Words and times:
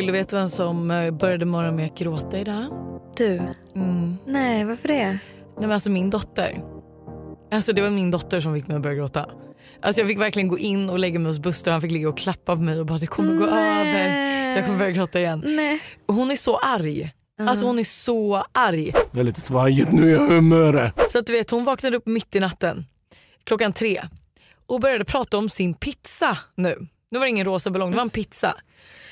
Vill 0.00 0.06
du 0.06 0.12
veta 0.12 0.36
vem 0.36 0.48
som 0.48 0.90
eh, 0.90 1.10
började 1.10 1.44
morgonen 1.44 1.76
med 1.76 1.86
att 1.86 1.98
gråta 1.98 2.38
idag? 2.38 2.66
Du? 3.16 3.40
Mm. 3.74 4.16
Nej, 4.26 4.64
varför 4.64 4.88
det? 4.88 5.04
Nej 5.04 5.20
men 5.56 5.72
alltså 5.72 5.90
min 5.90 6.10
dotter. 6.10 6.62
Alltså 7.50 7.72
det 7.72 7.82
var 7.82 7.90
min 7.90 8.10
dotter 8.10 8.40
som 8.40 8.54
fick 8.54 8.66
mig 8.66 8.76
att 8.76 8.82
börja 8.82 8.96
gråta. 8.96 9.30
Alltså 9.82 10.00
jag 10.00 10.08
fick 10.08 10.18
verkligen 10.18 10.48
gå 10.48 10.58
in 10.58 10.90
och 10.90 10.98
lägga 10.98 11.18
mig 11.18 11.26
hos 11.30 11.38
Buster 11.38 11.72
han 11.72 11.80
fick 11.80 11.92
ligga 11.92 12.08
och 12.08 12.18
klappa 12.18 12.56
på 12.56 12.62
mig 12.62 12.80
och 12.80 12.86
bara 12.86 12.98
det 12.98 13.06
kommer 13.06 13.34
gå 13.34 13.46
Nej. 13.46 13.88
över. 13.88 14.56
Jag 14.56 14.66
kommer 14.66 14.78
börja 14.78 14.90
gråta 14.90 15.20
igen. 15.20 15.42
Nej. 15.46 15.80
Hon 16.06 16.30
är 16.30 16.36
så 16.36 16.56
arg. 16.56 17.12
Alltså 17.40 17.66
hon 17.66 17.78
är 17.78 17.84
så 17.84 18.44
arg. 18.52 18.92
Det 19.12 19.20
är 19.20 19.24
lite 19.24 19.40
svajigt 19.40 19.92
nu 19.92 20.10
i 20.10 20.16
humöret. 20.16 21.10
Så 21.10 21.18
att 21.18 21.26
du 21.26 21.32
vet 21.32 21.50
hon 21.50 21.64
vaknade 21.64 21.96
upp 21.96 22.06
mitt 22.06 22.34
i 22.34 22.40
natten 22.40 22.84
klockan 23.44 23.72
tre 23.72 24.02
och 24.66 24.80
började 24.80 25.04
prata 25.04 25.38
om 25.38 25.48
sin 25.48 25.74
pizza 25.74 26.38
nu. 26.54 26.86
Nu 27.10 27.18
var 27.18 27.26
det 27.26 27.30
ingen 27.30 27.46
rosa 27.46 27.70
ballong, 27.70 27.90
det 27.90 27.96
var 27.96 28.02
en 28.02 28.10
pizza. 28.10 28.56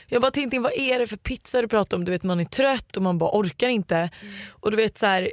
Jag 0.08 0.22
bara 0.22 0.30
tänkte 0.30 0.58
vad 0.58 0.72
är 0.72 0.98
det 0.98 1.06
för 1.06 1.16
pizza 1.16 1.62
du 1.62 1.68
pratar 1.68 1.96
om? 1.96 2.04
Du 2.04 2.12
vet 2.12 2.22
man 2.22 2.40
är 2.40 2.44
trött 2.44 2.96
och 2.96 3.02
man 3.02 3.18
bara 3.18 3.30
orkar 3.30 3.68
inte. 3.68 4.10
Och 4.50 4.70
du 4.70 4.76
vet 4.76 4.98
så 4.98 5.06
här, 5.06 5.30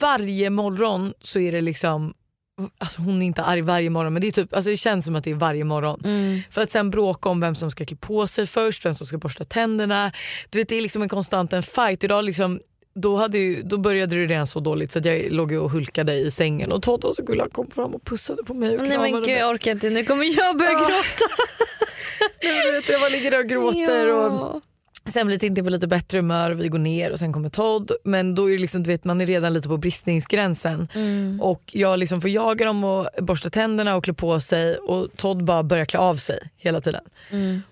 varje 0.00 0.50
morgon 0.50 1.14
så 1.20 1.40
är 1.40 1.52
det 1.52 1.60
liksom 1.60 2.14
Alltså 2.78 3.02
hon 3.02 3.22
är 3.22 3.26
inte 3.26 3.42
arg 3.42 3.60
varje 3.60 3.90
morgon 3.90 4.12
men 4.12 4.22
det, 4.22 4.28
är 4.28 4.32
typ, 4.32 4.54
alltså 4.54 4.70
det 4.70 4.76
känns 4.76 5.04
som 5.04 5.16
att 5.16 5.24
det 5.24 5.30
är 5.30 5.34
varje 5.34 5.64
morgon. 5.64 6.02
För 6.50 6.62
att 6.62 6.70
sen 6.70 6.90
bråka 6.90 7.28
om 7.28 7.40
vem 7.40 7.54
som 7.54 7.70
ska 7.70 7.84
klä 7.84 7.96
på 7.96 8.26
sig 8.26 8.46
först, 8.46 8.86
vem 8.86 8.94
som 8.94 9.06
ska 9.06 9.18
borsta 9.18 9.44
tänderna. 9.44 10.12
Du 10.50 10.58
vet 10.58 10.68
Det 10.68 10.74
är 10.74 10.82
liksom 10.82 11.02
en 11.02 11.08
konstant 11.08 11.52
en 11.52 11.62
fight. 11.62 12.04
Idag 12.04 12.24
liksom, 12.24 12.60
då, 12.94 13.16
hade 13.16 13.38
ju, 13.38 13.62
då 13.62 13.78
började 13.78 14.16
det 14.16 14.26
redan 14.26 14.46
så 14.46 14.60
dåligt 14.60 14.92
så 14.92 14.98
att 14.98 15.04
jag 15.04 15.32
låg 15.32 15.52
och 15.52 15.70
hulkade 15.70 16.14
i 16.14 16.30
sängen 16.30 16.72
och 16.72 16.82
Todd 16.82 17.04
var 17.04 17.12
så 17.12 17.22
gullig, 17.22 17.40
han 17.40 17.50
kom 17.50 17.70
fram 17.70 17.94
och 17.94 18.04
pussade 18.04 18.44
på 18.44 18.54
mig 18.54 18.78
och 18.78 18.84
Nej 18.88 18.98
men 18.98 19.12
gud 19.12 19.20
mig. 19.22 19.30
jag 19.32 19.50
orkar 19.50 19.70
inte, 19.72 19.90
nu 19.90 20.04
kommer 20.04 20.24
jag 20.38 20.58
börja 20.58 20.70
gråta. 20.70 21.24
Vet, 22.72 22.88
jag 22.88 23.00
bara 23.00 23.08
ligger 23.10 23.30
där 23.30 23.38
och 23.38 23.46
gråter. 23.46 24.12
Och, 24.14 24.32
Ja. 24.32 24.60
Sen 25.12 25.26
blir 25.26 25.38
Tintin 25.38 25.64
på 25.64 25.70
lite 25.70 25.86
bättre 25.86 26.18
humör 26.18 26.50
och 26.50 26.60
vi 26.60 26.68
går 26.68 26.78
ner 26.78 27.10
och 27.12 27.18
sen 27.18 27.32
kommer 27.32 27.48
Todd. 27.48 27.92
Men 28.04 28.34
då 28.34 28.50
är 28.50 28.58
liksom, 28.58 28.82
du 28.82 28.90
vet, 28.90 29.04
man 29.04 29.20
är 29.20 29.26
redan 29.26 29.52
lite 29.52 29.68
på 29.68 29.76
bristningsgränsen. 29.76 30.88
Och 31.40 31.62
jag 31.72 31.98
liksom 31.98 32.20
får 32.20 32.30
jaga 32.30 32.64
dem 32.66 32.84
och 32.84 33.08
borsta 33.18 33.50
tänderna 33.50 33.96
och 33.96 34.04
klä 34.04 34.12
på 34.14 34.40
sig 34.40 34.76
och 34.76 35.08
Todd 35.16 35.44
bara 35.44 35.62
börjar 35.62 35.84
klä 35.84 35.98
av 35.98 36.16
sig 36.16 36.38
hela 36.56 36.80
tiden. 36.80 37.04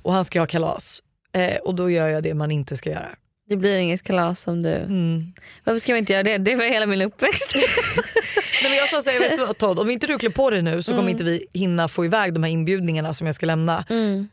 Och 0.03 0.13
han 0.13 0.25
ska 0.25 0.41
ha 0.41 0.47
kalas. 0.47 1.03
Eh, 1.33 1.57
och 1.57 1.75
då 1.75 1.91
gör 1.91 2.09
jag 2.09 2.23
det 2.23 2.35
man 2.35 2.51
inte 2.51 2.77
ska 2.77 2.91
göra. 2.91 3.09
Det 3.53 3.57
blir 3.57 3.77
inget 3.77 4.03
kalas 4.03 4.47
om 4.47 4.63
du... 4.63 4.71
Mm. 4.71 5.33
Varför 5.65 5.81
ska 5.81 5.93
vi 5.93 5.99
inte 5.99 6.13
göra 6.13 6.23
det? 6.23 6.39
Det 6.39 6.55
var 6.55 6.65
hela 6.65 6.87
min 6.87 7.03
uppväxt. 7.03 7.55
Nej, 8.63 8.71
men 8.71 8.75
jag 8.75 8.89
sa 8.89 9.03
såhär, 9.03 9.21
vet 9.21 9.39
du 9.39 9.47
vad, 9.47 9.59
Todd, 9.59 9.79
om 9.79 9.91
inte 9.91 10.07
du 10.07 10.19
klär 10.19 10.31
på 10.31 10.51
dig 10.51 10.63
nu 10.63 10.83
så 10.83 10.95
kommer 10.95 11.11
inte 11.11 11.25
vi 11.25 11.47
hinna 11.53 11.89
få 11.89 12.05
iväg 12.05 12.35
de 12.35 12.43
här 12.43 12.51
inbjudningarna 12.51 13.15
som 13.15 13.27
jag 13.27 13.35
ska 13.35 13.47
lämna. 13.47 13.85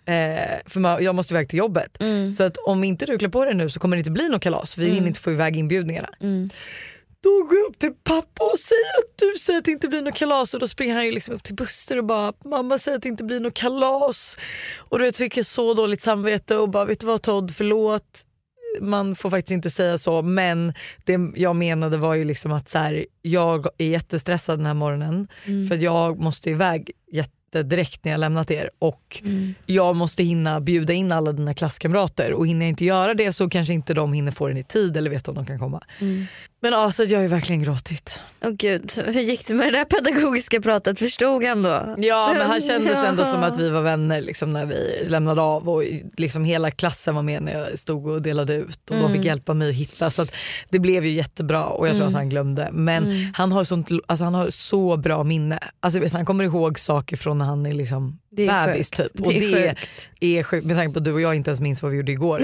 Eh, 0.05 0.59
för 0.65 1.01
jag 1.01 1.15
måste 1.15 1.33
iväg 1.33 1.49
till 1.49 1.59
jobbet. 1.59 1.97
Så 2.37 2.43
att 2.43 2.57
om 2.57 2.83
inte 2.83 3.05
du 3.05 3.17
klär 3.17 3.29
på 3.29 3.45
dig 3.45 3.53
nu 3.53 3.69
så 3.69 3.79
kommer 3.79 3.95
det 3.95 3.99
inte 3.99 4.11
bli 4.11 4.29
något 4.29 4.41
kalas 4.41 4.73
för 4.73 4.81
vi 4.81 4.89
hinner 4.89 5.07
inte 5.07 5.19
få 5.19 5.31
iväg 5.31 5.57
inbjudningarna. 5.57 6.09
Då 7.23 7.43
går 7.43 7.57
jag 7.57 7.69
upp 7.69 7.79
till 7.79 7.93
pappa 8.03 8.43
och 8.43 8.59
säger 8.59 8.99
att 8.99 9.17
du 9.17 9.39
säger 9.39 9.59
att 9.59 9.65
det 9.65 9.71
inte 9.71 9.87
blir 9.87 10.01
något 10.01 10.15
kalas 10.15 10.53
och 10.53 10.59
då 10.59 10.67
springer 10.67 10.93
han 10.95 11.05
ju 11.05 11.11
liksom 11.11 11.35
upp 11.35 11.43
till 11.43 11.55
Buster 11.55 11.97
och 11.97 12.05
bara 12.05 12.33
mamma 12.45 12.77
säger 12.77 12.97
att 12.97 13.03
det 13.03 13.09
inte 13.09 13.23
blir 13.23 13.39
något 13.39 13.53
kalas. 13.53 14.37
Och 14.77 14.99
du 14.99 15.05
vet 15.05 15.17
fick 15.17 15.37
jag 15.37 15.45
så 15.45 15.73
dåligt 15.73 16.01
samvete 16.01 16.55
och 16.55 16.69
bara 16.69 16.85
vet 16.85 16.99
du 16.99 17.05
vad 17.05 17.21
Todd 17.21 17.55
förlåt 17.55 18.25
man 18.81 19.15
får 19.15 19.29
faktiskt 19.29 19.51
inte 19.51 19.69
säga 19.69 19.97
så 19.97 20.21
men 20.21 20.73
det 21.05 21.19
jag 21.35 21.55
menade 21.55 21.97
var 21.97 22.13
ju 22.13 22.25
liksom 22.25 22.51
att 22.51 22.69
så 22.69 22.77
här, 22.77 23.05
jag 23.21 23.67
är 23.77 23.87
jättestressad 23.87 24.59
den 24.59 24.65
här 24.65 24.73
morgonen 24.73 25.27
för 25.69 25.75
att 25.75 25.81
jag 25.81 26.19
måste 26.19 26.49
iväg 26.49 26.91
jättedirekt 27.11 28.05
när 28.05 28.11
jag 28.11 28.19
lämnat 28.19 28.51
er. 28.51 28.69
Och 28.79 29.21
jag 29.65 29.95
måste 29.95 30.23
hinna 30.23 30.59
bjuda 30.61 30.93
in 30.93 31.11
alla 31.11 31.31
dina 31.31 31.53
klasskamrater. 31.53 32.33
Och 32.33 32.47
hinner 32.47 32.65
jag 32.65 32.69
inte 32.69 32.85
göra 32.85 33.13
det 33.13 33.33
så 33.33 33.49
kanske 33.49 33.73
inte 33.73 33.93
de 33.93 34.13
hinner 34.13 34.31
få 34.31 34.47
den 34.47 34.57
i 34.57 34.63
tid 34.63 34.97
eller 34.97 35.09
vet 35.09 35.27
om 35.27 35.35
de 35.35 35.45
kan 35.45 35.59
komma. 35.59 35.83
Men 36.61 36.73
alltså 36.73 37.03
jag 37.03 37.17
har 37.17 37.23
ju 37.23 37.27
verkligen 37.27 37.63
gråtit. 37.63 38.19
Åh 38.43 38.49
gud, 38.49 38.91
hur 39.05 39.21
gick 39.21 39.47
det 39.47 39.53
med 39.53 39.73
det 39.73 39.77
där 39.77 39.85
pedagogiska 39.85 40.61
pratet? 40.61 40.99
Förstod 40.99 41.43
han 41.43 41.63
då? 41.63 41.95
Ja 41.97 42.33
men 42.37 42.47
han 42.47 42.61
kändes 42.67 42.97
ändå 42.97 43.25
som 43.25 43.43
att 43.43 43.59
vi 43.59 43.69
var 43.69 43.81
vänner 43.81 44.21
liksom, 44.21 44.53
när 44.53 44.65
vi 44.65 45.05
lämnade 45.07 45.41
av 45.41 45.69
och 45.69 45.83
liksom 46.17 46.43
hela 46.43 46.71
klassen 46.71 47.15
var 47.15 47.21
med 47.21 47.43
när 47.43 47.59
jag 47.59 47.79
stod 47.79 48.07
och 48.07 48.21
delade 48.21 48.53
ut 48.53 48.91
och 48.91 48.97
de 48.97 49.13
fick 49.13 49.25
hjälpa 49.25 49.53
mig 49.53 49.69
att 49.69 49.75
hitta 49.75 50.09
så 50.09 50.21
att 50.21 50.31
det 50.69 50.79
blev 50.79 51.05
ju 51.05 51.11
jättebra 51.11 51.65
och 51.65 51.87
jag 51.87 51.95
tror 51.95 52.07
att 52.07 52.13
han 52.13 52.29
glömde. 52.29 52.69
Men 52.71 53.33
han, 53.33 53.51
har 53.51 53.63
sånt, 53.63 53.89
alltså, 54.07 54.23
han 54.23 54.33
har 54.33 54.49
så 54.49 54.97
bra 54.97 55.23
minne. 55.23 55.59
Alltså, 55.79 55.99
vet, 55.99 56.13
han 56.13 56.25
kommer 56.25 56.43
ihåg 56.43 56.79
saker 56.79 57.17
från 57.17 57.37
när 57.37 57.45
han 57.45 57.65
är 57.65 57.73
liksom 57.73 58.19
Det 58.31 58.47
är 58.47 58.67
bebis 58.67 58.91
sjukt. 58.97 59.13
typ. 59.13 59.25
Och 59.25 59.33
Det 59.33 59.53
är 59.67 59.75
det 60.19 60.37
är 60.39 60.43
sjukt 60.43 60.65
med 60.67 60.77
tanke 60.77 60.93
på 60.93 60.99
att 60.99 61.05
du 61.05 61.13
och 61.13 61.21
jag 61.21 61.35
inte 61.35 61.49
ens 61.49 61.59
minns 61.61 61.81
vad 61.83 61.91
vi 61.91 61.97
gjorde 61.97 62.11
igår. 62.11 62.39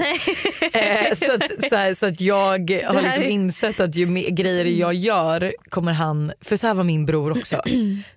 eh, 0.72 1.14
så, 1.16 1.32
att, 1.34 1.68
så, 1.70 1.76
här, 1.76 1.94
så 1.94 2.06
att 2.06 2.20
jag 2.20 2.70
har 2.86 3.02
liksom 3.02 3.22
är- 3.22 3.28
insett 3.28 3.80
att 3.80 3.94
ju 3.96 4.06
mer 4.06 4.30
grejer 4.30 4.64
jag 4.64 4.94
gör 4.94 5.52
kommer 5.68 5.92
han, 5.92 6.32
för 6.40 6.56
så 6.56 6.66
här 6.66 6.74
var 6.74 6.84
min 6.84 7.06
bror 7.06 7.38
också. 7.38 7.62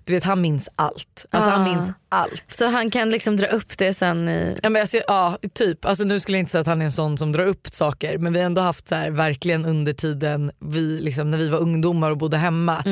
Du 0.03 0.13
vet 0.13 0.23
han 0.23 0.41
minns 0.41 0.69
allt. 0.75 1.25
Alltså 1.29 1.49
han 1.49 1.61
Ah. 1.61 1.65
minns 1.75 1.91
allt. 2.09 2.43
Så 2.47 2.65
han 2.67 2.89
kan 2.91 3.09
liksom 3.09 3.37
dra 3.37 3.47
upp 3.47 3.77
det 3.77 3.93
sen 3.93 4.29
i... 4.29 4.55
Ja, 4.63 4.69
men 4.69 4.81
alltså, 4.81 4.97
ja 5.07 5.37
typ. 5.53 5.85
Alltså, 5.85 6.03
nu 6.03 6.19
skulle 6.19 6.37
jag 6.37 6.41
inte 6.41 6.51
säga 6.51 6.61
att 6.61 6.67
han 6.67 6.81
är 6.81 6.85
en 6.85 6.91
sån 6.91 7.17
som 7.17 7.31
drar 7.31 7.45
upp 7.45 7.67
saker 7.67 8.17
men 8.17 8.33
vi 8.33 8.39
har 8.39 8.45
ändå 8.45 8.61
haft 8.61 8.87
så 8.87 8.95
här, 8.95 9.11
verkligen 9.11 9.65
under 9.65 9.93
tiden 9.93 10.51
vi, 10.59 10.99
liksom, 11.01 11.31
när 11.31 11.37
vi 11.37 11.47
var 11.49 11.59
ungdomar 11.59 12.11
och 12.11 12.17
bodde 12.17 12.37
hemma 12.37 12.83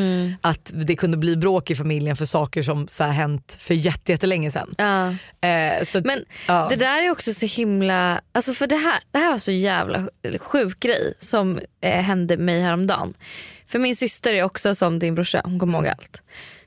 att 0.42 0.72
det 0.74 0.96
kunde 0.96 1.18
bli 1.18 1.38
bråk 1.38 1.72
i 1.72 1.76
familjen 1.76 2.16
för 2.16 2.26
saker 2.26 2.62
som 2.64 2.88
så 2.88 3.04
här, 3.04 3.12
hänt 3.12 3.58
för 3.60 3.74
jätte- 3.74 4.12
jättelänge 4.12 4.52
sedan. 4.52 4.67
Ja. 4.78 5.16
Eh, 5.48 5.84
så 5.84 6.02
Men 6.04 6.26
ja. 6.48 6.68
det 6.70 6.76
där 6.76 7.04
är 7.04 7.12
också 7.12 7.34
så 7.34 7.46
himla, 7.46 8.22
alltså 8.32 8.54
för 8.54 8.68
det 8.68 8.76
här, 8.76 9.00
det 9.12 9.18
här 9.18 9.32
var 9.32 9.38
så 9.38 9.52
jävla 9.52 10.10
sjuk 10.40 10.80
grej 10.80 11.14
som 11.20 11.60
eh, 11.82 12.02
hände 12.02 12.38
mig 12.38 12.62
häromdagen. 12.62 13.14
För 13.68 13.80
min 13.80 13.96
syster 13.96 14.34
är 14.34 14.44
också 14.44 14.76
som 14.76 15.00
din 15.00 15.16
brorsa, 15.16 15.42
hon 15.44 15.60
kommer 15.60 15.78
ihåg 15.78 15.88
allt. 15.88 16.22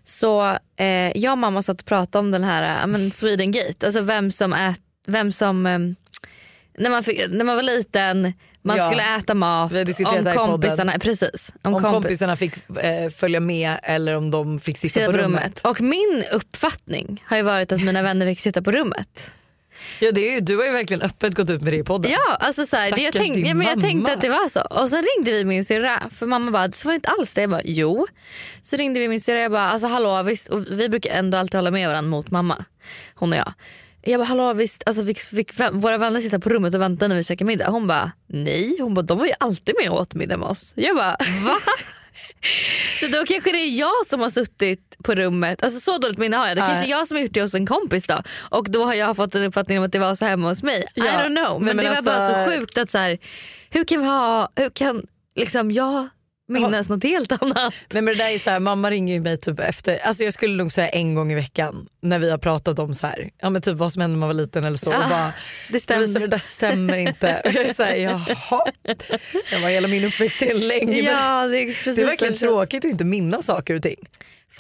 Så 0.05 0.59
eh, 0.77 1.19
jag 1.19 1.33
och 1.33 1.39
mamma 1.39 1.63
satt 1.63 1.81
och 1.81 1.87
pratade 1.87 2.21
om 2.21 2.31
den 2.31 2.45
här 2.45 2.83
eh, 2.83 2.87
men 2.87 3.11
Sweden 3.11 3.53
Gate, 3.53 3.87
alltså 3.87 4.01
vem 4.01 4.31
som, 4.31 4.53
ät, 4.53 4.81
vem 5.07 5.33
som 5.33 5.67
eh, 5.67 5.79
när, 6.79 6.91
man 6.91 7.05
fick, 7.05 7.31
när 7.31 7.45
man 7.45 7.57
var 7.57 7.63
liten, 7.63 8.33
man 8.63 8.77
Ja. 8.77 8.87
skulle 8.87 9.17
äta 9.17 9.35
mat, 9.35 9.75
om 9.75 10.25
kompisarna, 10.35 10.99
precis, 10.99 11.53
om, 11.63 11.75
om 11.75 11.81
kompis- 11.83 11.91
kompisarna 11.93 12.37
fick 12.37 12.53
eh, 12.83 13.11
följa 13.11 13.41
med 13.41 13.77
eller 13.83 14.17
om 14.17 14.31
de 14.31 14.61
fick 14.61 14.79
sitta 14.79 14.93
sitta 15.01 15.13
på 15.13 15.19
rummet. 15.19 15.61
Och 15.65 15.81
min 15.81 16.25
uppfattning 16.33 17.25
har 17.27 17.37
ju 17.37 17.43
varit 17.43 17.73
att 17.73 17.83
mina 17.83 18.03
vänner 18.03 18.27
fick 18.27 18.41
sitta 18.41 18.63
på 18.63 18.71
rummet. 18.71 19.33
Ja, 19.99 20.13
det 20.13 20.29
är 20.29 20.35
ju, 20.35 20.41
du 20.41 20.57
har 20.57 20.65
ju 20.65 20.71
verkligen 20.71 21.03
öppet 21.03 21.35
gått 21.35 21.51
ut 21.51 21.63
med 21.63 21.73
det 21.73 21.77
i 21.77 21.85
podden. 21.85 22.11
Ja, 22.11 22.37
alltså 22.41 22.67
så 22.67 22.77
här, 22.77 22.91
det, 22.91 23.03
jag, 23.03 23.13
din 23.13 23.47
ja, 23.47 23.55
men 23.55 23.67
jag 23.67 23.81
tänkte 23.81 24.13
att 24.13 24.21
det 24.21 24.29
var 24.29 24.49
så. 24.49 24.61
Och 24.61 24.91
sen 24.91 25.05
ringde 25.17 25.33
vi 25.33 25.45
min 25.45 25.65
syrra 25.65 26.03
för 26.17 26.27
mamma 26.27 26.51
bara 26.51 26.73
så 26.73 26.89
var 26.89 26.93
det 26.93 26.97
inte 26.97 27.09
alls 27.09 27.35
det. 27.35 27.41
Jag 27.41 27.51
bara 27.51 27.61
jo. 27.65 28.07
Så 28.63 28.77
ringde 28.77 29.01
vi 29.01 29.09
min 29.09 29.21
syrra 29.21 29.41
jag 29.41 29.53
bara 29.53 29.71
alltså 29.71 29.89
hallå 29.89 30.23
visst. 30.23 30.49
Och 30.49 30.67
vi 30.71 30.89
brukar 30.89 31.11
ändå 31.11 31.39
alltid 31.39 31.55
hålla 31.55 31.71
med 31.71 31.89
varandra 31.89 32.11
mot 32.11 32.31
mamma. 32.31 32.65
Hon 33.15 33.33
och 33.33 33.39
jag. 33.39 33.53
Jag 34.03 34.21
bara 34.21 34.25
hallå 34.25 34.53
visst, 34.53 34.83
alltså, 34.87 35.05
fick, 35.07 35.19
fick 35.19 35.53
våra 35.73 35.99
vänner 35.99 36.21
sitta 36.21 36.39
på 36.39 36.49
rummet 36.49 36.75
och 36.75 36.81
vänta 36.81 37.09
när 37.09 37.17
vi 37.17 37.25
käkar 37.25 37.45
middag? 37.45 37.71
Hon 37.71 37.87
bara 37.87 38.13
nej, 38.27 38.77
hon 38.81 38.95
bara 38.95 39.03
de 39.03 39.19
var 39.19 39.27
ju 39.27 39.33
alltid 39.41 39.75
med 39.83 39.91
och 39.91 40.01
åt 40.01 40.15
middag 40.15 40.37
med 40.37 40.49
oss. 40.49 40.73
Jag 40.77 40.97
bara 40.97 41.17
va? 41.45 41.55
Så 43.01 43.07
då 43.07 43.25
kanske 43.27 43.53
det 43.53 43.59
är 43.59 43.79
jag 43.79 44.07
som 44.07 44.21
har 44.21 44.31
suttit 44.31 44.97
på 45.05 45.15
rummet, 45.15 45.63
alltså 45.63 45.81
så 45.81 45.99
dåligt 45.99 46.19
minne 46.19 46.37
har 46.37 46.49
jag. 46.49 46.57
Det 46.57 46.61
kanske 46.61 46.87
är 46.87 46.91
jag 46.91 47.07
som 47.09 47.17
har 47.17 47.23
gjort 47.23 47.33
det 47.35 47.41
hos 47.43 47.55
en 47.55 47.67
kompis 47.67 48.05
då. 48.05 48.23
Och 48.41 48.71
då 48.71 48.85
har 48.85 48.95
jag 48.95 49.17
fått 49.17 49.35
en 49.35 49.43
uppfattning 49.45 49.79
om 49.79 49.85
att 49.85 49.93
det 49.93 49.99
var 49.99 50.15
så 50.15 50.25
hemma 50.25 50.49
hos 50.49 50.63
mig. 50.63 50.81
I 50.81 50.85
Ja. 51.01 51.05
don't 51.05 51.45
know. 51.45 51.63
Men, 51.63 51.77
Nej, 51.77 51.85
men 51.85 51.85
det 51.85 52.01
var 52.01 52.03
bara 52.03 52.17
alltså- 52.27 52.53
så 52.53 52.61
sjukt 52.61 52.79
att 52.79 52.91
så 52.91 52.99
här, 52.99 53.19
hur 53.71 53.85
kan 53.85 54.01
vi 54.01 54.07
ha, 54.07 54.49
hur 54.57 54.71
kan 54.71 55.03
liksom 55.37 55.71
jag 55.71 56.09
minnas 56.51 56.89
något 56.89 57.03
helt 57.05 57.43
annat. 57.43 57.75
Nej 57.93 58.03
men 58.03 58.05
det 58.05 58.15
där 58.15 58.31
är 58.31 58.39
så 58.39 58.51
här, 58.51 58.61
mamma 58.61 58.91
ringer 58.91 59.15
ju 59.15 59.21
mig 59.21 59.37
typ 59.37 59.61
efter, 59.61 59.99
alltså 59.99 60.25
jag 60.25 60.35
skulle 60.35 60.57
nog 60.57 60.73
säga 60.73 60.89
en 60.89 61.15
gång 61.15 61.33
i 61.33 61.35
veckan 61.35 61.87
när 62.03 62.19
vi 62.19 62.31
har 62.31 62.39
pratat 62.39 62.79
om 62.79 62.95
så 62.95 63.07
här, 63.07 63.31
ja 63.39 63.51
men 63.51 63.63
typ 63.63 63.77
vad 63.77 63.93
som 63.93 64.03
hände 64.03 64.17
när 64.17 64.21
man 64.21 64.29
var 64.29 64.35
liten 64.35 64.65
eller 64.65 64.77
så. 64.77 64.91
Ja, 64.91 65.05
och 65.05 65.11
bara, 65.11 65.33
det 65.69 65.81
stämmer. 65.81 66.01
Lovisa, 66.01 66.19
det 66.19 66.27
där 66.27 66.39
stämmer 66.39 66.97
inte. 66.97 67.41
Och 67.45 67.53
jag 67.53 67.65
är 67.67 67.75
så 67.75 67.83
här, 67.83 67.95
jaha. 67.97 68.65
Jag 69.53 69.61
var 69.61 69.69
hela 69.69 69.89
min 69.89 70.05
uppväxt 70.05 70.43
är 70.43 70.51
en 70.55 70.69
lögn. 70.69 71.05
Ja, 71.05 71.47
det 71.47 71.59
är, 71.59 71.95
Det 71.95 72.03
är 72.03 72.07
verkligen 72.07 72.35
tråkigt 72.35 72.85
att 72.85 72.91
inte 72.91 73.05
minnas 73.05 73.47
saker 73.47 73.75
och 73.75 73.83
ting. 73.83 73.97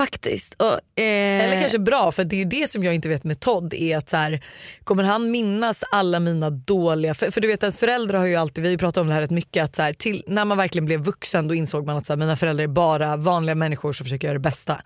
Faktiskt. 0.00 0.54
Och, 0.54 1.00
eh, 1.02 1.44
Eller 1.44 1.60
kanske 1.60 1.78
bra 1.78 2.12
för 2.12 2.24
det 2.24 2.36
är 2.36 2.38
ju 2.38 2.44
det 2.44 2.70
som 2.70 2.84
jag 2.84 2.94
inte 2.94 3.08
vet 3.08 3.24
med 3.24 3.40
Todd 3.40 3.74
är 3.74 3.96
att 3.96 4.08
så 4.08 4.16
här, 4.16 4.40
kommer 4.84 5.02
han 5.02 5.30
minnas 5.30 5.82
alla 5.92 6.20
mina 6.20 6.50
dåliga, 6.50 7.14
för, 7.14 7.30
för 7.30 7.40
du 7.40 7.48
vet 7.48 7.62
ens 7.62 7.78
föräldrar 7.80 8.18
har 8.18 8.26
ju 8.26 8.36
alltid, 8.36 8.62
vi 8.62 8.68
har 8.68 8.72
ju 8.72 8.78
pratat 8.78 9.00
om 9.00 9.06
det 9.06 9.14
här 9.14 9.20
rätt 9.20 9.30
mycket 9.30 9.64
att 9.64 9.76
så 9.76 9.82
här, 9.82 9.92
till, 9.92 10.24
när 10.26 10.44
man 10.44 10.58
verkligen 10.58 10.86
blev 10.86 11.00
vuxen 11.00 11.48
då 11.48 11.54
insåg 11.54 11.86
man 11.86 11.96
att 11.96 12.06
så 12.06 12.12
här, 12.12 12.18
mina 12.18 12.36
föräldrar 12.36 12.64
är 12.64 12.68
bara 12.68 13.16
vanliga 13.16 13.54
människor 13.54 13.92
som 13.92 14.04
försöker 14.04 14.28
göra 14.28 14.38
det 14.38 14.42
bästa. 14.42 14.82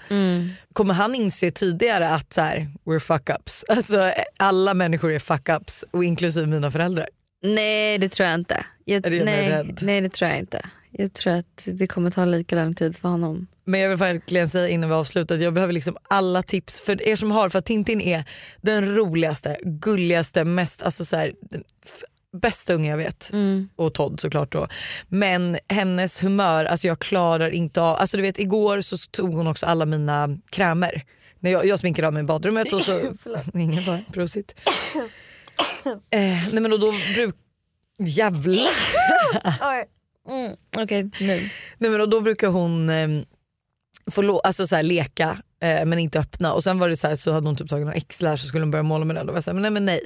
Kommer 0.72 0.94
han 0.94 1.14
inse 1.14 1.50
tidigare 1.50 2.08
att 2.08 2.32
så 2.32 2.40
här, 2.40 2.68
we're 2.84 2.98
fuck 2.98 3.30
ups, 3.30 3.64
alltså 3.68 4.12
alla 4.36 4.74
människor 4.74 5.12
är 5.12 5.18
fuck 5.18 5.48
ups 5.48 5.84
och 5.90 6.04
inklusive 6.04 6.46
mina 6.46 6.70
föräldrar. 6.70 7.08
Nej 7.42 7.98
det 7.98 8.08
tror 8.08 8.28
jag 8.28 8.34
inte. 8.34 8.66
Jag 8.84 9.02
nej, 9.10 9.50
rädd? 9.50 9.78
nej 9.82 10.00
det 10.00 10.08
tror 10.08 10.30
jag 10.30 10.38
inte. 10.38 10.66
Jag 10.90 11.12
tror 11.12 11.32
att 11.32 11.68
det 11.72 11.86
kommer 11.86 12.10
ta 12.10 12.24
lika 12.24 12.56
lång 12.56 12.74
tid 12.74 12.96
för 12.96 13.08
honom. 13.08 13.46
Men 13.64 13.80
jag 13.80 13.88
vill 13.88 13.98
verkligen 13.98 14.48
säga 14.48 14.68
innan 14.68 14.90
vi 14.90 14.96
avslutar 14.96 15.34
att 15.34 15.40
jag 15.40 15.54
behöver 15.54 15.72
liksom 15.72 15.96
alla 16.08 16.42
tips 16.42 16.80
för 16.80 17.02
er 17.08 17.16
som 17.16 17.30
har, 17.30 17.48
för 17.48 17.58
att 17.58 17.66
Tintin 17.66 18.00
är 18.00 18.24
den 18.62 18.94
roligaste, 18.94 19.56
gulligaste, 19.62 20.44
mest, 20.44 20.82
alltså 20.82 21.04
så 21.04 21.16
här, 21.16 21.32
bästa 22.32 22.74
unge 22.74 22.90
jag 22.90 22.96
vet. 22.96 23.30
Och 23.76 23.94
Todd 23.94 24.20
såklart 24.20 24.52
då. 24.52 24.68
Men 25.08 25.58
hennes 25.68 26.22
humör, 26.22 26.64
alltså 26.64 26.86
jag 26.86 26.98
klarar 26.98 27.50
inte 27.50 27.80
av, 27.82 27.96
alltså 27.96 28.16
du 28.16 28.22
vet 28.22 28.38
igår 28.38 28.80
så 28.80 28.96
tog 29.10 29.34
hon 29.34 29.46
också 29.46 29.66
alla 29.66 29.86
mina 29.86 30.38
krämer. 30.50 31.02
När 31.38 31.50
jag, 31.50 31.66
jag 31.66 31.78
sminkade 31.78 32.08
av 32.08 32.14
mig 32.14 32.20
i 32.20 32.26
badrummet 32.26 32.72
och 32.72 32.82
så, 32.82 33.00
ingen 33.54 33.82
fara, 33.82 34.00
prosit. 34.12 34.54
Eh, 36.10 36.48
nej 36.52 36.60
men 36.60 36.72
och 36.72 36.80
då 36.80 36.92
bruk, 37.14 37.34
jävlar. 37.98 38.68
Mm, 40.28 40.56
Okej 40.76 41.02
nu. 41.02 41.50
Nej, 41.78 41.90
men 41.90 42.00
och 42.00 42.08
då 42.08 42.20
brukar 42.20 42.48
hon 42.48 42.90
eh, 42.90 43.08
få 44.10 44.22
lo- 44.22 44.40
alltså, 44.44 44.66
så 44.66 44.76
här, 44.76 44.82
leka 44.82 45.38
eh, 45.60 45.84
men 45.84 45.98
inte 45.98 46.18
öppna 46.20 46.52
och 46.52 46.64
sen 46.64 46.78
var 46.78 46.88
det 46.88 46.96
så 46.96 47.08
här, 47.08 47.16
så 47.16 47.32
hade 47.32 47.46
hon 47.48 47.56
typ 47.56 47.68
tagit 47.68 47.84
några 47.84 47.96
X-lär 47.96 48.36
så 48.36 48.46
skulle 48.46 48.62
hon 48.64 48.70
börja 48.70 48.82
måla 48.82 49.04
med 49.04 49.16
den. 49.16 49.26
Var 49.26 49.34
jag 49.34 49.42
här, 49.46 49.52
men 49.52 49.62
nej 49.62 49.70
men 49.70 49.84
nej. 49.84 50.00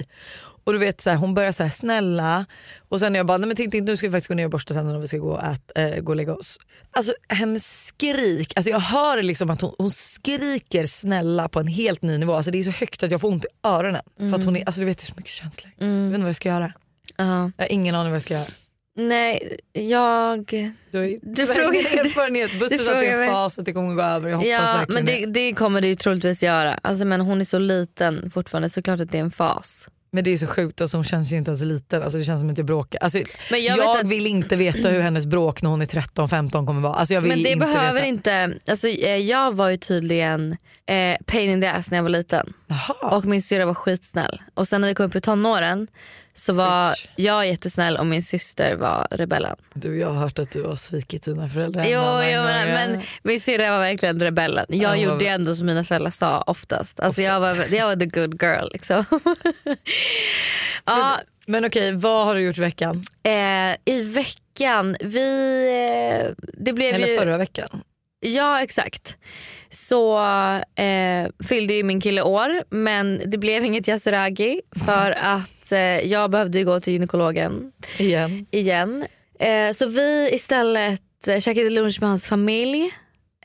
Och 0.63 0.73
du 0.73 0.79
vet 0.79 1.01
så 1.01 1.09
här, 1.09 1.17
hon 1.17 1.33
börjar 1.33 1.51
så 1.51 1.63
här 1.63 1.69
snälla 1.69 2.45
och 2.89 2.99
sen 2.99 3.15
jag 3.15 3.25
bara 3.25 3.37
nej 3.37 3.47
men 3.47 3.57
Tintin 3.57 3.85
nu 3.85 3.97
ska 3.97 4.07
vi 4.07 4.11
faktiskt 4.11 4.27
gå 4.27 4.33
ner 4.33 4.45
och 4.45 4.51
borsta 4.51 4.73
tänderna 4.73 4.97
och 4.97 5.03
vi 5.03 5.07
ska 5.07 5.17
gå 5.17 5.31
och, 5.31 5.43
ät, 5.43 5.71
eh, 5.75 5.99
gå 6.01 6.11
och 6.11 6.15
lägga 6.15 6.33
oss. 6.35 6.59
Alltså 6.91 7.13
hennes 7.29 7.85
skrik, 7.87 8.53
alltså 8.55 8.69
jag 8.69 8.79
hör 8.79 9.23
liksom 9.23 9.49
att 9.49 9.61
hon, 9.61 9.75
hon 9.77 9.91
skriker 9.91 10.85
snälla 10.85 11.49
på 11.49 11.59
en 11.59 11.67
helt 11.67 12.01
ny 12.01 12.17
nivå. 12.17 12.33
Alltså 12.33 12.51
det 12.51 12.59
är 12.59 12.63
så 12.63 12.71
högt 12.71 13.03
att 13.03 13.11
jag 13.11 13.21
får 13.21 13.27
ont 13.27 13.45
i 13.45 13.47
öronen. 13.63 14.01
För 14.17 14.35
att 14.35 14.43
hon 14.43 14.55
är, 14.55 14.65
alltså 14.65 14.81
du 14.81 14.85
vet 14.85 14.97
det 14.97 15.03
är 15.03 15.05
så 15.05 15.13
mycket 15.17 15.31
känslor. 15.31 15.71
Jag 15.77 15.87
vet 15.87 16.05
inte 16.07 16.19
vad 16.19 16.29
jag 16.29 16.35
ska 16.35 16.49
göra. 16.49 16.73
Ja. 17.17 17.51
Jag 17.57 17.63
har 17.65 17.71
ingen 17.71 17.95
aning 17.95 18.11
vad 18.11 18.15
jag 18.15 18.21
ska 18.23 18.33
göra. 18.33 18.45
Nej 19.07 19.57
jag... 19.73 20.45
Du, 20.91 21.19
Du 21.21 21.45
frågar- 21.45 21.99
erfarenhet. 22.05 22.59
Buster 22.59 22.77
sa 22.77 22.91
att 22.91 22.99
det 22.99 23.07
är 23.07 23.21
en 23.21 23.27
fas 23.27 23.59
att 23.59 23.65
det 23.65 23.73
kommer 23.73 23.95
gå 23.95 24.01
över. 24.01 24.29
Jag 24.29 24.37
hoppas 24.37 24.49
Ja 24.49 24.59
verkligen 24.77 25.05
men 25.05 25.31
det, 25.33 25.39
det 25.39 25.53
kommer 25.53 25.81
det 25.81 25.87
ju 25.87 25.95
troligtvis 25.95 26.43
göra. 26.43 26.73
Alltså, 26.83 27.05
men 27.05 27.21
hon 27.21 27.39
är 27.39 27.45
så 27.45 27.59
liten 27.59 28.31
fortfarande 28.31 28.69
så 28.69 28.81
klart 28.81 28.99
att 28.99 29.11
det 29.11 29.17
är 29.17 29.21
en 29.21 29.31
fas. 29.31 29.87
Men 30.11 30.23
det 30.23 30.31
är 30.33 30.37
så 30.37 30.47
sjukt, 30.47 30.81
alltså, 30.81 30.97
hon 30.97 31.03
känns 31.03 31.33
ju 31.33 31.37
inte 31.37 31.49
ens 31.49 31.61
liten. 31.63 32.03
Alltså, 32.03 32.17
det 32.17 32.23
känns 32.23 32.39
som 32.41 32.49
att 32.49 32.57
jag 32.57 32.67
bråkar. 32.67 32.99
Alltså, 32.99 33.17
Men 33.51 33.63
jag 33.63 33.77
jag 33.77 33.97
att- 33.99 34.05
vill 34.07 34.27
inte 34.27 34.55
veta 34.55 34.89
hur 34.89 34.99
hennes 35.01 35.25
bråk 35.25 35.61
när 35.61 35.69
hon 35.69 35.81
är 35.81 35.85
13-15 35.85 36.65
kommer 36.65 36.81
vara. 36.81 36.93
Alltså, 36.93 37.13
jag 37.13 37.21
vill 37.21 37.29
Men 37.31 37.43
det 37.43 37.49
inte 37.51 37.65
behöver 37.65 37.93
veta. 37.93 38.05
inte, 38.05 38.53
alltså, 38.67 38.87
eh, 38.87 39.15
jag 39.17 39.55
var 39.55 39.69
ju 39.69 39.77
tydligen 39.77 40.51
eh, 40.85 41.17
pain 41.25 41.49
in 41.49 41.61
the 41.61 41.67
ass 41.67 41.91
när 41.91 41.97
jag 41.97 42.03
var 42.03 42.09
liten. 42.09 42.53
Jaha. 42.69 43.15
Och 43.17 43.25
min 43.25 43.41
syrra 43.41 43.65
var 43.65 43.73
skitsnäll. 43.73 44.41
Och 44.53 44.67
sen 44.67 44.81
när 44.81 44.87
vi 44.87 44.95
kom 44.95 45.05
upp 45.05 45.15
i 45.15 45.21
tonåren 45.21 45.87
så 46.33 46.53
var 46.53 46.87
Switch. 46.87 47.07
jag 47.15 47.47
jättesnäll 47.47 47.97
och 47.97 48.05
min 48.05 48.21
syster 48.21 48.75
var 48.75 49.07
rebellen. 49.11 49.55
Du, 49.73 49.99
jag 49.99 50.07
har 50.07 50.19
hört 50.21 50.39
att 50.39 50.51
du 50.51 50.63
har 50.63 50.75
svikit 50.75 51.23
dina 51.23 51.49
föräldrar. 51.49 51.83
Jo, 51.83 51.99
jo 52.01 52.43
men, 52.43 52.67
ja. 52.69 52.73
men 52.87 53.01
min 53.23 53.39
syrra 53.39 53.71
var 53.71 53.79
verkligen 53.79 54.19
rebellen. 54.19 54.65
Jag 54.69 54.77
Ja, 54.83 54.89
hon 54.89 54.99
gjorde 54.99 55.25
var- 55.25 55.31
ändå 55.31 55.55
som 55.55 55.65
mina 55.65 55.83
föräldrar 55.83 56.11
sa 56.11 56.41
oftast. 56.41 56.99
Alltså 56.99 57.21
Jag, 57.21 57.39
var, 57.39 57.73
jag 57.75 57.87
var 57.87 57.95
the 57.95 58.05
good 58.19 58.41
girl 58.43 58.67
liksom. 58.73 59.03
ja, 60.85 61.19
Men 61.45 61.65
okej, 61.65 61.91
vad 61.91 62.25
har 62.25 62.35
du 62.35 62.41
gjort 62.41 62.57
i 62.57 62.61
veckan? 62.61 63.01
eh, 63.23 63.75
I 63.95 64.01
veckan, 64.03 64.95
vi... 64.99 65.27
Eh, 66.25 66.31
det 66.53 66.73
blev 66.73 66.95
Eller 66.95 67.07
ju, 67.07 67.17
förra 67.17 67.37
veckan? 67.37 67.83
Ja 68.19 68.61
exakt. 68.63 69.17
Så 69.69 70.19
eh, 70.75 71.27
fyllde 71.47 71.73
ju 71.73 71.83
min 71.83 72.01
kille 72.01 72.21
år 72.21 72.63
men 72.69 73.21
det 73.25 73.37
blev 73.37 73.65
inget 73.65 73.87
yasuragi 73.87 74.61
för 74.85 75.11
att 75.21 75.71
eh, 75.71 75.79
jag 75.79 76.31
behövde 76.31 76.63
gå 76.63 76.79
till 76.79 76.93
gynekologen 76.93 77.71
Igen. 77.97 78.45
igen. 78.51 79.05
Eh, 79.39 79.73
så 79.73 79.85
vi 79.87 80.29
istället 80.33 81.27
eh, 81.27 81.39
käkade 81.39 81.69
lunch 81.69 81.97
med 82.01 82.09
hans 82.09 82.27
familj. 82.27 82.91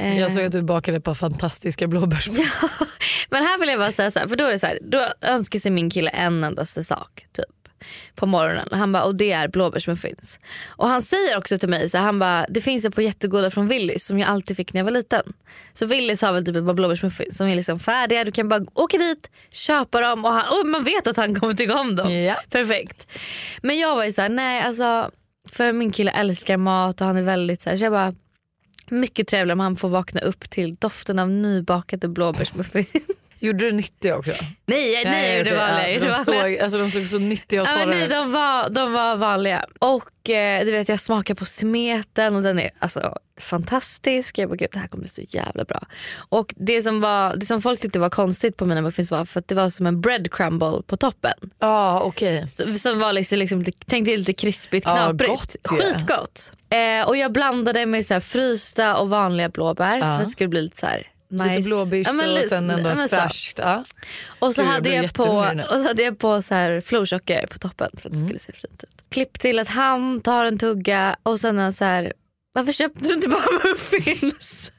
Eh, 0.01 0.19
Jag 0.19 0.33
såg 0.33 0.45
att 0.45 0.53
du 0.53 0.63
bakade 0.63 0.97
ett 0.97 1.05
par 1.05 1.15
fantastiska 1.15 1.87
blåbärsmuffins. 1.87 2.49
Men 3.31 3.43
här 3.43 3.61
vill 3.61 3.69
jag 3.69 3.79
bara 3.79 3.93
säga 3.93 4.11
så 4.11 4.19
här, 4.19 4.29
för 4.29 4.37
då 4.37 4.45
är 4.45 4.53
det 4.53 4.59
så 4.59 4.67
här, 4.67 4.79
då 4.83 5.07
önskar 5.21 5.59
sig 5.59 5.71
min 5.71 5.91
kille 5.91 6.11
en 6.11 6.45
endaste 6.45 6.85
sak 6.85 7.27
typ 7.33 7.45
på 8.15 8.27
morgonen 8.27 8.69
han 8.73 8.93
bara 8.93 9.05
och 9.05 9.15
det 9.15 9.33
är 9.33 9.49
blåbärsmuffins. 9.49 10.39
Och 10.69 10.89
han 10.89 11.03
säger 11.03 11.39
också 11.39 11.59
till 11.59 11.69
mig 11.69 11.89
så 11.89 11.99
här, 11.99 12.05
han 12.05 12.19
bara 12.19 12.47
det 12.49 12.61
finns 12.61 12.85
ett 12.85 12.95
par 12.95 13.03
jättegoda 13.03 13.51
från 13.51 13.69
Willys 13.69 14.07
som 14.07 14.19
jag 14.19 14.29
alltid 14.29 14.57
fick 14.57 14.73
när 14.73 14.79
jag 14.79 14.85
var 14.85 14.93
liten. 14.93 15.33
Så 15.75 15.87
Willys 15.87 16.23
har 16.23 16.33
väl 16.33 16.45
typ 16.45 16.57
ett 16.57 16.67
par 16.67 16.75
blåbärsmuffins 16.75 17.37
som 17.37 17.47
är 17.47 17.57
liksom 17.57 17.81
färdiga, 17.81 18.25
du 18.25 18.33
kan 18.33 18.49
bara 18.49 18.63
åka 18.75 18.99
dit, 18.99 19.31
köpa 19.51 20.01
dem 20.01 20.25
och, 20.25 20.33
han, 20.33 20.61
och 20.61 20.67
man 20.67 20.85
vet 20.85 21.07
att 21.07 21.17
han 21.17 21.35
kommer 21.35 21.55
tycka 21.55 21.75
om 21.81 21.97
dem. 21.97 22.13
Ja. 22.13 22.37
Perfekt. 22.51 23.07
Men 23.63 23.79
jag 23.79 23.97
var 23.97 24.05
ju 24.05 24.13
så 24.13 24.23
här, 24.23 24.29
nej 24.29 24.63
alltså 24.63 25.11
för 25.51 25.73
min 25.73 25.93
kille 25.93 26.11
älskar 26.11 26.57
mat 26.57 27.01
och 27.01 27.07
han 27.07 27.17
är 27.17 27.23
väldigt 27.23 27.63
så 27.63 27.71
här, 27.71 27.77
så 27.77 27.85
jag 27.85 27.93
bara 27.93 28.15
mycket 28.89 29.29
trevligare 29.29 29.53
om 29.53 29.61
han 29.61 29.77
får 29.77 29.89
vakna 29.89 30.21
upp 30.21 30.51
till 30.51 30.75
doften 30.75 31.19
av 31.19 31.31
nybakade 31.31 32.09
blåbärsmuffins. 32.09 33.07
Gjorde 33.41 33.65
du 33.65 33.73
nyttiga 33.73 34.17
också? 34.17 34.33
Nej, 34.67 35.05
nej, 35.05 35.29
jag 35.29 35.39
gjorde 35.39 35.57
vanliga. 35.57 36.01
de, 36.01 36.09
vanliga. 36.09 36.25
såg, 36.25 36.59
alltså, 36.59 36.79
de 36.79 36.91
såg 36.91 37.07
så 37.07 37.19
nyttiga 37.19 37.63
och 37.63 37.69
torra 37.69 37.85
nej, 37.85 38.05
ut. 38.05 38.11
de, 38.11 38.33
var, 38.33 38.71
de 38.71 38.93
var 38.93 39.17
vanliga. 39.17 39.65
Och 39.79 40.31
eh, 40.31 40.65
du 40.65 40.73
vet 40.73 40.89
jag 40.89 41.01
smakar 41.01 41.35
på 41.35 41.45
smeten 41.45 42.37
och 42.37 42.43
den 42.43 42.59
är 42.59 42.71
alltså, 42.79 43.17
fantastisk. 43.41 44.39
Jag 44.39 44.49
bara, 44.49 44.57
Gud, 44.57 44.69
det 44.73 44.79
här 44.79 44.87
kommer 44.87 45.03
bli 45.03 45.11
så 45.11 45.37
jävla 45.39 45.65
bra. 45.65 45.87
Och 46.29 46.55
det 46.57 46.83
som, 46.83 47.01
var, 47.01 47.37
det 47.37 47.47
som 47.47 47.63
folk 47.63 47.81
tyckte 47.81 47.99
var 47.99 48.11
konstigt 48.11 48.57
på 48.57 48.67
mina 48.67 48.81
muffins 48.81 49.11
var 49.11 49.25
för 49.25 49.41
att 49.41 49.49
det 49.49 49.55
var 49.55 49.71
som 49.71 49.87
en 49.87 50.01
bread 50.01 50.33
crumble 50.33 50.83
på 50.87 50.97
toppen. 50.97 51.35
Ja 51.59 52.01
okej. 52.01 52.49
Så- 52.49 52.75
Som 52.79 52.99
var 52.99 53.13
liksom, 53.13 53.39
liksom 53.39 53.63
lite, 53.63 53.85
tänk 53.87 54.07
dig 54.07 54.17
lite 54.17 54.33
krispigt, 54.33 54.87
knaprigt. 54.87 55.31
gott 55.31 55.57
ju. 55.73 55.77
Skitgott. 55.79 56.53
Eh, 56.71 57.09
och 57.09 57.17
jag 57.17 57.33
blandade 57.33 57.87
med 57.87 58.07
så 58.07 58.15
här 58.15 58.21
frysta 58.21 58.97
och 58.97 59.09
vanliga 59.11 59.49
blåbär 59.49 60.01
så 60.01 60.07
Ja. 60.07 60.15
att 60.15 60.25
det 60.25 60.31
skulle 60.31 60.49
bli 60.49 60.63
lite 60.63 60.79
så 60.81 60.87
här 60.87 61.07
nice. 61.29 61.49
Lite 61.57 61.63
blåbärs 61.69 62.07
Ja, 62.07 62.43
och 62.43 62.49
sen 62.49 62.71
ändå 62.71 62.91
ja, 62.91 63.09
färskt. 63.09 63.59
Ja. 63.59 63.83
Och 64.39 64.55
så, 64.55 64.63
Gud, 64.63 64.69
jag 64.69 64.73
hade 64.73 64.83
blev 64.91 65.03
jag 65.03 65.13
på, 65.13 65.23
och 65.71 65.81
så 65.81 65.89
hade 65.89 66.03
jag 66.03 66.19
på 66.19 66.43
så 66.43 66.55
här 66.55 66.81
florsocker 66.81 67.47
på 67.47 67.59
toppen 67.59 67.91
för 67.93 67.99
att 68.09 68.15
Mm. 68.15 68.21
det 68.21 68.27
skulle 68.27 68.39
se 68.39 68.53
fint 68.53 68.85
ut. 68.85 68.91
Klipp 69.11 69.39
till 69.41 69.59
att 69.59 69.69
han 69.69 70.21
tar 70.21 70.45
en 70.45 70.59
tugga 70.59 71.17
och 71.23 71.41
sen 71.41 71.59
är 71.59 71.63
han 71.63 71.73
så 71.73 71.85
här, 71.85 72.13
varför 72.53 72.73
köpte 72.73 73.01
du 73.09 73.15
inte 73.15 73.29
bara 73.29 73.43
muffins? 73.65 74.73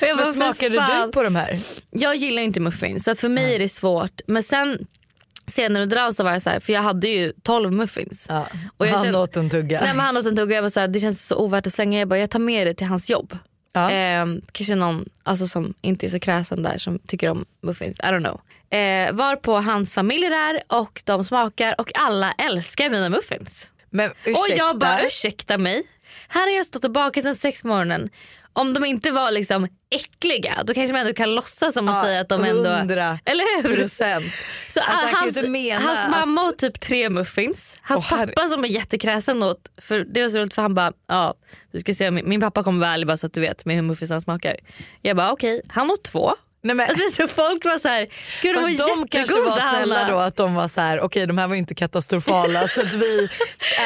Jag 0.00 0.16
bara, 0.16 0.24
Men 0.24 0.34
"För 0.34 0.40
smakade 0.40 0.74
fan." 0.78 1.06
du 1.06 1.12
på 1.12 1.22
de 1.22 1.36
här? 1.36 1.58
Jag 1.90 2.16
gillar 2.16 2.42
inte 2.42 2.60
muffins 2.60 3.04
så 3.04 3.10
att 3.10 3.20
för 3.20 3.28
mig 3.28 3.54
är 3.54 3.58
det 3.58 3.68
svårt. 3.68 4.20
Men 4.26 4.42
sen 4.42 4.86
senare 5.46 5.82
under 5.82 5.96
dagen 5.96 6.14
så 6.14 6.24
var 6.24 6.32
jag 6.32 6.42
så 6.42 6.50
här, 6.50 6.60
för 6.60 6.72
jag 6.72 6.82
hade 6.82 7.08
ju 7.08 7.32
12 7.42 7.72
muffins. 7.72 8.26
Ja. 8.28 8.46
Och 8.76 8.86
jag 8.86 8.92
han 8.98 9.14
åt 9.14 9.36
en 9.36 9.50
tugga. 9.50 9.80
Nej, 9.80 9.90
men 9.94 10.00
han 10.06 10.16
åt 10.16 10.26
en 10.26 10.36
tugga 10.36 10.54
jag 10.54 10.62
var 10.62 10.68
så 10.70 10.80
här, 10.80 10.88
det 10.88 11.00
känns 11.00 11.26
så 11.26 11.36
ovärt 11.36 11.66
att 11.66 11.72
slänga. 11.72 11.98
Jag 11.98 12.08
bara, 12.08 12.18
jag 12.18 12.30
tar 12.30 12.38
med 12.38 12.66
det 12.66 12.74
till 12.74 12.86
hans 12.86 13.10
jobb. 13.10 13.38
Ja. 13.78 13.90
Eh, 13.90 14.26
kanske 14.52 14.74
någon 14.74 15.04
alltså, 15.22 15.46
som 15.46 15.74
inte 15.80 16.06
är 16.06 16.10
så 16.10 16.20
kräsen 16.20 16.62
där 16.62 16.78
som 16.78 16.98
tycker 16.98 17.30
om 17.30 17.44
muffins. 17.60 17.98
I 17.98 18.02
don't 18.02 18.24
know. 18.24 18.40
Eh, 18.80 19.12
var 19.12 19.36
på 19.36 19.60
hans 19.60 19.94
familj 19.94 20.26
är 20.26 20.30
där 20.30 20.60
och 20.80 21.02
de 21.04 21.24
smakar 21.24 21.80
och 21.80 21.90
alla 21.94 22.32
älskar 22.32 22.90
mina 22.90 23.08
muffins. 23.08 23.70
Men 23.90 24.10
ursäkta. 24.24 24.40
Och 24.40 24.58
jag 24.58 24.78
bara 24.78 25.06
ursäkta 25.06 25.58
mig. 25.58 25.82
Här 26.28 26.40
har 26.40 26.56
jag 26.56 26.66
stått 26.66 26.84
och 26.84 26.90
bakat 26.90 27.24
sedan 27.24 27.36
sex 27.36 27.64
morgonen. 27.64 28.10
Om 28.58 28.74
de 28.74 28.84
inte 28.84 29.10
var 29.10 29.30
liksom 29.30 29.68
äckliga 29.90 30.54
då 30.64 30.74
kanske 30.74 30.92
man 30.92 31.00
ändå 31.00 31.14
kan 31.14 31.34
låtsas 31.34 31.74
som 31.74 31.88
att 31.88 31.94
Ja, 31.96 32.02
säga 32.02 32.20
att 32.20 32.28
de 32.28 32.44
ändå... 32.44 32.70
100 32.70 33.18
Eller 33.24 33.62
hur? 33.62 33.76
procent. 33.76 34.24
Så 34.68 34.80
Alltså, 34.80 35.16
hans, 35.16 35.36
hans 35.84 35.98
att- 36.04 36.10
mamma 36.10 36.42
åt 36.48 36.58
typ 36.58 36.80
tre 36.80 37.10
muffins. 37.10 37.76
Hans 37.82 38.04
herre- 38.06 38.26
pappa 38.26 38.48
som 38.48 38.64
är 38.64 38.68
jättekräsen 38.68 39.42
åt, 39.42 39.70
för 39.78 39.98
det 40.04 40.22
var 40.22 40.28
så 40.28 40.38
roligt 40.38 40.54
för 40.54 40.62
han 40.62 40.74
bara, 40.74 40.92
ja 41.08 41.34
du 41.72 41.80
ska 41.80 41.94
se 41.94 42.10
min, 42.10 42.28
min 42.28 42.40
pappa 42.40 42.62
kommer 42.62 42.80
vara 42.80 42.90
ärlig 42.94 43.06
bara 43.06 43.16
så 43.16 43.26
att 43.26 43.32
du 43.32 43.40
vet 43.40 43.64
med 43.64 43.76
hur 43.76 43.82
muffinsarna 43.82 44.20
smakar. 44.20 44.56
Jag 45.02 45.16
bara 45.16 45.32
okej, 45.32 45.60
han 45.68 45.90
åt 45.90 46.04
två. 46.04 46.32
Nej, 46.68 46.76
men, 46.76 46.88
Alltså, 46.88 47.22
så 47.22 47.28
folk 47.28 47.64
var 47.64 47.78
så 47.78 47.88
här, 47.88 48.06
gud 48.42 48.54
de 48.54 48.62
var 48.62 48.98
de 49.00 49.08
kanske 49.08 49.40
var 49.40 49.60
snälla 49.60 49.98
alla. 49.98 50.10
då 50.12 50.18
att 50.18 50.36
de 50.36 50.54
var 50.54 50.68
så 50.68 50.80
här: 50.80 51.00
okej 51.00 51.26
de 51.26 51.38
här 51.38 51.46
var 51.48 51.54
ju 51.54 51.58
inte 51.58 51.74
katastrofala 51.74 52.68
så 52.68 52.80
att 52.80 52.92
vi 52.92 53.24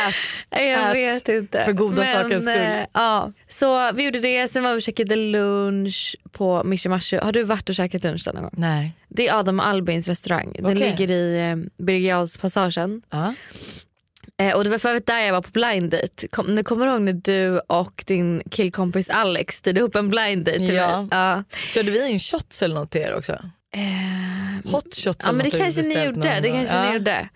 ät, 0.07 0.61
ät 0.61 0.95
vet 0.95 1.29
inte. 1.29 1.65
för 1.65 1.73
goda 1.73 2.03
Men, 2.03 2.07
sakens 2.13 2.45
skull. 2.45 2.57
eh, 2.57 2.85
ja. 2.93 3.33
Så 3.49 3.93
vi 3.93 4.05
gjorde 4.05 4.21
det, 4.21 4.49
sen 4.49 4.63
var 4.63 4.73
vi 4.73 4.79
och 4.79 4.83
käkade 4.83 5.17
lunch 5.17 6.17
på 6.33 6.65
Mishimashu. 6.65 7.19
Har 7.19 7.33
du 7.33 7.43
varit 7.43 7.69
och 7.69 7.75
käkat 7.75 8.03
lunch 8.05 8.23
där 8.25 8.33
någon 8.33 8.43
gång? 8.43 8.53
Nej. 8.57 8.93
Det 9.09 9.29
är 9.29 9.39
Adam 9.39 9.61
Albins 9.61 10.09
restaurang. 10.09 10.53
Den 10.55 10.67
Okej. 10.67 10.77
ligger 10.91 11.11
i 11.11 11.51
eh, 11.51 11.85
Birger 11.85 12.41
passagen. 12.41 13.03
Ja. 13.11 13.35
Eh, 14.41 14.55
och 14.57 14.65
det 14.65 14.71
var 14.71 14.79
för 14.79 14.89
övrigt 14.89 15.07
där 15.07 15.21
jag 15.21 15.33
var 15.33 15.43
på 15.43 15.51
blind 15.51 15.91
date. 15.91 16.29
Kom, 16.29 16.47
nu 16.55 16.63
kommer 16.63 16.87
du 16.87 16.93
ihåg 16.93 17.03
när 17.03 17.13
du 17.13 17.59
och 17.59 18.05
din 18.07 18.43
killkompis 18.51 19.11
Alex 19.11 19.57
styrde 19.57 19.81
ihop 19.81 19.97
en 19.97 20.09
blind 20.09 20.45
date 20.45 20.59
till 20.59 20.75
Ja. 20.75 21.01
mig? 21.03 21.09
Ja. 21.11 21.45
Körde 21.69 21.91
vi 21.91 22.11
in 22.11 22.19
shots 22.21 22.63
eller 22.63 22.75
något 22.75 22.91
till 22.91 23.01
er 23.01 23.15
också? 23.15 23.33
Eh, 23.77 24.71
Hot 24.73 24.95
shots 24.95 25.25
Ja 25.27 25.33
men 25.33 25.45
det 25.45 25.51
kanske 25.59 25.83
ni 25.83 26.05
gjorde. 26.05 26.41
Det 26.43 26.49
kanske 26.49 26.77
ja. 26.77 26.89
ni 26.89 26.95
gjorde. 26.95 27.29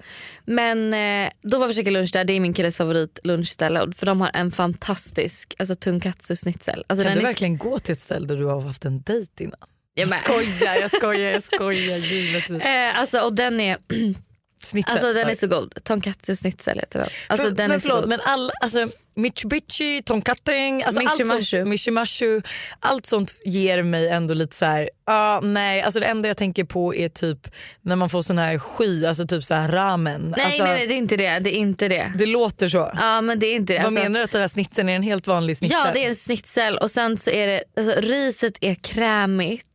Men 0.44 0.94
eh, 0.94 1.30
då 1.42 1.58
var 1.58 1.68
vi 1.68 1.74
käkade 1.74 1.90
lunch 1.90 2.10
där. 2.12 2.24
Det 2.24 2.32
är 2.32 2.40
min 2.40 2.54
killes 2.54 2.76
favorit 2.76 3.18
lunchställe. 3.24 3.92
För 3.96 4.06
de 4.06 4.20
har 4.20 4.30
en 4.34 4.52
fantastisk 4.52 5.54
alltså, 5.58 5.74
tunkatsu 5.74 6.36
schnitzel. 6.36 6.84
Alltså, 6.86 7.04
Kan 7.04 7.14
du 7.14 7.20
är- 7.20 7.24
verkligen 7.24 7.58
gå 7.58 7.78
till 7.78 7.92
ett 7.92 8.00
ställe 8.00 8.26
där 8.26 8.36
du 8.36 8.44
har 8.44 8.60
haft 8.60 8.84
en 8.84 9.02
dejt 9.02 9.44
innan? 9.44 9.56
Ja, 9.60 9.66
Jag 9.94 10.08
men- 10.10 10.18
skojar, 10.18 10.74
jag 10.80 10.90
skojar, 10.94 11.30
jag 11.30 11.42
skojar 11.42 11.96
givetvis. 11.96 12.62
Eh, 12.66 12.98
alltså, 12.98 13.20
och 13.20 13.34
den 13.34 13.60
är, 13.60 13.78
Snittet. 14.66 14.92
alltså, 14.92 15.12
den 15.12 15.28
är 15.28 15.34
så 15.34 15.46
god. 15.46 15.84
Tonkatsu 15.84 16.36
schnitzel 16.36 16.78
heter 16.78 16.98
den. 16.98 17.08
Alltså, 17.28 17.46
För, 17.48 17.54
den 17.54 17.68
men 17.68 17.74
är 17.76 17.78
så 17.78 17.94
god. 18.00 18.08
men 18.08 18.20
all, 18.20 18.52
alltså, 18.60 18.88
Mitsubishi, 19.16 20.02
Tonkateng, 20.02 20.82
alltså 20.82 21.00
allt 21.00 21.18
Mishimashu. 21.18 21.44
sånt, 21.44 21.68
Mishimashu, 21.68 22.42
allt 22.80 23.06
sånt 23.06 23.34
ger 23.44 23.82
mig 23.82 24.08
ändå 24.08 24.34
lite 24.34 24.56
så 24.56 24.64
här, 24.64 24.90
ah, 25.04 25.40
nej 25.40 25.82
alltså 25.82 26.00
det 26.00 26.06
enda 26.06 26.28
jag 26.28 26.36
tänker 26.36 26.64
på 26.64 26.94
är 26.94 27.08
typ 27.08 27.48
när 27.82 27.96
man 27.96 28.08
får 28.08 28.22
sån 28.22 28.38
här 28.38 28.58
sky, 28.58 29.06
alltså 29.06 29.26
typ 29.26 29.44
så 29.44 29.54
här 29.54 29.68
ramen. 29.68 30.34
nej, 30.36 30.44
alltså, 30.46 30.64
nej 30.64 30.72
nej 30.74 30.86
det 30.86 30.94
är 30.94 30.98
inte 30.98 31.16
det. 31.16 31.38
Det 31.38 31.56
är 31.56 31.58
inte 31.58 31.88
det. 31.88 32.12
Det 32.18 32.26
låter 32.26 32.68
så. 32.68 32.90
Ja 32.96 33.20
men 33.20 33.38
det 33.38 33.46
är 33.46 33.54
inte 33.54 33.72
det. 33.72 33.78
Vad 33.78 33.86
Alltså, 33.86 34.02
menar 34.02 34.20
du 34.20 34.24
att 34.24 34.32
den 34.32 34.40
här 34.40 34.48
snitsen 34.48 34.88
är 34.88 34.96
en 34.96 35.02
helt 35.02 35.26
vanlig 35.26 35.56
snitsel? 35.56 35.78
Ja 35.84 35.90
det 35.94 36.04
är 36.04 36.08
en 36.08 36.14
schnitzel 36.14 36.78
och 36.78 36.90
sen 36.90 37.18
så 37.18 37.30
är 37.30 37.46
det, 37.46 37.62
alltså, 37.76 38.00
riset 38.00 38.58
är 38.60 38.74
krämigt. 38.74 39.66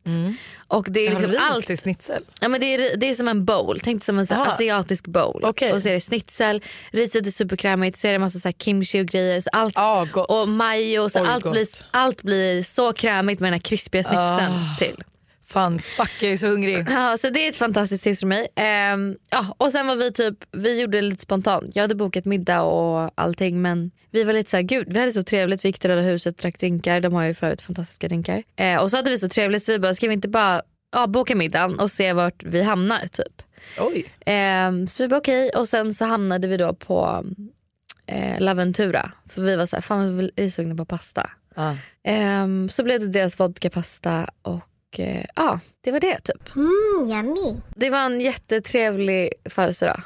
Och 0.68 0.86
det 0.90 1.06
är 1.06 1.10
liksom 1.10 1.30
ris 1.30 1.40
allt 1.50 1.66
till 1.66 1.78
snitsel? 1.78 2.22
Ja, 2.40 2.48
men 2.48 2.60
det, 2.60 2.66
är, 2.74 2.96
det 2.96 3.06
är 3.10 3.14
som 3.14 3.28
en 3.28 3.44
bowl, 3.44 3.80
tänk 3.82 4.00
dig 4.00 4.04
som 4.04 4.18
en 4.18 4.26
så 4.26 4.34
asiatisk 4.34 5.06
bowl. 5.06 5.40
Okej. 5.44 5.72
Och 5.72 5.82
så 5.82 5.88
är 5.88 5.92
det 5.92 6.00
schnitzel, 6.00 6.62
riset 6.90 7.26
är 7.26 7.30
superkrämigt, 7.30 7.96
så 7.98 8.08
är 8.08 8.12
det 8.12 8.18
massa 8.18 8.38
så 8.38 8.48
här 8.48 8.52
kimchi 8.52 9.00
och 9.02 9.06
grejer. 9.06 9.31
Så 9.40 9.50
allt, 9.52 10.12
gott. 10.12 10.30
och 10.30 10.48
majo, 10.48 11.08
så 11.08 11.20
Oj, 11.22 11.26
allt, 11.28 11.44
gott. 11.44 11.52
blir, 11.52 11.66
allt 11.90 12.22
blir 12.22 12.62
så 12.62 12.92
krämigt 12.92 13.40
med 13.40 13.46
den 13.46 13.54
här 13.54 13.60
krispiga 13.60 14.02
schnitzeln 14.02 14.52
Ah. 14.52 14.76
till. 14.78 15.02
Fan 15.46 15.78
fuck 15.78 16.10
jag 16.20 16.32
är 16.32 16.36
så 16.36 16.46
hungrig. 16.46 16.86
Ja, 16.90 17.16
så 17.16 17.30
det 17.30 17.44
är 17.46 17.48
ett 17.50 17.56
fantastiskt 17.56 18.04
tips 18.04 18.20
för 18.20 18.26
mig. 18.26 18.48
Ehm, 18.56 19.16
ja, 19.30 19.54
och 19.58 19.72
sen 19.72 19.86
var 19.86 19.96
vi 19.96 20.12
typ, 20.12 20.34
vi 20.52 20.80
gjorde 20.80 20.98
det 20.98 21.02
lite 21.02 21.22
spontant. 21.22 21.76
Jag 21.76 21.82
hade 21.82 21.94
bokat 21.94 22.24
middag 22.24 22.62
och 22.62 23.10
allting 23.14 23.62
men 23.62 23.90
vi 24.10 24.24
var 24.24 24.32
lite 24.32 24.50
så 24.50 24.56
här, 24.56 24.62
gud 24.64 24.92
vi 24.92 24.98
hade 25.00 25.12
så 25.12 25.22
trevligt. 25.22 25.64
Vi 25.64 25.68
gick 25.68 25.78
till 25.78 25.90
Röda 25.90 26.02
huset, 26.02 26.38
drack 26.38 26.58
drinkar. 26.58 27.00
De 27.00 27.12
har 27.12 27.24
ju 27.24 27.34
förut 27.34 27.60
fantastiska 27.60 28.08
drinkar. 28.08 28.42
Eh, 28.56 28.78
och 28.82 28.90
så 28.90 28.96
hade 28.96 29.10
vi 29.10 29.18
så 29.18 29.28
trevligt 29.28 29.62
så 29.62 29.72
vi 29.72 29.78
bara, 29.78 29.94
ska 29.94 30.08
vi 30.08 30.14
inte 30.14 30.28
bara 30.28 30.62
ja, 30.92 31.06
boka 31.06 31.34
middagen 31.36 31.78
och 31.80 31.90
se 31.90 32.12
vart 32.12 32.42
vi 32.42 32.62
hamnar 32.62 33.06
typ. 33.06 33.42
Oj. 33.80 34.04
Ehm, 34.26 34.88
så 34.88 35.02
vi 35.02 35.08
bara 35.08 35.16
okej 35.20 35.50
och 35.50 35.68
sen 35.68 35.94
så 35.94 36.04
hamnade 36.04 36.48
vi 36.48 36.56
då 36.56 36.74
på 36.74 37.24
eh, 38.12 38.40
Laventura. 38.40 39.12
För 39.28 39.42
vi 39.42 39.56
var 39.56 39.66
så 39.66 39.76
här, 39.76 39.80
fan 39.80 40.16
vi 40.16 40.30
är 40.36 40.48
sugna 40.48 40.74
på 40.74 40.84
pasta. 40.84 41.30
Ja. 41.54 41.76
Ehm, 42.04 42.68
så 42.68 42.82
blev 42.84 43.00
det 43.00 43.08
deras 43.08 43.40
vodkapasta 43.40 44.30
och 44.42 45.00
eh, 45.00 45.24
ja, 45.36 45.60
det 45.80 45.92
var 45.92 46.00
det 46.00 46.18
typ. 46.20 46.50
Det 47.76 47.90
var 47.90 47.98
en 47.98 48.20
jättetrevlig 48.20 49.32
födelsedag. 49.44 50.02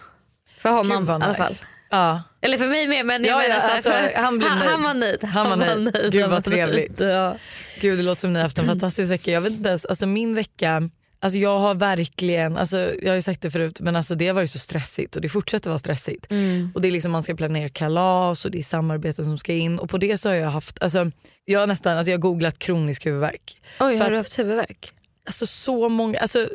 För 0.58 0.70
honom 0.70 0.98
Gud 0.98 1.08
i 1.08 1.12
alla 1.12 1.28
nice. 1.28 1.38
fall. 1.44 1.52
Ja. 1.90 2.22
Eller 2.40 2.58
för 2.58 2.66
mig 2.68 2.86
med 2.88 3.06
men 3.06 3.24
jag 3.24 3.32
Ja, 3.32 3.48
menar 3.48 3.54
ja, 3.54 3.60
så 3.60 3.66
här, 3.68 3.74
alltså, 3.76 3.90
för- 3.90 4.22
han 4.22 4.38
blev 4.38 4.50
nöjd. 4.50 4.62
han 4.70 4.82
var 4.82 4.94
nöjd. 4.94 5.24
Han 5.24 5.48
var 5.50 5.56
nöjd. 5.56 6.12
Gud, 6.12 6.22
Han 6.22 6.30
vad 6.30 6.44
trevligt. 6.44 7.00
Ja. 7.00 7.36
Gud 7.80 7.98
det 7.98 8.02
låter 8.02 8.20
som 8.20 8.32
ni 8.32 8.38
har 8.38 8.44
haft 8.44 8.58
en 8.58 8.66
fantastisk 8.66 9.10
vecka. 9.12 9.30
Jag 9.30 9.40
vet 9.40 9.52
inte 9.52 9.68
ens, 9.68 9.84
alltså 9.84 10.06
min 10.06 10.34
vecka, 10.34 10.90
alltså 11.20 11.38
jag 11.38 11.58
har 11.58 11.74
verkligen, 11.74 12.56
alltså 12.56 12.78
jag 12.78 13.08
har 13.08 13.14
ju 13.14 13.22
sagt 13.22 13.42
det 13.42 13.50
förut 13.50 13.80
men 13.80 13.96
alltså 13.96 14.14
det 14.14 14.26
har 14.26 14.34
varit 14.34 14.50
så 14.50 14.58
stressigt 14.58 15.16
och 15.16 15.22
det 15.22 15.28
fortsätter 15.28 15.70
vara 15.70 15.78
stressigt. 15.78 16.26
Mm. 16.30 16.70
Och 16.74 16.80
det 16.82 16.88
är 16.88 16.92
liksom 16.92 17.12
man 17.12 17.22
ska 17.22 17.34
planera 17.36 17.68
kalas 17.68 18.44
och 18.44 18.50
det 18.50 18.58
är 18.58 18.62
samarbeten 18.62 19.24
som 19.24 19.38
ska 19.38 19.52
in 19.52 19.78
och 19.78 19.90
på 19.90 19.98
det 19.98 20.18
så 20.18 20.28
har 20.28 20.36
jag 20.36 20.50
haft, 20.50 20.82
alltså 20.82 21.10
jag 21.44 21.60
har 21.60 21.66
nästan, 21.66 21.96
alltså 21.96 22.10
jag 22.10 22.18
har 22.18 22.22
googlat 22.22 22.58
kronisk 22.58 23.06
huvudvärk. 23.06 23.60
Oj 23.80 23.96
har 23.96 24.10
du 24.10 24.16
att- 24.16 24.20
haft 24.20 24.38
huvudvärk? 24.38 24.88
Alltså 25.26 25.46
så 25.46 25.88
många, 25.88 26.18
alltså 26.18 26.48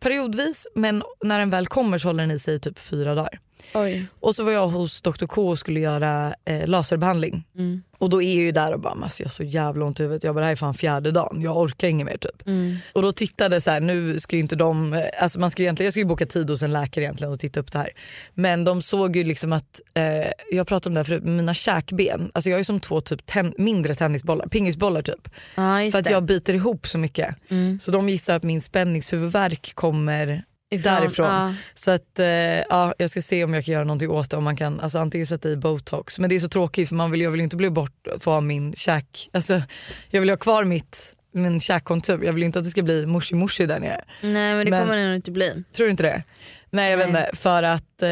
periodvis 0.00 0.66
men 0.74 1.02
när 1.24 1.38
den 1.38 1.50
väl 1.50 1.66
kommer 1.66 1.98
så 1.98 2.08
håller 2.08 2.22
den 2.22 2.30
i 2.30 2.38
sig 2.38 2.54
i 2.54 2.58
typ 2.58 2.78
fyra 2.78 3.14
dagar. 3.14 3.40
Oj. 3.74 4.06
Och 4.20 4.34
så 4.34 4.44
var 4.44 4.52
jag 4.52 4.68
hos 4.68 5.00
Dr 5.00 5.26
K 5.26 5.48
och 5.48 5.58
skulle 5.58 5.80
göra 5.80 6.34
eh, 6.44 6.66
laserbehandling. 6.66 7.44
Mm. 7.58 7.82
Och 7.98 8.10
då 8.10 8.22
är 8.22 8.34
jag 8.34 8.44
ju 8.44 8.52
där 8.52 8.72
och 8.72 8.80
bara 8.80 8.94
alltså 9.02 9.22
jag 9.22 9.28
har 9.28 9.32
så 9.32 9.42
jävla 9.42 9.84
ont 9.84 10.00
i 10.00 10.02
huvudet. 10.02 10.24
Jag 10.24 10.34
bara 10.34 10.40
det 10.40 10.46
här 10.46 10.52
är 10.52 10.56
fan 10.56 10.74
fjärde 10.74 11.10
dagen, 11.10 11.40
jag 11.40 11.56
orkar 11.56 11.88
inget 11.88 12.06
mer 12.06 12.16
typ. 12.16 12.46
Mm. 12.46 12.76
Och 12.92 13.02
då 13.02 13.12
tittade 13.12 13.60
så 13.60 13.70
här, 13.70 13.80
nu 13.80 14.20
ska 14.20 14.36
ju 14.36 14.42
inte 14.42 14.56
de, 14.56 14.92
eh, 14.92 15.02
alltså 15.20 15.40
man 15.40 15.50
ska 15.50 15.62
egentligen, 15.62 15.86
jag 15.86 15.92
ska 15.92 16.00
ju 16.00 16.06
boka 16.06 16.26
tid 16.26 16.50
hos 16.50 16.62
en 16.62 16.72
läkare 16.72 17.04
egentligen 17.04 17.32
och 17.32 17.40
titta 17.40 17.60
upp 17.60 17.72
det 17.72 17.78
här. 17.78 17.90
Men 18.34 18.64
de 18.64 18.82
såg 18.82 19.16
ju 19.16 19.24
liksom 19.24 19.52
att, 19.52 19.80
eh, 19.94 20.04
jag 20.50 20.66
pratade 20.66 20.90
om 20.90 20.94
det 20.94 20.98
här 20.98 21.04
förut, 21.04 21.24
mina 21.24 21.54
käkben, 21.54 22.30
alltså 22.34 22.50
jag 22.50 22.60
är 22.60 22.64
som 22.64 22.80
två 22.80 23.00
typ 23.00 23.26
ten, 23.26 23.54
mindre 23.58 23.94
tennisbollar, 23.94 24.46
pingisbollar 24.46 25.02
typ. 25.02 25.28
Just 25.82 25.92
För 25.92 25.98
att 25.98 26.04
det. 26.04 26.10
jag 26.10 26.22
biter 26.22 26.54
ihop 26.54 26.86
så 26.86 26.98
mycket. 26.98 27.36
Mm. 27.48 27.78
Så 27.78 27.90
de 27.90 28.08
gissar 28.08 28.36
att 28.36 28.42
min 28.42 28.62
spänningshuvudvärk 28.62 29.74
kommer 29.74 30.44
Ifrån, 30.72 30.92
därifrån. 30.94 31.26
ja. 31.26 31.54
Så 31.74 31.90
att 31.90 32.18
eh, 32.18 32.26
ja, 32.26 32.94
jag 32.98 33.10
ska 33.10 33.22
se 33.22 33.44
om 33.44 33.54
jag 33.54 33.64
kan 33.64 33.72
göra 33.74 33.84
någonting 33.84 34.10
åt 34.10 34.30
det. 34.30 34.36
Om 34.36 34.44
man 34.44 34.56
kan 34.56 34.80
alltså, 34.80 34.98
antingen 34.98 35.26
sätta 35.26 35.48
i 35.48 35.56
botox. 35.56 36.18
Men 36.18 36.30
det 36.30 36.36
är 36.36 36.40
så 36.40 36.48
tråkigt 36.48 36.88
för 36.88 36.94
man 36.96 37.10
vill, 37.10 37.20
jag 37.20 37.30
vill 37.30 37.40
inte 37.40 37.56
bli 37.56 37.70
bort 37.70 38.06
från 38.20 38.46
min 38.46 38.72
käk. 38.72 39.30
Alltså, 39.32 39.62
jag 40.10 40.20
vill 40.20 40.30
ha 40.30 40.36
kvar 40.36 40.64
mitt, 40.64 41.14
min 41.34 41.60
käkkontur. 41.60 42.22
Jag 42.24 42.32
vill 42.32 42.42
inte 42.42 42.58
att 42.58 42.64
det 42.64 42.70
ska 42.70 42.82
bli 42.82 43.06
mushi 43.06 43.34
mushi 43.34 43.66
där 43.66 43.80
nere. 43.80 44.04
Nej 44.20 44.54
men 44.54 44.64
det 44.64 44.70
Men- 44.70 44.80
kommer 44.82 44.96
det 44.96 45.06
nog 45.06 45.16
inte 45.16 45.30
bli. 45.30 45.64
Tror 45.76 45.84
du 45.86 45.90
inte 45.90 46.02
det? 46.02 46.22
Nej 46.70 46.90
jag 46.90 46.98
vet 46.98 47.12
Nej. 47.12 47.22
inte. 47.26 47.36
För 47.36 47.62
att, 47.62 48.02
eh, 48.02 48.10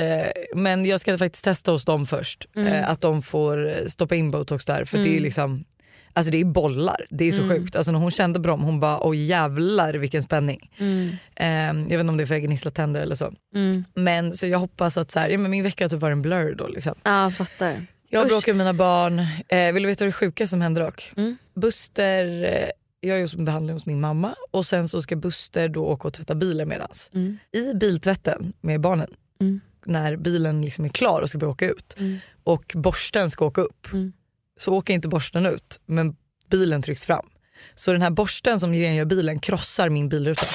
men 0.55 0.85
jag 0.85 1.01
ska 1.01 1.19
faktiskt 1.19 1.45
testa 1.45 1.71
hos 1.73 1.85
dem 1.85 2.07
först. 2.07 2.47
Mm. 2.57 2.73
Eh, 2.73 2.91
att 2.91 3.01
de 3.01 3.23
får 3.23 3.89
stoppa 3.89 4.15
in 4.15 4.31
botox 4.31 4.65
där. 4.65 4.85
För 4.85 4.99
det 4.99 5.05
är 5.05 5.11
Mm. 5.11 5.23
liksom 5.23 5.65
Alltså 6.13 6.33
det 6.33 6.41
är 6.41 6.45
bollar, 6.45 7.07
det 7.11 7.25
är 7.25 7.33
så 7.33 7.43
Mm. 7.43 7.57
sjukt. 7.59 7.77
Alltså 7.77 7.93
när 7.93 7.99
hon 7.99 8.11
kände 8.11 8.41
på 8.41 8.47
dem, 8.49 8.61
hon 8.63 8.81
bara 8.81 8.99
oj 9.09 9.25
jävlar 9.25 9.95
vilken 9.95 10.23
spänning. 10.23 10.71
Mm. 10.79 11.09
Eh, 11.37 11.47
jag 11.91 11.99
vet 11.99 12.01
inte 12.01 12.09
om 12.11 12.17
det 12.17 12.25
är 12.25 12.27
för 12.27 12.35
jag 12.35 12.43
gnisslar 12.43 12.73
tänder 12.73 13.01
eller 13.01 13.15
så. 13.15 13.33
Mm. 13.55 13.85
Men 13.95 14.33
så 14.33 14.47
jag 14.47 14.59
hoppas 14.59 14.97
att 14.97 15.11
så 15.11 15.19
här, 15.19 15.29
ja, 15.29 15.39
men 15.39 15.51
min 15.51 15.63
vecka 15.63 15.85
har 15.85 15.89
typ 15.89 16.01
varit 16.01 16.13
en 16.13 16.23
blur 16.23 16.55
då. 16.55 16.67
Liksom. 16.69 16.95
Ja 17.03 17.31
fattar. 17.31 17.87
Jag 18.13 18.29
bråkar 18.29 18.53
med 18.53 18.59
mina 18.59 18.75
barn. 18.75 19.19
Eh, 19.49 19.73
vill 19.73 19.83
du 19.83 19.87
veta 19.89 20.05
det 20.05 20.13
sjuka 20.13 20.47
som 20.47 20.61
hände 20.61 20.81
dock? 20.81 21.13
Mm. 21.17 21.37
Buster, 21.55 22.45
eh, 22.45 22.69
jag 23.01 23.17
är 23.19 23.21
hos 23.23 23.35
behandling 23.35 23.75
hos 23.75 23.87
min 23.87 24.01
mamma 24.01 24.35
och 24.51 24.67
sen 24.67 24.89
så 24.89 25.03
ska 25.03 25.17
Buster 25.17 25.69
då 25.69 25.85
åka 25.87 26.09
och 26.09 26.15
tvätta 26.15 26.35
bilen 26.35 26.69
medans. 26.69 27.11
Mm. 27.15 27.39
I 27.53 27.75
biltvätten 27.75 28.53
med 28.61 28.81
barnen, 28.81 29.11
Mm. 29.41 29.61
när 29.87 30.17
bilen 30.17 30.63
liksom 30.63 30.85
är 30.85 30.89
klar 30.89 31.21
och 31.23 31.29
ska 31.29 31.39
börja 31.39 31.51
åka 31.51 31.67
ut 31.71 31.97
Mm. 31.99 32.19
och 32.45 32.73
borsten 32.75 33.31
ska 33.31 33.45
åka 33.45 33.61
upp 33.61 33.93
Mm. 33.93 34.13
Så 34.61 34.73
åker 34.73 34.95
inte 34.95 35.09
borsten 35.09 35.47
ut 35.47 35.81
men 35.87 36.17
bilen 36.51 36.83
trycks 36.83 37.07
fram. 37.07 37.27
Så 37.75 37.93
den 37.93 38.03
här 38.03 38.11
borsten 38.11 38.61
som 38.61 38.73
rengör 38.73 39.05
bilen 39.05 39.39
krossar 39.41 39.89
min 39.89 40.09
bilruta. 40.09 40.47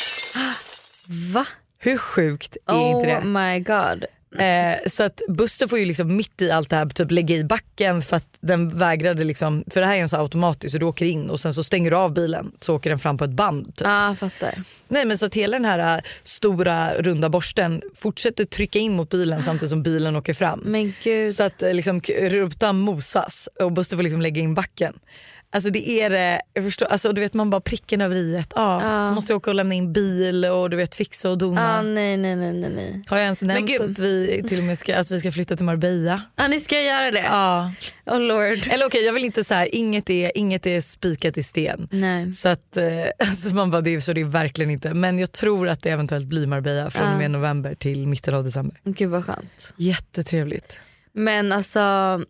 Va? 1.34 1.48
Hur 1.78 1.98
sjukt 1.98 2.58
är 2.68 2.74
oh 2.74 2.90
inte 2.92 3.06
det? 3.06 3.26
my 3.26 3.60
god. 3.60 4.06
Eh, 4.40 4.90
så 4.90 5.04
att 5.04 5.22
Buster 5.28 5.68
får 5.68 5.80
ju 5.80 5.86
liksom 5.86 6.16
mitt 6.16 6.42
i 6.42 6.52
allt 6.52 6.70
det 6.70 6.76
här 6.76 6.86
typ 6.86 7.12
lägga 7.12 7.36
i 7.36 7.44
backen 7.44 8.02
för 8.02 8.18
att 8.18 8.38
den 8.40 8.78
vägrade 8.78 9.24
liksom, 9.24 9.64
för 9.72 9.82
det 9.82 9.88
här 9.88 9.96
är 9.96 10.02
en 10.02 10.10
så 10.10 10.18
automatisk 10.18 10.72
så 10.72 10.78
du 10.78 10.86
åker 10.86 11.06
in 11.06 11.30
och 11.30 11.40
sen 11.40 11.54
så 11.54 11.64
stänger 11.64 11.92
du 11.92 11.98
av 11.98 12.14
bilen 12.14 12.52
så 12.62 12.76
åker 12.76 12.90
den 12.90 13.00
fram 13.00 13.18
på 13.18 13.24
ett 13.24 13.32
band. 13.32 13.66
Typ. 13.66 13.88
Ja 13.88 14.16
fattar. 14.20 14.64
Nej 14.88 15.06
men 15.06 15.18
så 15.18 15.26
att 15.26 15.34
hela 15.34 15.58
den 15.58 15.66
här 15.66 15.96
äh, 15.98 16.02
stora 16.24 16.94
runda 16.94 17.30
borsten 17.30 17.82
fortsätter 17.96 18.46
trycka 18.46 18.80
in 18.80 18.96
mot 18.96 19.10
bilen 19.10 19.44
samtidigt 19.44 19.70
som 19.70 19.84
bilen 19.84 20.16
åker 20.16 20.34
fram. 20.34 20.62
Men 20.66 20.94
gud. 21.04 21.36
Så 21.36 21.44
att 21.44 21.64
eh, 21.64 21.74
liksom, 21.74 22.02
rutan 22.20 22.80
mosas 22.80 23.50
och 23.60 23.72
Buster 23.72 23.96
får 23.96 24.04
liksom 24.04 24.22
lägga 24.22 24.42
in 24.42 24.54
backen. 24.54 24.94
Alltså 25.52 25.70
det 25.70 25.90
är 25.90 26.10
det, 26.10 26.42
jag 26.54 26.64
förstår, 26.64 26.86
alltså 26.86 27.12
du 27.14 27.22
vet 27.22 27.34
man 27.34 27.50
bara 27.50 27.62
pricken 27.62 28.02
över 28.02 28.16
i 28.16 28.36
ett. 28.36 28.52
Ja, 28.56 28.82
Ja. 28.84 29.08
Så 29.08 29.14
måste 29.14 29.32
jag 29.34 29.38
åka 29.38 29.52
och 29.52 29.56
lämna 29.56 29.74
in 29.76 29.94
bil 29.94 30.46
och 30.46 30.70
du 30.70 30.78
vet 30.78 30.96
fixa 30.96 31.30
och 31.30 31.38
dona. 31.38 31.78
ah, 31.78 31.82
nej 31.82 32.18
nej 32.18 32.36
nej 32.36 32.54
nej. 32.54 33.04
Har 33.08 33.18
jag 33.18 33.24
ens 33.24 33.42
nämnt 33.42 33.82
att 33.82 34.00
vi 34.00 34.44
till 34.48 34.58
och 34.58 34.64
med 34.64 34.78
ska, 34.78 34.96
att 34.98 35.12
vi 35.12 35.20
ska 35.20 35.32
flytta 35.32 35.56
till 35.56 35.66
Marbella? 35.66 36.22
Ah, 36.36 36.48
ni 36.48 36.60
ska 36.60 36.82
göra 36.82 37.12
det? 37.12 37.20
Ja. 37.20 37.72
Oh 38.06 38.20
lord. 38.20 38.68
Eller 38.70 38.86
okej 38.86 39.04
jag 39.06 39.14
vill 39.14 39.26
inte 39.26 39.44
så 39.44 39.54
här, 39.54 39.76
inget 39.76 40.10
är, 40.10 40.32
inget 40.38 40.66
är 40.66 40.82
spikat 40.82 41.38
i 41.38 41.44
sten. 41.44 41.88
Nej. 41.92 42.34
Så 42.34 42.50
att 42.50 42.78
alltså 43.20 43.56
man 43.56 43.72
bara, 43.72 43.82
det, 43.82 43.94
är- 43.96 44.00
så 44.00 44.14
det 44.14 44.22
är 44.22 44.26
verkligen 44.26 44.72
inte. 44.72 44.94
Men 44.94 45.20
jag 45.20 45.32
tror 45.32 45.70
att 45.70 45.82
det 45.84 45.90
eventuellt 45.90 46.26
blir 46.28 46.48
Marbella 46.48 46.90
från 46.90 47.08
och 47.08 47.14
Ja. 47.14 47.18
med 47.18 47.32
november 47.32 47.76
till 47.76 48.08
mitten 48.08 48.34
av 48.36 48.44
december. 48.44 48.80
Gud 48.84 49.10
vad 49.10 49.26
skönt. 49.26 49.74
Jättetrevligt. 49.78 50.80
Men 51.14 51.52
alltså 51.52 51.80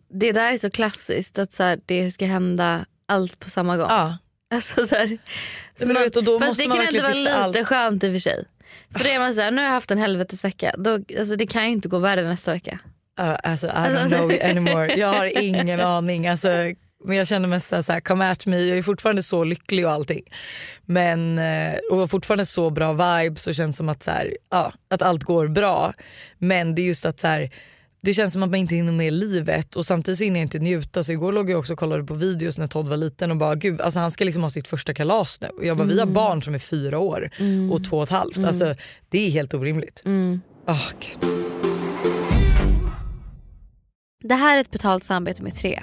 det 0.08 0.32
där 0.32 0.52
är 0.52 0.56
så 0.56 0.70
klassiskt 0.70 1.38
att 1.38 1.52
så 1.52 1.62
här, 1.62 1.78
det 1.86 2.10
ska 2.10 2.26
hända 2.26 2.84
allt 3.06 3.40
på 3.40 3.50
samma 3.50 3.76
gång. 3.76 3.86
Ja. 3.90 4.18
Alltså, 4.50 4.86
så 4.86 4.94
här, 4.94 5.18
så 5.76 5.86
man, 5.86 6.02
vet, 6.02 6.16
och 6.16 6.24
då 6.24 6.40
fast 6.40 6.56
det 6.56 6.64
kan 6.64 6.80
ändå 6.80 7.02
vara 7.02 7.14
lite 7.14 7.34
allt. 7.34 7.68
skönt 7.68 8.04
i 8.04 8.08
och 8.08 8.12
för 8.12 8.18
sig. 8.18 8.44
För 8.92 9.04
det 9.04 9.12
är 9.12 9.18
man 9.18 9.34
så 9.34 9.40
här, 9.40 9.50
nu 9.50 9.56
har 9.56 9.64
jag 9.64 9.72
haft 9.72 9.90
en 9.90 9.98
helvetesvecka. 9.98 10.74
Då, 10.78 10.94
alltså, 11.18 11.36
det 11.36 11.46
kan 11.46 11.64
ju 11.64 11.70
inte 11.70 11.88
gå 11.88 11.98
värre 11.98 12.28
nästa 12.28 12.52
vecka. 12.52 12.78
Uh, 13.20 13.36
alltså 13.42 13.66
I 13.66 13.70
don't 13.70 14.08
know 14.08 14.32
anymore. 14.50 14.96
Jag 14.96 15.12
har 15.12 15.38
ingen 15.42 15.80
aning. 15.80 16.26
Alltså, 16.26 16.48
men 17.04 17.16
jag 17.16 17.26
känner 17.26 17.48
mest 17.48 17.68
så 17.68 17.92
här, 17.92 18.00
come 18.00 18.30
at 18.30 18.46
me. 18.46 18.58
Jag 18.58 18.78
är 18.78 18.82
fortfarande 18.82 19.22
så 19.22 19.44
lycklig 19.44 19.86
och 19.86 19.92
allting. 19.92 20.22
Men, 20.84 21.38
eh, 21.38 21.74
och 21.90 22.10
fortfarande 22.10 22.46
så 22.46 22.70
bra 22.70 22.92
vibes 22.92 23.46
och 23.46 23.54
känns 23.54 23.76
som 23.76 23.88
att, 23.88 24.02
så 24.02 24.10
här, 24.10 24.36
ja, 24.50 24.72
att 24.90 25.02
allt 25.02 25.24
går 25.24 25.48
bra. 25.48 25.94
Men 26.38 26.74
det 26.74 26.82
är 26.82 26.86
just 26.86 27.06
att 27.06 27.20
så 27.20 27.26
här, 27.26 27.50
det 28.06 28.14
känns 28.14 28.32
som 28.32 28.42
att 28.42 28.50
man 28.50 28.60
inte 28.60 28.74
hinner 28.74 28.92
med 28.92 29.12
livet 29.12 29.76
och 29.76 29.86
samtidigt 29.86 30.18
så 30.18 30.24
hinner 30.24 30.40
jag 30.40 30.44
inte 30.44 30.58
njuta. 30.58 31.02
Så 31.02 31.12
igår 31.12 31.32
låg 31.32 31.50
jag 31.50 31.58
också 31.58 31.72
och 31.72 31.78
kollade 31.78 32.04
på 32.04 32.14
videos 32.14 32.58
när 32.58 32.66
Todd 32.66 32.88
var 32.88 32.96
liten 32.96 33.30
och 33.30 33.36
bara 33.36 33.54
gud 33.54 33.80
alltså 33.80 34.00
han 34.00 34.12
ska 34.12 34.24
liksom 34.24 34.42
ha 34.42 34.50
sitt 34.50 34.68
första 34.68 34.94
kalas 34.94 35.40
nu. 35.40 35.48
Och 35.48 35.66
jag 35.66 35.76
bara 35.76 35.88
vi 35.88 35.98
har 35.98 36.06
barn 36.06 36.42
som 36.42 36.54
är 36.54 36.58
fyra 36.58 36.98
år 36.98 37.30
och 37.72 37.84
två 37.84 37.96
och 37.96 38.02
ett 38.02 38.10
halvt. 38.10 38.38
Alltså, 38.38 38.74
det 39.08 39.26
är 39.26 39.30
helt 39.30 39.54
orimligt. 39.54 40.02
Åh, 40.68 40.88
gud. 41.00 41.30
Det 44.24 44.34
här 44.34 44.56
är 44.56 44.60
ett 44.60 44.70
betalt 44.70 45.04
samarbete 45.04 45.42
med 45.42 45.54
tre. 45.54 45.82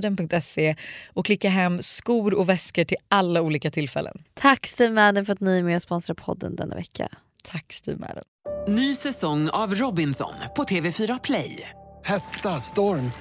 steamadden.se 0.01 0.75
och 1.13 1.25
klicka 1.25 1.49
hem 1.49 1.81
skor 1.81 2.33
och 2.33 2.49
väskor 2.49 2.83
till 2.83 2.97
alla 3.09 3.41
olika 3.41 3.71
tillfällen. 3.71 4.23
Tack 4.33 4.67
Steve 4.67 4.93
Madden 4.93 5.25
för 5.25 5.33
att 5.33 5.39
ni 5.39 5.57
är 5.57 5.63
med 5.63 5.75
och 5.75 5.81
sponsrar 5.81 6.15
podden 6.15 6.55
denna 6.55 6.75
vecka. 6.75 7.09
Tack 7.43 7.73
Steve 7.73 7.97
Madden. 7.99 8.23
Ny 8.67 8.95
säsong 8.95 9.49
av 9.49 9.75
Robinson 9.75 10.33
på 10.55 10.63
TV4 10.63 11.19
Play. 11.23 11.69
Hetta, 12.03 12.49
storm, 12.49 13.11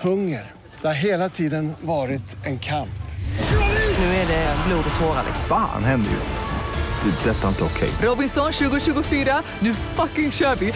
hunger. 0.00 0.52
Det 0.80 0.86
har 0.86 0.94
hela 0.94 1.28
tiden 1.28 1.72
varit 1.80 2.46
en 2.46 2.58
kamp. 2.58 2.88
Nu 3.98 4.04
är 4.04 4.26
det 4.28 4.56
blod 4.66 4.84
och 4.94 5.00
tårar. 5.00 5.24
liksom. 5.26 5.44
Fan 5.48 5.84
händer 5.84 6.10
just 6.10 6.32
det. 6.32 6.40
Det 7.24 7.30
är 7.30 7.34
detta 7.34 7.48
inte 7.48 7.64
okej. 7.64 7.90
Robinson 8.02 8.52
2024, 8.52 9.42
nu 9.60 9.74
fucking 9.74 10.30
kör 10.32 10.56
vi! 10.56 10.72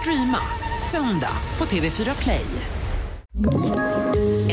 Streama 0.00 0.38
söndag 0.90 1.32
på 1.58 1.64
TV4 1.64 2.22
Play. 2.22 2.46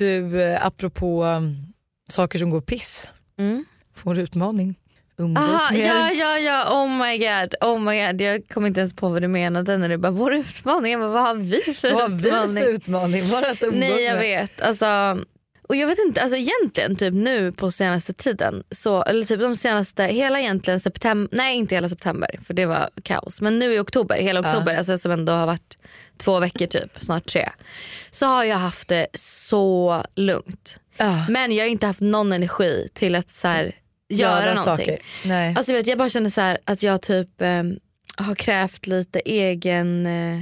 Du, 0.00 0.42
eh, 0.42 0.66
apropå 0.66 1.24
um, 1.24 1.56
saker 2.08 2.38
som 2.38 2.50
går 2.50 2.60
piss. 2.60 3.08
Mm. 3.38 3.64
Får 3.94 4.18
utmaning. 4.18 4.74
Umgås 5.18 5.44
Aha, 5.44 5.72
mer. 5.72 5.86
ja, 5.86 6.10
ja, 6.12 6.38
ja, 6.38 6.82
oh 6.82 6.88
my 7.06 7.18
god, 7.18 7.54
oh 7.60 7.80
my 7.80 8.06
god. 8.06 8.20
Jag 8.20 8.48
kom 8.48 8.66
inte 8.66 8.80
ens 8.80 8.94
på 8.96 9.08
vad 9.08 9.22
du 9.22 9.28
menade 9.28 9.76
när 9.76 9.88
du 9.88 9.96
bara 9.96 10.12
vår 10.12 10.34
utmaning. 10.34 10.92
Jag 10.92 11.00
bara, 11.00 11.10
vad 11.10 11.22
har 11.22 11.34
vi 11.34 11.60
för 11.74 11.92
Vad 11.92 12.02
har 12.02 12.08
vi 12.08 12.28
utmaning? 12.28 12.64
för 12.64 12.70
utmaning? 12.70 13.28
Bara 13.30 13.50
att 13.50 13.62
umgås 13.62 13.80
Nej 13.80 14.02
jag 14.04 14.12
med. 14.14 14.20
vet. 14.22 14.60
Alltså, 14.60 14.86
och 15.70 15.76
jag 15.76 15.86
vet 15.86 15.98
inte, 15.98 16.22
alltså 16.22 16.36
egentligen 16.36 16.96
typ 16.96 17.14
nu 17.14 17.52
på 17.52 17.70
senaste 17.70 18.12
tiden, 18.12 18.62
så, 18.70 19.02
eller 19.02 19.26
typ 19.26 19.40
de 19.40 19.56
senaste, 19.56 20.04
hela 20.04 20.40
egentligen 20.40 20.80
september, 20.80 21.36
nej 21.36 21.56
inte 21.56 21.74
hela 21.74 21.88
september 21.88 22.30
för 22.44 22.54
det 22.54 22.66
var 22.66 22.90
kaos. 23.02 23.40
Men 23.40 23.58
nu 23.58 23.74
i 23.74 23.78
oktober, 23.78 24.16
hela 24.16 24.40
oktober, 24.40 24.74
alltså 24.74 24.98
som 24.98 25.12
ändå 25.12 25.32
har 25.32 25.46
varit 25.46 25.78
två 26.16 26.40
veckor 26.40 26.66
typ, 26.66 26.98
snart 27.00 27.26
tre. 27.26 27.48
Så 28.10 28.26
har 28.26 28.44
jag 28.44 28.56
haft 28.56 28.88
det 28.88 29.06
så 29.14 30.04
lugnt. 30.14 30.80
Ja. 30.96 31.26
Men 31.28 31.52
jag 31.52 31.64
har 31.64 31.68
inte 31.68 31.86
haft 31.86 32.00
någon 32.00 32.32
energi 32.32 32.88
till 32.94 33.14
att 33.14 33.30
så 33.30 33.48
här, 33.48 33.74
göra, 34.08 34.54
någonting. 34.54 34.86
saker. 34.86 34.98
Nej. 35.24 35.54
Alltså 35.56 35.72
vet, 35.72 35.86
jag 35.86 35.98
bara 35.98 36.08
känner 36.08 36.30
så 36.30 36.40
här, 36.40 36.58
att 36.64 36.82
jag 36.82 37.02
typ 37.02 37.40
eh, 37.40 37.62
har 38.16 38.34
krävt 38.34 38.86
lite 38.86 39.20
egen 39.20 40.06
eh, 40.06 40.40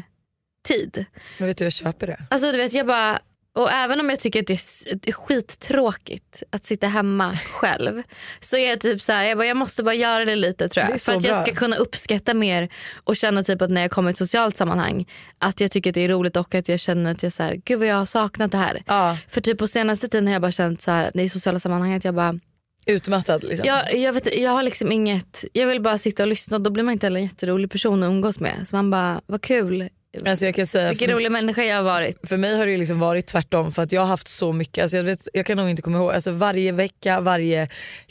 tid. 0.68 1.04
Men 1.38 1.48
vet 1.48 1.58
du, 1.58 1.64
jag 1.64 1.72
köper 1.72 2.06
det. 2.06 2.20
Alltså 2.30 2.52
du 2.52 2.58
vet 2.58 2.72
jag 2.72 2.86
bara, 2.86 3.20
Och 3.58 3.72
även 3.72 4.00
om 4.00 4.10
jag 4.10 4.20
tycker 4.20 4.40
att 4.40 4.46
det 4.46 4.52
är, 4.52 5.12
skittråkigt 5.12 6.42
att 6.50 6.64
sitta 6.64 6.86
hemma 6.86 7.38
själv 7.50 8.02
så 8.40 8.56
är 8.56 8.68
jag 8.68 8.80
typ 8.80 9.02
så 9.02 9.12
här, 9.12 9.24
jag, 9.24 9.38
bara, 9.38 9.46
jag 9.46 9.56
måste 9.56 9.82
bara 9.82 9.94
göra 9.94 10.24
det 10.24 10.36
lite 10.36 10.68
tror 10.68 10.86
jag. 10.90 11.00
För 11.00 11.12
att 11.12 11.24
jag 11.24 11.32
bra. 11.32 11.46
ska 11.46 11.54
kunna 11.54 11.76
uppskatta 11.76 12.34
mer 12.34 12.68
och 13.04 13.16
känna 13.16 13.42
typ 13.42 13.62
att 13.62 13.70
när 13.70 13.80
jag 13.80 13.90
kommer 13.90 14.10
i 14.10 14.12
ett 14.12 14.18
socialt 14.18 14.56
sammanhang 14.56 15.06
att 15.38 15.60
jag 15.60 15.70
tycker 15.70 15.90
att 15.90 15.94
det 15.94 16.04
är 16.04 16.08
roligt 16.08 16.36
och 16.36 16.54
att 16.54 16.68
jag 16.68 16.80
känner 16.80 17.10
att 17.10 17.22
jag 17.22 17.32
så 17.32 17.42
här, 17.42 17.54
gud 17.64 17.78
vad 17.78 17.88
jag 17.88 17.96
har 17.96 18.04
saknat 18.04 18.52
det 18.52 18.58
här. 18.58 18.82
Ja. 18.86 19.18
För 19.28 19.40
typ 19.40 19.58
på 19.58 19.66
senaste 19.66 20.08
tiden 20.08 20.26
har 20.26 20.32
jag 20.32 20.42
bara 20.42 20.52
känt 20.52 20.82
så 20.82 20.90
här, 20.90 21.20
i 21.20 21.28
sociala 21.28 21.58
sammanhang 21.58 21.94
att 21.94 22.04
jag 22.04 22.14
bara 22.14 22.38
Utmattad 22.86 23.44
liksom. 23.44 23.66
jag, 23.66 23.96
jag, 23.96 24.12
vet, 24.12 24.38
jag 24.38 24.50
har 24.50 24.62
liksom 24.62 24.92
inget, 24.92 25.44
jag 25.52 25.66
vill 25.66 25.80
bara 25.80 25.98
sitta 25.98 26.22
och 26.22 26.28
lyssna 26.28 26.56
och 26.56 26.62
då 26.62 26.70
blir 26.70 26.84
man 26.84 26.92
inte 26.92 27.06
heller 27.06 27.20
en 27.20 27.26
jätterolig 27.26 27.70
person 27.70 28.02
att 28.02 28.08
umgås 28.08 28.40
med. 28.40 28.68
Så 28.68 28.76
man 28.76 28.90
bara, 28.90 29.20
vad 29.26 29.42
kul, 29.42 29.88
Alltså 30.26 30.44
jag 30.44 30.54
kan 30.54 30.66
säga, 30.66 30.88
vilken 30.88 31.08
för, 31.08 31.14
rolig 31.14 31.32
människa 31.32 31.62
jag 31.62 31.76
har 31.76 31.82
varit. 31.82 32.28
för 32.28 32.36
mig 32.36 32.56
har 32.56 32.66
det 32.66 32.76
liksom 32.76 32.98
varit 32.98 33.26
tvärtom 33.26 33.72
för 33.72 33.82
att 33.82 33.92
jag 33.92 34.00
har 34.00 34.08
haft 34.08 34.28
så 34.28 34.52
mycket, 34.52 34.82
alltså 34.82 34.96
jag, 34.96 35.04
vet, 35.04 35.28
jag 35.32 35.46
kan 35.46 35.56
nog 35.56 35.70
inte 35.70 35.82
komma 35.82 35.98
ihåg, 35.98 36.12
alltså 36.12 36.30
varje 36.30 36.72
vecka, 36.72 37.20
varje 37.20 37.68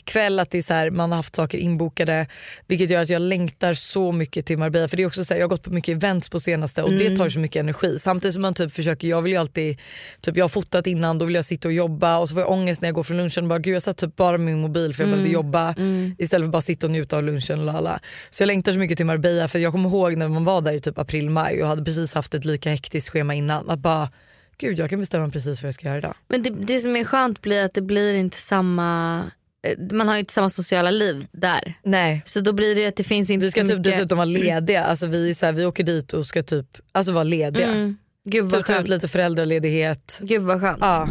kväll 0.08 0.38
att 0.38 0.50
det 0.50 0.58
är 0.58 0.62
så 0.62 0.74
här, 0.74 0.90
man 0.90 1.10
har 1.10 1.16
haft 1.16 1.36
saker 1.36 1.58
inbokade 1.58 2.26
vilket 2.66 2.90
gör 2.90 3.02
att 3.02 3.08
jag 3.08 3.22
längtar 3.22 3.74
så 3.74 4.12
mycket 4.12 4.46
till 4.46 4.58
Marbella. 4.58 4.88
För 4.88 4.96
det 4.96 5.02
är 5.02 5.06
också 5.06 5.24
så 5.24 5.34
här, 5.34 5.40
jag 5.40 5.44
har 5.44 5.48
gått 5.48 5.62
på 5.62 5.70
mycket 5.70 5.96
events 5.96 6.28
på 6.28 6.40
senaste 6.40 6.82
och 6.82 6.92
det 6.92 7.16
tar 7.16 7.28
så 7.28 7.38
mycket 7.38 7.60
energi. 7.60 7.98
Samtidigt 7.98 8.34
som 8.34 8.42
man 8.42 8.54
typ 8.54 8.72
försöker, 8.72 9.08
jag 9.08 9.22
vill 9.22 9.32
ju 9.32 9.38
alltid, 9.38 9.80
typ 10.20 10.36
jag 10.36 10.44
har 10.44 10.48
fotat 10.48 10.86
innan 10.86 11.18
då 11.18 11.26
vill 11.26 11.34
jag 11.34 11.44
sitta 11.44 11.68
och 11.68 11.74
jobba. 11.74 12.18
Och 12.18 12.28
så 12.28 12.34
får 12.34 12.42
jag 12.42 12.50
ångest 12.50 12.80
när 12.80 12.88
jag 12.88 12.94
går 12.94 13.02
från 13.02 13.16
lunchen 13.16 13.44
och 13.44 13.48
bara 13.48 13.58
gud 13.58 13.74
jag 13.74 13.82
satt 13.82 13.96
typ 13.96 14.16
bara 14.16 14.38
med 14.38 14.46
min 14.46 14.60
mobil 14.60 14.94
för 14.94 15.02
jag 15.02 15.10
behövde 15.10 15.30
jobba. 15.32 15.74
Istället 16.18 16.46
för 16.46 16.50
bara 16.50 16.62
sitta 16.62 16.86
och 16.86 16.90
njuta 16.90 17.16
av 17.16 17.22
lunchen 17.24 17.58
och 17.58 17.66
lala. 17.66 18.00
Så 18.30 18.42
jag 18.42 18.46
längtar 18.46 18.72
så 18.72 18.78
mycket 18.78 18.96
till 18.96 19.06
Marbella 19.06 19.48
för 19.48 19.58
jag 19.58 19.72
kommer 19.72 19.88
ihåg 19.88 20.16
när 20.16 20.28
man 20.28 20.44
var 20.44 20.60
där 20.60 20.72
i 20.72 20.80
typ 20.80 20.98
april 20.98 21.30
maj 21.30 21.62
och 21.62 21.68
hade 21.68 21.84
precis 21.84 21.97
haft 22.06 22.34
ett 22.34 22.44
lika 22.44 22.70
hektiskt 22.70 23.08
schema 23.10 23.34
innan 23.34 23.70
att 23.70 23.78
bara 23.78 24.10
gud 24.58 24.78
jag 24.78 24.90
kan 24.90 25.00
bestämma 25.00 25.30
precis 25.30 25.62
vad 25.62 25.66
jag 25.66 25.74
ska 25.74 25.86
göra 25.88 25.98
idag. 25.98 26.14
Men 26.28 26.42
det, 26.42 26.50
det 26.50 26.80
som 26.80 26.96
är 26.96 27.04
skönt 27.04 27.42
blir 27.42 27.64
att 27.64 27.74
det 27.74 27.82
blir 27.82 28.14
inte 28.14 28.36
samma, 28.36 29.18
eh, 29.66 29.78
man 29.96 30.08
har 30.08 30.14
ju 30.14 30.20
inte 30.20 30.32
samma 30.32 30.50
sociala 30.50 30.90
liv 30.90 31.26
där. 31.32 31.74
Nej. 31.82 32.22
Så 32.26 32.40
då 32.40 32.52
blir 32.52 32.74
det 32.74 32.86
att 32.86 32.96
det 32.96 33.04
finns 33.04 33.30
inte 33.30 33.46
Vi 33.46 33.50
ska 33.50 33.60
så 33.60 33.66
typ 33.66 33.76
mycket. 33.78 33.92
dessutom 33.92 34.18
vara 34.18 34.24
lediga, 34.26 34.84
alltså 34.84 35.06
vi, 35.06 35.30
är 35.30 35.34
så 35.34 35.46
här, 35.46 35.52
vi 35.52 35.66
åker 35.66 35.84
dit 35.84 36.12
och 36.12 36.26
ska 36.26 36.42
typ 36.42 36.66
alltså 36.92 37.12
vara 37.12 37.24
lediga. 37.24 37.66
Mm. 37.66 37.96
Gud 38.24 38.44
vad 38.44 38.52
Typ 38.60 38.66
ta 38.66 38.72
ut 38.72 38.76
skönt. 38.76 38.88
lite 38.88 39.08
föräldraledighet. 39.08 40.18
Gud 40.22 40.42
vad 40.42 40.60
skönt. 40.60 40.78
Ja. 40.80 41.08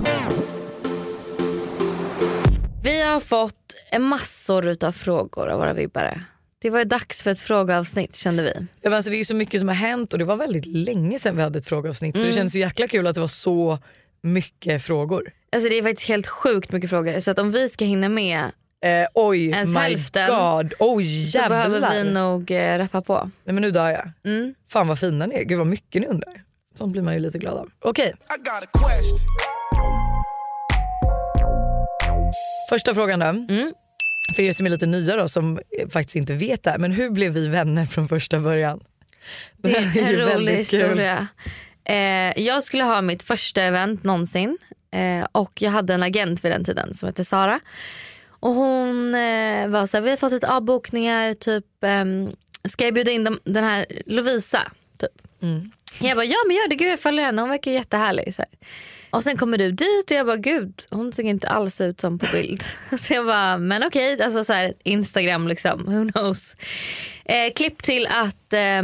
Vi 2.83 3.01
har 3.01 3.19
fått 3.19 3.75
en 3.91 4.01
massor 4.03 4.67
utav 4.67 4.91
frågor 4.91 5.49
av 5.49 5.59
våra 5.59 5.73
vibbare. 5.73 6.23
Det 6.61 6.69
var 6.69 6.85
dags 6.85 7.23
för 7.23 7.31
ett 7.31 7.39
frågeavsnitt 7.39 8.15
kände 8.15 8.43
vi. 8.43 8.53
Ja, 8.57 8.89
men 8.89 8.93
alltså, 8.93 9.11
det 9.11 9.17
är 9.19 9.23
så 9.23 9.35
mycket 9.35 9.59
som 9.61 9.67
har 9.67 9.75
hänt 9.75 10.13
och 10.13 10.19
det 10.19 10.25
var 10.25 10.35
väldigt 10.35 10.65
länge 10.65 11.19
sedan 11.19 11.35
vi 11.35 11.41
hade 11.41 11.59
ett 11.59 11.65
frågeavsnitt 11.65 12.17
så 12.19 12.25
det 12.25 12.33
känns 12.33 12.51
så 12.51 12.57
jäkla 12.57 12.87
kul 12.87 13.07
att 13.07 13.15
det 13.15 13.21
var 13.21 13.27
så 13.27 13.79
mycket 14.21 14.83
frågor. 14.83 15.31
Alltså 15.51 15.69
det 15.69 15.75
är 15.77 15.83
faktiskt 15.83 16.07
helt 16.09 16.27
sjukt 16.27 16.71
mycket 16.71 16.89
frågor 16.89 17.19
så 17.19 17.31
att 17.31 17.39
om 17.39 17.51
vi 17.51 17.69
ska 17.69 17.85
hinna 17.85 18.09
med 18.09 18.51
Eh, 18.85 19.07
oj 19.13 19.49
Ens 19.49 19.69
my 19.69 19.79
hälften. 19.79 20.29
god, 20.29 20.73
oj 20.79 21.27
så 21.27 21.37
jävlar. 21.37 21.69
behöver 21.69 22.03
vi 22.03 22.11
nog 22.11 22.51
eh, 22.51 22.77
rappa 22.77 23.01
på. 23.01 23.31
Nej 23.43 23.53
men 23.53 23.61
nu 23.61 23.71
dör 23.71 23.89
jag. 23.89 24.11
Mm. 24.25 24.55
Fan 24.69 24.87
vad 24.87 24.99
fina 24.99 25.25
ni 25.25 25.35
är, 25.35 25.43
gud 25.43 25.57
vad 25.57 25.67
mycket 25.67 26.01
ni 26.01 26.07
undrar. 26.07 26.43
Sånt 26.75 26.91
blir 26.91 27.01
man 27.01 27.13
ju 27.13 27.19
lite 27.19 27.37
glad 27.37 27.57
av. 27.57 27.69
Okej, 27.79 28.13
question. 28.27 29.17
första 32.69 32.93
frågan 32.93 33.19
då. 33.19 33.25
Mm. 33.25 33.73
För 34.35 34.43
er 34.43 34.53
som 34.53 34.65
är 34.65 34.69
lite 34.69 34.85
nya 34.85 35.15
då 35.15 35.29
som 35.29 35.59
faktiskt 35.89 36.15
inte 36.15 36.33
vet 36.33 36.63
det 36.63 36.71
här, 36.71 36.77
men 36.77 36.91
hur 36.91 37.09
blev 37.09 37.31
vi 37.33 37.47
vänner 37.47 37.85
från 37.85 38.07
första 38.07 38.39
början? 38.39 38.83
Det 39.57 39.75
är 39.75 39.97
en 39.97 40.13
rolig 40.13 40.25
väldigt 40.25 40.69
kul. 40.69 40.79
historia. 40.79 41.27
Eh, 41.83 42.43
jag 42.43 42.63
skulle 42.63 42.83
ha 42.83 43.01
mitt 43.01 43.23
första 43.23 43.61
event 43.61 44.03
någonsin 44.03 44.57
eh, 44.91 45.27
och 45.31 45.61
jag 45.61 45.71
hade 45.71 45.93
en 45.93 46.03
agent 46.03 46.45
vid 46.45 46.51
den 46.51 46.63
tiden 46.63 46.93
som 46.93 47.07
hette 47.07 47.25
Sara. 47.25 47.59
Och 48.39 48.49
hon 48.49 49.15
eh, 49.15 49.67
var 49.67 49.85
så 49.85 49.97
här, 49.97 50.01
vi 50.01 50.09
har 50.09 50.17
fått 50.17 50.33
ett 50.33 50.43
avbokningar, 50.43 51.33
typ 51.33 51.65
ehm, 51.81 52.29
ska 52.63 52.85
jag 52.85 52.93
bjuda 52.93 53.11
in 53.11 53.23
dem, 53.23 53.39
den 53.43 53.63
här 53.63 53.85
Lovisa? 54.05 54.71
Typ. 54.97 55.41
Mm. 55.41 55.71
Jag 56.01 56.15
bara 56.15 56.25
ja 56.25 56.37
men 56.47 56.55
gör 56.55 56.69
det, 56.69 56.75
gud 56.75 56.91
jag 56.91 56.99
följer 56.99 57.25
henne, 57.25 57.41
hon 57.41 57.49
verkar 57.49 57.71
jättehärlig. 57.71 58.35
Så 58.35 58.41
här. 58.41 58.49
Och 59.09 59.23
sen 59.23 59.37
kommer 59.37 59.57
du 59.57 59.71
dit 59.71 60.11
och 60.11 60.17
jag 60.17 60.25
bara 60.25 60.37
gud 60.37 60.73
hon 60.89 61.13
ser 61.13 61.23
inte 61.23 61.49
alls 61.49 61.81
ut 61.81 62.01
som 62.01 62.19
på 62.19 62.25
bild. 62.31 62.63
Så 62.99 63.13
jag 63.13 63.25
bara 63.25 63.57
men 63.57 63.83
okej, 63.83 64.21
alltså 64.21 64.43
så 64.43 64.53
här, 64.53 64.73
Instagram 64.83 65.47
liksom, 65.47 65.85
who 65.85 66.11
knows. 66.11 66.55
Eh, 67.25 67.53
klipp 67.55 67.83
till 67.83 68.07
att 68.07 68.53
eh, 68.53 68.81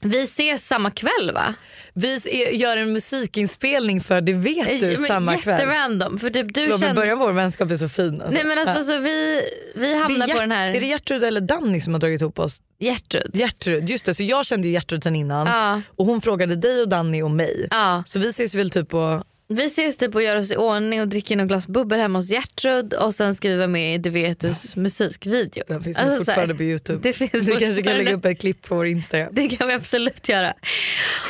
vi 0.00 0.22
ses 0.22 0.66
samma 0.66 0.90
kväll 0.90 1.30
va? 1.34 1.54
Vi 1.94 2.18
gör 2.56 2.76
en 2.76 2.92
musikinspelning 2.92 4.00
för 4.00 4.20
Det 4.20 4.32
vet 4.32 4.80
du 4.80 4.86
Men 4.86 4.96
samma 4.96 5.36
kväll. 5.38 5.60
Jätterandom 5.60 6.18
för 6.18 6.30
typ 6.30 6.54
du 6.54 6.60
Förlåt, 6.64 6.80
men 6.80 6.88
kände... 6.88 7.00
början 7.00 7.18
vår 7.18 7.32
vänskap 7.32 7.70
är 7.70 7.76
så 7.76 7.88
fin. 7.88 8.20
Alltså. 8.20 8.30
Nej 8.30 8.44
men 8.44 8.58
alltså 8.58 8.78
Ja. 8.78 8.84
så 8.84 8.98
vi, 8.98 9.42
vi 9.74 9.94
hamnar 9.94 10.26
på 10.26 10.40
den 10.40 10.50
här 10.52 10.68
Är 10.74 10.80
det 10.80 10.86
Gertrud 10.86 11.24
eller 11.24 11.40
Danny 11.40 11.80
som 11.80 11.92
har 11.92 12.00
dragit 12.00 12.20
ihop 12.20 12.38
oss? 12.38 12.62
Gertrud. 12.80 13.30
Gertrud, 13.34 13.90
just 13.90 14.04
det. 14.04 14.14
Så 14.14 14.22
jag 14.22 14.46
kände 14.46 14.68
ju 14.68 14.74
Gertrud 14.74 15.02
sen 15.02 15.16
innan 15.16 15.46
Ja. 15.46 15.82
och 15.96 16.06
hon 16.06 16.20
frågade 16.20 16.56
dig 16.56 16.82
och 16.82 16.88
Danny 16.88 17.22
och 17.22 17.30
mig. 17.30 17.66
Ja. 17.70 18.02
Så 18.06 18.18
vi 18.18 18.28
ses 18.28 18.54
väl 18.54 18.70
typ 18.70 18.88
på... 18.88 19.22
Vi 19.48 19.64
ses 19.64 19.96
typ 19.96 20.14
och 20.14 20.22
gör 20.22 20.36
oss 20.36 20.52
i 20.52 20.56
ordning 20.56 21.00
och 21.00 21.08
dricker 21.08 21.36
något 21.36 21.48
glas 21.48 21.66
bubbel 21.68 22.00
hemma 22.00 22.18
hos 22.18 22.30
Gertrud 22.30 22.94
och 22.94 23.14
sen 23.14 23.34
ska 23.34 23.48
vi 23.48 23.56
vara 23.56 23.66
med 23.68 23.94
i 23.94 23.98
Devetus 23.98 24.76
musikvideo. 24.76 25.64
Den 25.68 25.82
finns 25.82 25.98
Alltså, 25.98 26.08
så 26.10 26.12
här, 26.12 26.18
fortfarande 26.18 26.54
på 26.54 26.62
youtube. 26.62 26.98
Det 27.02 27.12
finns 27.12 27.32
vi 27.34 27.38
kanske 27.38 27.60
kan 27.60 27.74
fortfarande. 27.74 28.04
lägga 28.04 28.16
upp 28.16 28.24
ett 28.24 28.40
klipp 28.40 28.62
på 28.62 28.74
vår 28.74 28.86
instagram. 28.86 29.28
Det 29.32 29.48
kan 29.48 29.68
vi 29.68 29.74
absolut 29.74 30.28
göra. 30.28 30.54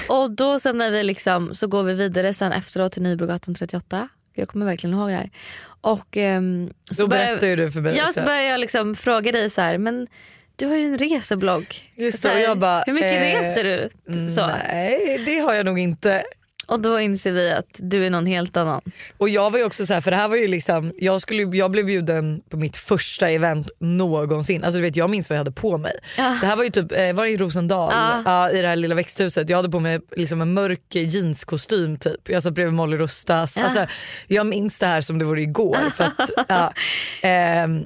Och 0.09 0.31
då 0.31 0.61
sen 0.61 0.79
när 0.79 0.91
vi 0.91 1.03
liksom, 1.03 1.55
så 1.55 1.67
går 1.67 1.83
vi 1.83 1.95
vidare 1.95 2.35
sen 2.35 2.53
efteråt 2.53 2.93
till 2.93 3.03
Nybrogatan 3.03 3.55
38. 3.55 4.09
Jag 4.35 4.49
kommer 4.49 4.67
verkligen 4.67 4.95
ihåg 4.97 5.09
det 5.09 5.15
här. 5.17 5.31
Och, 5.81 6.17
ehm, 6.17 6.71
så 6.91 7.03
Då 7.03 7.09
berättar 7.09 7.57
du 7.57 7.71
för 7.71 7.81
mig 7.81 7.97
Ja 7.97 8.13
så 8.13 8.23
börjar 8.23 8.43
jag 8.43 8.61
liksom 8.61 8.95
fråga 8.97 9.33
dig 9.33 9.51
så 9.51 9.61
här, 9.61 9.79
men 9.79 10.07
du 10.57 10.67
har 10.67 10.77
ju 10.77 10.85
en 10.85 10.99
reseblogg. 10.99 11.67
Just 11.97 12.23
Så 12.23 12.29
det, 12.29 12.35
här, 12.35 12.41
jag 12.41 12.59
bara, 12.59 12.83
hur 12.87 12.93
mycket 12.93 13.13
eh, 13.13 13.21
reser 13.21 13.65
du? 13.65 14.29
Så. 14.29 14.47
Nej 14.47 15.23
det 15.27 15.39
har 15.39 15.55
jag 15.55 15.67
nog 15.67 15.79
inte. 15.79 16.23
Och 16.67 16.81
då 16.81 17.01
inser 17.01 17.33
vi 17.33 17.51
att 17.53 17.67
du 17.77 18.07
är 18.07 18.11
någon 18.11 18.27
helt 18.27 18.57
annan. 18.57 18.81
Och 19.19 19.29
jag 19.29 19.51
var 19.51 19.59
ju 19.59 19.65
också 19.65 19.87
så 19.87 19.95
här, 19.95 20.01
för 20.01 20.11
det 20.11 20.17
här 20.17 20.29
var 20.29 20.37
ju 20.37 20.49
liksom, 20.49 20.93
jag, 20.97 21.21
skulle, 21.21 21.57
jag 21.57 21.71
blev 21.71 21.87
bjuden 21.87 22.43
på 22.51 22.57
mitt 22.57 22.77
första 22.77 23.31
event 23.31 23.71
någonsin. 23.79 24.65
Alltså 24.65 24.79
du 24.79 24.83
vet 24.83 24.97
jag 24.97 25.11
minns 25.11 25.31
vad 25.31 25.35
jag 25.37 25.41
hade 25.41 25.53
på 25.53 25.79
mig. 25.79 25.99
Ja. 26.17 26.39
Det 26.41 26.47
här 26.47 26.57
var 26.57 26.65
ju 26.65 26.71
typ, 26.71 26.93
eh, 26.93 27.13
var 27.13 27.25
det 27.25 27.31
i 27.31 27.37
Rosendal? 27.37 27.93
Ja. 27.93 28.23
Ja, 28.25 28.51
I 28.51 28.63
det 28.63 28.69
här 28.69 28.77
lilla 28.77 28.95
växthuset. 28.95 29.51
Jag 29.51 29.57
hade 29.57 29.69
på 29.69 29.81
mig 29.81 30.01
liksom 30.17 30.41
en 30.41 30.55
mörk 30.55 30.95
jeanskostym 30.95 31.99
typ. 31.99 32.29
Jag 32.29 32.43
satt 32.43 32.55
bredvid 32.55 32.75
Molly 32.75 32.97
Rustas. 32.97 33.57
Alltså, 33.57 33.87
jag 34.27 34.47
minns 34.47 34.79
det 34.79 34.87
här 34.87 35.01
som 35.01 35.19
det 35.19 35.25
vore 35.25 35.43
igår. 35.43 35.91
För 35.91 36.05
att, 36.05 36.73
ehm, 37.23 37.85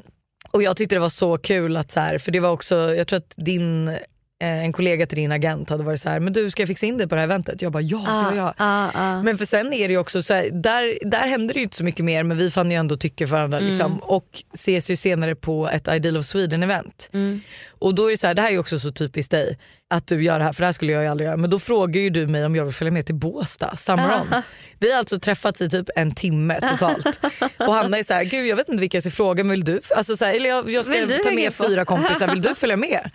och 0.53 0.63
jag 0.63 0.77
tyckte 0.77 0.95
det 0.95 1.01
var 1.01 1.09
så 1.09 1.39
kul 1.39 1.77
att 1.77 1.93
så 1.93 2.01
här, 2.01 2.19
för 2.19 2.33
det 2.33 2.41
var 2.41 2.51
också, 2.51 2.95
jag 2.95 3.07
tror 3.07 3.17
att 3.17 3.33
din 3.37 3.97
en 4.41 4.73
kollega 4.73 5.07
till 5.07 5.17
din 5.17 5.33
agent 5.33 5.71
hade 5.71 5.85
varit 5.85 6.01
så 6.01 6.09
här, 6.09 6.21
men 6.21 6.33
du 6.33 6.51
ska 6.51 6.63
jag 6.63 6.69
fixa 6.69 6.87
in 6.87 6.99
dig 6.99 7.09
på 7.09 7.15
det 7.15 7.21
här 7.21 7.29
eventet? 7.29 7.63
Jag 7.63 7.73
bara 7.73 7.83
ja, 7.83 8.03
ja, 8.07 8.35
ja. 8.37 8.55
Ah, 8.57 8.91
ah. 8.95 9.23
Men 9.23 9.39
för 9.39 9.45
sen 9.45 9.73
är 9.73 9.89
det 9.89 9.93
ju 9.93 9.99
också 9.99 10.23
så 10.23 10.35
här, 10.35 10.51
där, 10.53 10.99
där 11.11 11.27
händer 11.29 11.55
det 11.55 11.61
inte 11.61 11.77
så 11.77 11.85
mycket 11.85 12.05
mer 12.05 12.23
men 12.23 12.37
vi 12.37 12.51
fann 12.51 12.71
ju 12.71 12.77
ändå 12.77 12.97
tycke 12.97 13.27
för 13.27 13.37
varandra 13.37 13.59
Mm. 13.59 13.71
liksom, 13.71 13.99
och 13.99 14.43
ses 14.55 14.91
ju 14.91 14.97
senare 14.97 15.35
på 15.35 15.69
ett 15.69 15.89
Ideal 15.89 16.17
of 16.17 16.27
Sweden 16.27 16.63
event. 16.63 17.11
Mm. 17.13 17.41
Och 17.79 17.95
då 17.95 18.07
är 18.07 18.11
det 18.11 18.17
så 18.17 18.27
här, 18.27 18.35
det 18.35 18.43
här 18.43 18.49
är 18.49 18.53
ju 18.53 18.59
också 18.59 18.79
så 18.79 18.93
typiskt 18.93 19.31
dig 19.31 19.59
att 19.91 20.07
du 20.07 20.23
gör 20.25 20.39
det 20.39 20.45
här 20.45 20.53
för 20.53 20.63
det 20.63 20.67
här 20.67 20.73
skulle 20.73 20.93
jag 20.93 21.03
ju 21.03 21.09
aldrig 21.09 21.27
göra. 21.27 21.37
Men 21.37 21.51
då 21.51 21.59
frågar 21.59 22.01
ju 22.01 22.11
du 22.11 22.27
mig 22.27 22.45
om 22.47 22.57
jag 22.57 22.65
vill 22.65 22.75
följa 22.75 22.91
med 22.93 23.07
till 23.07 23.15
Båstad, 23.15 23.77
Summer 23.77 24.21
On. 24.21 24.43
Vi 24.79 24.91
har 24.93 24.99
alltså 24.99 25.21
träffats 25.21 25.61
i 25.61 25.71
typ 25.71 25.89
en 25.97 26.15
timme 26.15 26.61
totalt. 26.71 27.07
och 27.59 27.75
Hanna 27.75 27.99
är 27.99 28.05
så 28.05 28.15
här, 28.15 28.25
gud 28.25 28.47
jag 28.47 28.57
vet 28.57 28.69
inte 28.69 28.81
vilka 28.81 28.97
jag 28.97 29.03
ska 29.03 29.11
fråga 29.11 29.45
men 29.45 29.51
vill 29.51 29.65
du? 29.65 29.81
Alltså 29.97 30.17
så 30.17 30.25
här, 30.25 30.35
eller 30.35 30.51
jag, 30.51 30.71
jag 30.71 30.85
ska 30.85 30.95
ta 31.25 31.31
med 31.31 31.55
fyra 31.55 31.85
kompisar, 31.85 32.29
vill 32.29 32.43
du 32.43 32.55
följa 32.55 32.77
med? 32.77 33.11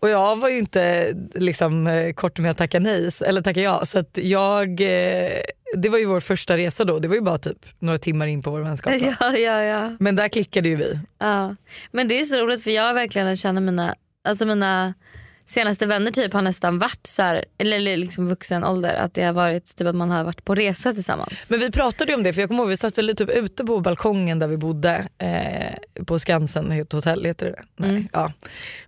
Och 0.00 0.08
jag 0.08 0.36
var 0.36 0.48
ju 0.48 0.58
inte 0.58 1.14
liksom, 1.34 1.86
eh, 1.86 2.12
kort 2.12 2.38
med 2.38 2.50
att 2.50 2.58
tacka 2.58 2.80
nej 2.80 3.10
eller 3.26 3.42
tacka 3.42 3.60
ja. 3.60 3.84
Så 3.84 3.98
att 3.98 4.18
jag, 4.22 4.80
eh, 4.80 5.40
det 5.76 5.88
var 5.88 5.98
ju 5.98 6.04
vår 6.04 6.20
första 6.20 6.56
resa 6.56 6.84
då. 6.84 6.98
Det 6.98 7.08
var 7.08 7.14
ju 7.14 7.20
bara 7.20 7.38
typ 7.38 7.58
några 7.78 7.98
timmar 7.98 8.26
in 8.26 8.42
på 8.42 8.50
vår 8.50 8.60
vänskap. 8.60 8.92
då. 8.92 9.06
Ja, 9.20 9.38
ja, 9.38 9.62
ja. 9.62 9.96
Men 10.00 10.16
där 10.16 10.28
klickade 10.28 10.68
ju 10.68 10.76
vi. 10.76 10.98
Ja. 11.18 11.56
Men 11.90 12.08
det 12.08 12.20
är 12.20 12.24
så 12.24 12.36
roligt 12.36 12.64
för 12.64 12.70
jag 12.70 12.94
verkligen 12.94 13.36
känna 13.36 13.60
mina, 13.60 13.94
alltså 14.28 14.46
mina 14.46 14.94
senaste 15.46 15.86
vänner 15.86 16.10
typ 16.10 16.32
har 16.32 16.42
nästan 16.42 16.78
varit 16.78 17.06
så 17.06 17.22
här, 17.22 17.44
eller 17.58 17.96
liksom 17.96 18.28
vuxen 18.28 18.64
ålder 18.64 18.94
att 18.94 19.14
det 19.14 19.22
har 19.22 19.32
varit 19.32 19.76
typ 19.76 19.86
att 19.86 19.94
man 19.94 20.10
har 20.10 20.24
varit 20.24 20.44
på 20.44 20.54
resa 20.54 20.92
tillsammans. 20.92 21.50
Men 21.50 21.60
vi 21.60 21.70
pratade 21.70 22.12
ju 22.12 22.16
om 22.16 22.22
det 22.22 22.32
för 22.32 22.40
jag 22.40 22.48
kommer 22.48 22.62
ihåg 22.62 22.68
vi 22.68 22.76
satt 22.76 22.98
väl 22.98 23.16
typ 23.16 23.30
ute 23.30 23.64
på 23.64 23.80
balkongen 23.80 24.38
där 24.38 24.46
vi 24.46 24.56
bodde 24.56 25.08
eh, 25.18 26.04
på 26.04 26.18
Skansen, 26.18 26.72
ett 26.72 26.92
hotell 26.92 27.24
heter 27.24 27.46
det 27.46 27.62
Nej, 27.76 27.90
Mm. 27.90 28.08
ja. 28.12 28.32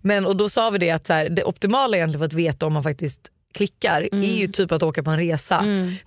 Men 0.01 0.27
och 0.27 0.37
då 0.37 0.49
sa 0.49 0.71
vi 0.71 0.79
det 0.79 0.91
att 0.91 1.07
så 1.07 1.13
här, 1.13 1.29
det 1.29 1.45
optimala 1.45 1.97
egentligen 1.97 2.21
för 2.21 2.27
att 2.27 2.33
veta 2.33 2.67
om 2.67 2.73
man 2.73 2.83
faktiskt 2.83 3.31
klickar 3.55 4.09
Mm. 4.13 4.25
är 4.25 4.35
ju 4.35 4.49
typ 4.49 4.73
att 4.73 4.83
åka 4.83 5.03
på 5.03 5.11
en 5.11 5.17
resa. 5.19 5.59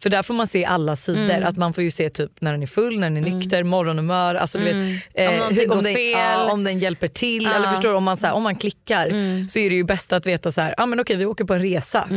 För 0.04 0.10
där 0.10 0.24
får 0.24 0.34
man 0.34 0.48
se 0.48 0.66
alla 0.66 0.96
sidor. 0.96 1.20
Mm. 1.22 1.44
Att 1.48 1.58
man 1.58 1.74
får 1.74 1.84
ju 1.84 1.92
se 1.92 2.10
typ 2.10 2.32
när 2.42 2.52
den 2.52 2.62
är 2.64 2.68
full, 2.68 3.00
när 3.00 3.10
den 3.10 3.18
är 3.26 3.32
nykter, 3.32 3.64
morgonhumör. 3.64 4.36
Alltså, 4.36 4.58
du 4.58 4.64
vet, 4.64 5.30
Om 5.30 5.38
någonting 5.38 5.68
går 5.68 5.78
om, 5.78 5.84
den, 5.84 5.94
fel. 5.94 6.12
ja, 6.12 6.52
om 6.52 6.64
den 6.64 6.80
hjälper 6.80 7.08
till. 7.08 7.46
Eller 7.48 7.68
förstår 7.70 7.90
du, 7.90 7.96
om 7.96 8.04
man, 8.04 8.18
så 8.18 8.26
här, 8.28 8.34
om 8.34 8.44
man 8.44 8.56
klickar 8.56 9.08
så 9.48 9.60
är 9.60 9.70
det 9.70 9.76
ju 9.76 9.84
bäst 9.84 10.14
att 10.14 10.26
veta 10.26 10.52
så 10.52 10.62
här, 10.62 10.74
ah, 10.78 10.86
men 10.86 11.00
okej 11.00 11.16
vi 11.16 11.26
åker 11.26 11.46
på 11.46 11.54
en 11.54 11.62
resa. 11.62 12.10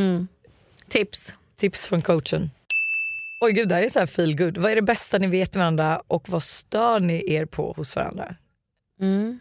Tips. 0.88 1.34
Tips 1.60 1.86
från 1.86 2.02
coachen. 2.02 2.50
Oj 3.40 3.52
gud 3.52 3.68
det 3.68 3.74
här 3.74 3.82
är 3.82 3.88
så 3.88 3.98
här 3.98 4.06
feel 4.06 4.36
good. 4.36 4.58
Vad 4.58 4.72
är 4.72 4.76
det 4.76 4.82
bästa 4.82 5.18
ni 5.18 5.26
vet 5.26 5.54
med 5.54 5.60
varandra 5.60 6.02
och 6.08 6.28
vad 6.28 6.42
stör 6.42 7.00
ni 7.00 7.32
er 7.34 7.44
på 7.46 7.72
hos 7.76 7.96
varandra? 7.96 8.34
Mm. 9.00 9.40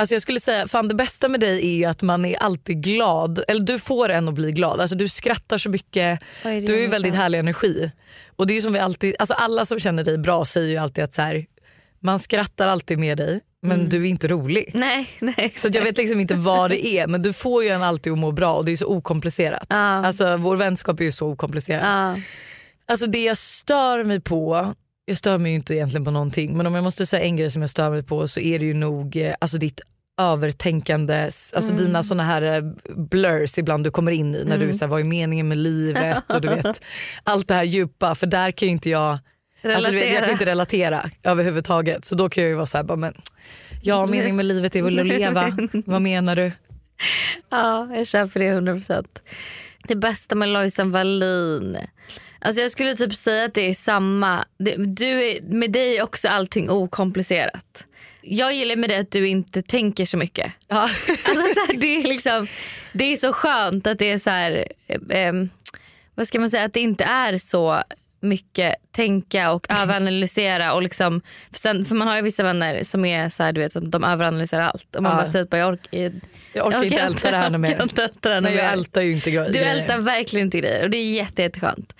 Alltså 0.00 0.14
jag 0.14 0.22
skulle 0.22 0.40
säga, 0.40 0.68
fan 0.68 0.88
det 0.88 0.94
bästa 0.94 1.28
med 1.28 1.40
dig 1.40 1.66
är 1.66 1.76
ju 1.76 1.84
att 1.84 2.02
man 2.02 2.24
är 2.24 2.36
alltid 2.42 2.82
glad. 2.82 3.44
Eller 3.48 3.60
du 3.60 3.78
får 3.78 4.08
en 4.08 4.28
att 4.28 4.34
bli 4.34 4.52
glad. 4.52 4.80
Alltså 4.80 4.96
du 4.96 5.08
skrattar 5.08 5.58
så 5.58 5.70
mycket, 5.70 6.20
det 6.42 6.60
du 6.60 6.72
har 6.72 6.80
ju 6.80 6.86
väldigt 6.86 7.14
härlig 7.14 7.38
energi. 7.38 7.90
Och 8.36 8.46
det 8.46 8.56
är 8.56 8.60
som 8.60 8.72
vi 8.72 8.78
alltid, 8.78 9.14
alltså 9.18 9.34
alla 9.34 9.66
som 9.66 9.78
känner 9.80 10.04
dig 10.04 10.18
bra 10.18 10.44
säger 10.44 10.68
ju 10.68 10.76
alltid 10.76 11.04
att 11.04 11.14
så 11.14 11.22
här, 11.22 11.46
man 12.00 12.18
skrattar 12.18 12.68
alltid 12.68 12.98
med 12.98 13.18
dig 13.18 13.40
men 13.62 13.72
Mm. 13.78 13.88
du 13.88 14.02
är 14.04 14.08
inte 14.10 14.28
rolig. 14.28 14.70
Nej, 14.74 15.08
nej. 15.18 15.52
Så 15.56 15.68
jag 15.72 15.82
vet 15.84 15.96
liksom 15.96 16.20
inte 16.20 16.34
vad 16.34 16.70
det 16.70 16.86
är 16.86 17.06
men 17.06 17.22
du 17.22 17.32
får 17.32 17.62
ju 17.64 17.68
en 17.68 17.82
alltid 17.82 18.12
att 18.12 18.18
må 18.18 18.32
bra 18.32 18.54
och 18.54 18.64
det 18.64 18.72
är 18.72 18.76
så 18.76 18.86
okomplicerat. 18.86 19.66
Ja. 19.68 19.76
Alltså 20.06 20.36
vår 20.36 20.56
vänskap 20.56 21.00
är 21.00 21.04
ju 21.04 21.12
så 21.12 21.28
okomplicerad. 21.28 21.84
Ja. 21.84 22.20
Alltså 22.86 23.06
det 23.06 23.24
jag 23.24 23.38
stör 23.38 24.04
mig 24.04 24.20
på, 24.20 24.74
jag 25.10 25.18
stör 25.18 25.38
mig 25.38 25.50
ju 25.50 25.56
inte 25.56 25.74
egentligen 25.74 26.04
på 26.04 26.10
någonting 26.10 26.56
men 26.56 26.66
om 26.66 26.74
jag 26.74 26.84
måste 26.84 27.06
säga 27.06 27.24
en 27.24 27.36
grej 27.36 27.50
som 27.50 27.62
jag 27.62 27.70
stör 27.70 27.90
mig 27.90 28.02
på 28.02 28.28
så 28.28 28.40
är 28.40 28.58
det 28.58 28.64
ju 28.64 28.74
nog 28.74 29.16
eh, 29.16 29.34
alltså 29.40 29.58
ditt 29.58 29.80
övertänkande, 30.20 31.22
alltså 31.24 31.72
Mm. 31.72 31.76
dina 31.84 32.02
såna 32.02 32.24
här 32.24 32.42
eh, 32.42 32.62
blurs 32.96 33.58
ibland 33.58 33.84
du 33.84 33.90
kommer 33.90 34.12
in 34.12 34.34
i 34.34 34.44
när 34.44 34.58
du 34.58 34.68
är 34.68 34.72
såhär, 34.72 34.90
vad 34.90 35.00
är 35.00 35.04
meningen 35.04 35.48
med 35.48 35.58
livet 35.58 36.32
och 36.34 36.40
du 36.40 36.48
vet 36.54 36.80
allt 37.24 37.48
det 37.48 37.54
här 37.54 37.64
djupa 37.64 38.14
för 38.14 38.26
där 38.26 38.50
kan 38.52 38.68
ju 38.68 38.72
inte 38.72 38.90
jag 38.90 39.18
Alltså, 39.64 39.90
du 39.90 39.96
vet, 39.96 40.04
jag 40.04 40.08
Relatera. 40.10 40.24
kan 40.24 40.32
inte 40.32 40.44
relatera 40.46 41.10
överhuvudtaget 41.22 42.04
så 42.04 42.14
då 42.14 42.28
kan 42.28 42.42
jag 42.44 42.48
ju 42.50 42.54
vara 42.56 42.66
såhär, 42.66 42.84
bara, 42.84 42.96
men 42.96 43.14
ja 43.82 44.06
meningen 44.06 44.36
med 44.36 44.46
livet 44.46 44.76
är 44.76 44.82
väl 44.82 44.98
att 44.98 45.06
leva, 45.06 45.56
vad 45.86 46.02
menar 46.02 46.36
du? 46.36 46.52
Ja, 47.50 47.88
jag 47.96 48.06
köper 48.06 48.40
det 48.40 48.46
100%. 48.52 49.04
Det 49.88 49.96
bästa 49.96 50.34
med 50.34 50.48
Lojsan 50.48 50.90
Wallin. 50.90 51.76
Alltså 52.40 52.62
jag 52.62 52.70
skulle 52.70 52.96
typ 52.96 53.14
säga 53.14 53.44
att 53.44 53.54
det 53.54 53.68
är 53.68 53.74
samma. 53.74 54.44
Det, 54.58 54.76
du 54.76 55.30
är, 55.30 55.42
med 55.42 55.72
dig 55.72 55.96
är 55.96 56.02
också 56.02 56.28
allting 56.28 56.70
okomplicerat. 56.70 57.86
Jag 58.22 58.54
gillar 58.54 58.76
med 58.76 58.90
dig 58.90 58.98
att 58.98 59.10
du 59.10 59.28
inte 59.28 59.62
tänker 59.62 60.06
så 60.06 60.16
mycket. 60.16 60.52
Ja. 60.68 60.76
Alltså 61.08 61.54
så 61.54 61.66
här, 61.66 61.76
det, 61.80 61.96
är 61.96 62.08
liksom, 62.08 62.46
det 62.92 63.04
är 63.04 63.16
så 63.16 63.32
skönt 63.32 63.86
att 63.86 63.98
det 63.98 64.10
är 64.10 64.18
så 64.18 64.30
här, 64.30 64.64
eh, 64.86 65.18
eh, 65.18 65.32
vad 66.14 66.28
ska 66.28 66.40
man 66.40 66.50
säga, 66.50 66.64
att 66.64 66.72
det 66.72 66.80
inte 66.80 67.04
är 67.04 67.38
så 67.38 67.82
mycket 68.20 68.74
tänka 68.92 69.52
och 69.52 69.66
överanalysera. 69.82 70.72
Och 70.74 70.82
liksom, 70.82 71.20
för, 71.52 71.58
sen, 71.58 71.84
för 71.84 71.94
man 71.94 72.08
har 72.08 72.16
ju 72.16 72.22
vissa 72.22 72.42
vänner 72.42 72.84
som 72.84 73.04
är 73.04 73.28
så 73.28 73.42
här, 73.42 73.52
du 73.52 73.60
vet, 73.60 73.72
de 73.92 74.04
överanalyserar 74.04 74.62
allt. 74.68 74.96
Och 74.96 75.02
man 75.02 75.12
Ja. 75.12 75.16
bara 75.32 75.40
att 75.42 75.52
jag, 75.52 75.68
ork, 75.68 75.80
jag, 75.90 76.12
Jag 76.52 76.66
orkar 76.66 76.84
inte 76.84 76.96
älta 77.00 77.30
det 77.30 77.36
här 77.36 77.50
jag 77.50 77.60
mer. 77.60 77.82
inte 77.82 78.02
älta 78.04 78.40
Nej, 78.40 78.54
jag 78.56 78.72
ältar 78.72 79.00
ju 79.00 79.12
inte 79.12 79.30
grejer. 79.30 79.52
Du 79.52 79.58
ältar 79.58 79.98
verkligen 79.98 80.46
inte 80.46 80.58
grejer 80.60 80.84
och 80.84 80.90
det 80.90 80.96
är 80.96 81.12
jätte, 81.12 81.42
jätteskönt. 81.42 81.94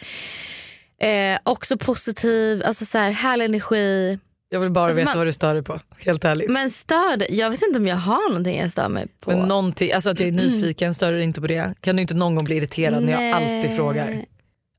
Eh, 1.03 1.39
också 1.43 1.77
positiv, 1.79 2.63
alltså 2.67 2.85
så 2.85 2.99
här, 2.99 3.11
härlig 3.11 3.45
energi. 3.45 4.19
Jag 4.53 4.61
vill 4.61 4.71
bara 4.71 4.85
Alltså, 4.85 4.97
veta 4.99 5.11
man- 5.11 5.19
vad 5.19 5.27
du 5.27 5.33
stör 5.33 5.55
dig 5.55 5.63
på, 5.63 5.81
helt 5.99 6.25
ärligt. 6.25 6.51
Men 6.51 6.71
stör 6.71 7.27
jag 7.31 7.51
vet 7.51 7.63
inte 7.63 7.79
om 7.79 7.87
jag 7.87 7.97
har 7.97 8.29
någonting 8.29 8.59
jag 8.61 8.73
stör 8.73 8.89
mig 8.89 9.07
på. 9.21 9.31
Men 9.31 9.49
någonting, 9.49 9.93
alltså 9.93 10.11
att 10.11 10.21
jag 10.21 10.29
är 10.29 10.33
nyfiken, 10.33 10.95
stör 10.95 11.13
dig 11.13 11.23
inte 11.23 11.41
på 11.41 11.47
det? 11.47 11.75
Kan 11.81 11.97
du 11.97 12.03
inte 12.03 12.15
någon 12.15 12.35
gång 12.35 12.45
bli 12.45 12.57
irriterad 12.57 13.03
när 13.03 13.13
jag 13.13 13.21
Nej. 13.21 13.33
alltid 13.33 13.77
frågar? 13.77 14.25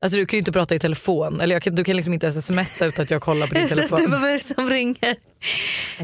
Alltså 0.02 0.16
du 0.16 0.26
kan 0.26 0.36
ju 0.36 0.38
inte 0.38 0.52
prata 0.52 0.74
i 0.74 0.78
telefon 0.78 1.40
eller 1.40 1.60
kan, 1.60 1.74
du 1.74 1.84
kan 1.84 1.96
liksom 1.96 2.14
inte 2.14 2.32
smsa 2.32 2.86
utan 2.86 3.02
att 3.02 3.10
jag 3.10 3.22
kollar 3.22 3.46
på 3.46 3.54
din 3.54 3.62
det, 3.68 3.68
telefon. 3.68 4.10
Det 4.22 4.40
som 4.40 4.70
ringer? 4.70 5.16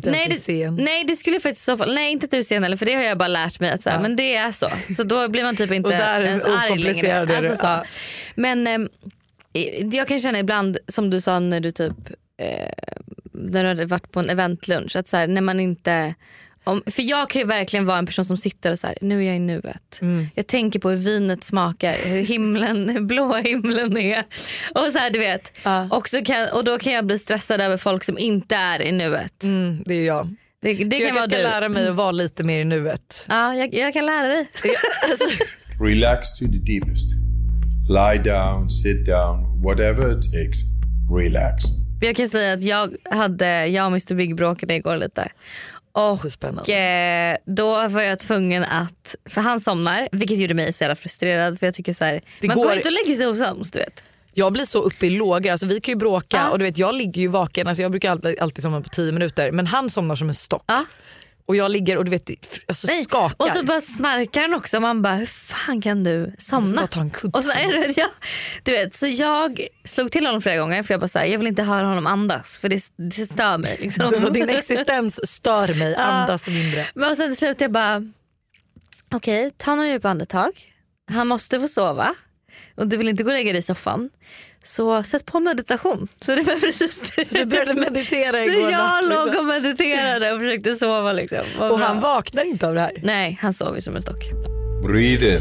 Nej 0.02 0.40
det, 0.46 0.70
nej 0.70 1.04
det 1.04 1.16
skulle 1.16 1.40
faktiskt 1.40 1.62
i 1.62 1.64
så 1.64 1.76
fall, 1.76 1.94
nej 1.94 2.12
inte 2.12 2.26
du 2.26 2.44
sen 2.44 2.62
heller 2.62 2.76
för 2.76 2.87
det 2.87 2.94
har 2.94 3.02
jag 3.02 3.18
bara 3.18 3.28
lärt 3.28 3.61
mig 3.61 3.70
att 3.70 3.82
så 3.82 3.90
här, 3.90 3.96
Ja. 3.96 4.02
men 4.02 4.16
det 4.16 4.34
är 4.37 4.52
så. 4.52 4.70
Så 4.96 5.02
då 5.02 5.28
blir 5.28 5.44
man 5.44 5.56
typ 5.56 5.72
inte 5.72 5.90
ens 5.90 6.44
arg 6.44 6.78
längre. 6.78 7.37
Alltså 7.37 7.56
så. 7.56 7.66
Ja. 7.66 7.84
Men 8.34 8.66
ehm, 8.66 8.88
jag 9.92 10.08
kan 10.08 10.20
känna 10.20 10.38
ibland 10.38 10.78
som 10.88 11.11
du 11.11 11.20
sa 11.20 11.38
när 11.38 11.61
du 11.61 11.70
typ 11.70 12.11
eh, 12.42 12.68
när 13.32 13.62
du 13.62 13.68
hade 13.68 13.87
varit 13.87 14.12
på 14.12 14.20
en 14.20 14.30
eventlunch 14.30 14.96
att 14.96 15.08
så 15.08 15.16
här, 15.16 15.26
när 15.26 15.40
man 15.40 15.61
inte 15.61 16.14
om, 16.68 16.83
för 16.87 17.02
jag 17.02 17.31
kan 17.31 17.40
ju 17.40 17.46
verkligen 17.46 17.87
vara 17.87 17.98
en 17.98 18.07
person 18.07 18.24
som 18.24 18.37
sitter 18.37 18.72
och 18.72 18.78
så 18.78 18.87
här, 18.87 18.98
nu 19.00 19.22
är 19.22 19.26
jag 19.26 19.37
i 19.37 19.38
nuet. 19.38 19.98
Mm. 20.02 20.26
Jag 20.35 20.46
tänker 20.46 20.81
på 20.81 20.90
hur 20.90 20.96
vinet 20.96 21.44
smakar, 21.44 21.94
hur 22.09 22.22
himlen, 22.22 23.07
blå 23.07 23.35
himlen 23.35 23.96
är. 23.96 24.24
Och 24.74 24.87
så 24.92 24.98
här, 24.98 25.11
du 25.11 25.18
vet. 25.18 25.52
Ja. 25.64 25.88
Och, 25.90 26.09
så 26.09 26.24
kan, 26.24 26.48
och 26.48 26.64
då 26.64 26.78
kan 26.78 26.92
jag 26.92 27.07
bli 27.07 27.18
stressad 27.18 27.61
över 27.61 27.76
folk 27.76 28.04
som 28.04 28.18
inte 28.18 28.57
är 28.57 28.83
i 28.83 28.92
nuet. 28.92 29.42
Mm, 29.42 29.83
det 29.87 29.94
är 29.94 30.04
jag. 30.04 30.35
Det, 30.62 30.74
det 30.74 30.96
jag 30.96 31.07
kan 31.07 31.14
vara 31.14 31.24
ska 31.24 31.37
du. 31.37 31.42
lära 31.42 31.68
mig 31.68 31.88
att 31.88 31.94
vara 31.94 32.12
lite 32.12 32.44
mer 32.44 32.61
i 32.61 32.64
nuet. 32.64 33.26
Ja, 33.28 33.54
jag, 33.54 33.74
jag 33.74 33.92
kan 33.92 34.07
lära 34.07 34.28
dig. 34.28 34.48
Relax 35.81 36.35
to 36.35 36.44
the 36.44 36.59
deepest. 36.59 37.09
Lie 37.88 38.18
down, 38.18 38.70
sit 38.70 39.07
down, 39.07 39.62
whatever 39.62 40.18
it 40.18 40.22
takes. 40.33 40.59
Relax. 41.11 41.64
Jag 42.00 42.16
kan 42.16 42.28
säga 42.28 42.52
att 42.52 42.62
jag, 42.62 42.96
hade, 43.11 43.66
jag 43.66 43.85
och 43.85 43.90
Mr 43.90 44.14
Big 44.14 44.37
bråkade 44.37 44.74
igår 44.74 44.96
lite. 44.96 45.28
Och 45.98 46.20
Så 46.20 46.30
spännande. 46.30 46.72
eh, 46.74 47.37
då 47.54 47.88
var 47.88 48.02
jag 48.02 48.18
tvungen 48.18 48.64
att, 48.64 49.14
för 49.30 49.40
han 49.40 49.61
somnar 49.61 50.08
vilket 50.12 50.38
gjorde 50.38 50.54
mig 50.54 50.72
så 50.72 50.84
jävla 50.84 50.96
frustrerad 50.96 51.58
för 51.58 51.66
jag 51.66 51.74
tycker 51.74 51.92
så 51.92 52.04
här, 52.04 52.20
man 52.42 52.56
går- 52.56 52.64
går 52.64 52.72
inte 52.74 52.88
och 52.88 52.92
lägger 52.92 53.16
sig 53.16 53.26
osams 53.26 53.70
du 53.70 53.78
vet. 53.78 54.02
Jag 54.34 54.52
blir 54.52 54.64
så 54.64 54.82
uppe 54.82 55.06
i 55.06 55.11
lågor, 55.11 55.50
alltså, 55.50 55.66
vi 55.66 55.80
kan 55.80 55.92
ju 55.92 55.96
bråka 55.96 56.37
Ja. 56.37 56.48
och 56.50 56.58
du 56.58 56.64
vet 56.64 56.78
jag 56.78 56.94
ligger 56.94 57.22
ju 57.22 57.28
vaken, 57.28 57.66
alltså, 57.68 57.82
jag 57.82 57.90
brukar 57.90 58.11
alltid, 58.11 58.38
alltid 58.38 58.62
somna 58.62 58.80
på 58.80 58.88
10 58.88 59.12
minuter 59.12 59.52
men 59.52 59.66
han 59.66 59.90
somnar 59.90 60.16
som 60.16 60.28
en 60.28 60.34
stock. 60.34 60.64
Ja. 60.66 60.84
Och 61.48 61.56
jag 61.56 61.70
ligger 61.70 61.96
och 61.96 62.04
du 62.04 62.11
vet 62.11 62.30
alltså, 62.68 62.87
Nej. 62.87 63.04
skakar. 63.04 63.44
Och 63.46 63.50
så 63.50 63.64
bara 63.64 63.80
snarkar 63.80 64.40
han 64.42 64.54
också 64.54 64.80
man 64.80 65.02
bara 65.02 65.14
hur 65.14 65.26
fan 65.26 65.82
kan 65.82 66.04
du 66.04 66.34
somna? 66.38 66.76
bara 66.80 66.87
ta 66.87 67.00
en 67.00 67.11
kudde. 67.11 67.38
Och 67.38 67.44
så 67.44 67.50
är 67.50 67.72
det, 67.72 67.94
ja, 67.96 68.08
du 68.62 68.72
vet, 68.72 68.94
så 68.94 69.06
jag 69.06 69.66
slog 69.84 70.12
till 70.12 70.26
honom 70.26 70.42
flera 70.42 70.56
gånger 70.56 70.82
för 70.82 70.94
jag 70.94 71.00
bara 71.00 71.08
så 71.08 71.18
här, 71.18 71.26
jag 71.26 71.38
vill 71.38 71.48
inte 71.48 71.62
höra 71.62 71.87
honom 71.87 72.06
andas 72.06 72.58
för 72.58 72.68
det, 72.68 72.82
det 72.96 73.12
stör 73.12 73.58
mig. 73.58 73.76
Liksom. 73.80 74.11
Du, 74.11 74.30
Din 74.30 74.48
existens 74.48 75.30
stör 75.30 75.78
mig, 75.78 75.94
andas 75.98 76.46
mindre. 76.46 76.87
Men 76.94 77.11
och 77.11 77.16
sen 77.16 77.28
till 77.28 77.37
slut 77.37 77.61
jag 77.61 77.72
bara, 77.72 78.02
okej 79.14 79.50
ta 79.56 79.74
några 79.74 79.88
djupa 79.88 80.08
andetag. 80.08 80.50
Han 81.11 81.28
måste 81.28 81.61
få 81.61 81.68
sova 81.68 82.14
och 82.76 82.87
du 82.87 82.96
vill 82.96 83.08
inte 83.08 83.22
gå 83.22 83.30
och 83.30 83.37
lägga 83.37 83.52
dig 83.52 83.58
i 83.58 83.62
soffan. 83.62 84.11
Så 84.68 85.02
sätt 85.02 85.26
på 85.26 85.40
meditation. 85.40 86.09
Så 86.20 86.35
det 86.35 86.42
var 86.42 86.54
precis 86.54 87.12
det. 87.16 87.24
Så 87.24 87.35
du 87.35 87.44
började 87.44 87.74
meditera 87.74 88.33
Så 88.33 88.38
igår 88.50 88.70
jag 88.70 88.78
natt, 88.78 89.04
låg 89.04 89.26
liksom. 89.26 89.40
och 89.48 89.54
mediterade 89.54 90.33
och 90.33 90.40
försökte 90.40 90.76
sova. 90.76 91.12
Liksom. 91.12 91.38
Och 91.59 91.78
bra. 91.78 91.87
han 91.87 92.00
vaknar 92.00 92.44
inte 92.44 92.68
av 92.68 92.74
det 92.74 92.81
här. 92.81 92.92
Nej, 93.02 93.38
han 93.42 93.52
sov 93.54 93.74
ju 93.74 93.81
som 93.81 93.94
en 93.96 94.02
stock. 94.02 94.24
Breathe 94.83 95.35
in. 95.35 95.40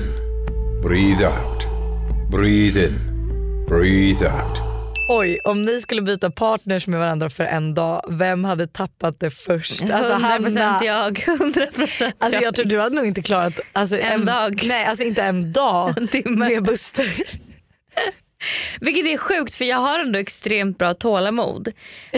Breathe 0.83 1.25
out. 1.27 1.63
Breathe 2.31 2.83
in. 2.85 2.93
Breathe 3.69 4.25
out. 4.25 4.57
Oj, 5.09 5.39
om 5.43 5.65
ni 5.65 5.81
skulle 5.81 6.01
byta 6.01 6.31
partners 6.31 6.87
med 6.87 6.99
varandra 6.99 7.29
för 7.29 7.43
en 7.43 7.73
dag, 7.73 8.01
vem 8.09 8.43
hade 8.43 8.67
tappat 8.67 9.19
det 9.19 9.29
först? 9.29 9.81
100% 9.81 10.19
Hanna. 10.19 10.79
jag. 10.85 11.17
100% 11.19 12.11
Alltså 12.17 12.37
jag. 12.39 12.43
jag 12.43 12.55
tror 12.55 12.65
du 12.65 12.79
hade 12.79 12.95
nog 12.95 13.05
inte 13.05 13.21
klarat 13.21 13.59
alltså, 13.73 13.99
En 13.99 14.25
dag. 14.25 14.61
Nej, 14.67 14.85
alltså 14.85 15.03
inte 15.03 15.21
en 15.21 15.53
dag 15.53 15.93
En 15.97 16.07
timme. 16.07 16.49
med 16.49 16.63
Buster. 16.63 17.07
Vilket 18.79 19.05
är 19.05 19.17
sjukt 19.17 19.55
för 19.55 19.65
jag 19.65 19.77
har 19.77 19.99
ändå 19.99 20.19
extremt 20.19 20.77
bra 20.77 20.93
tålamod. 20.93 21.71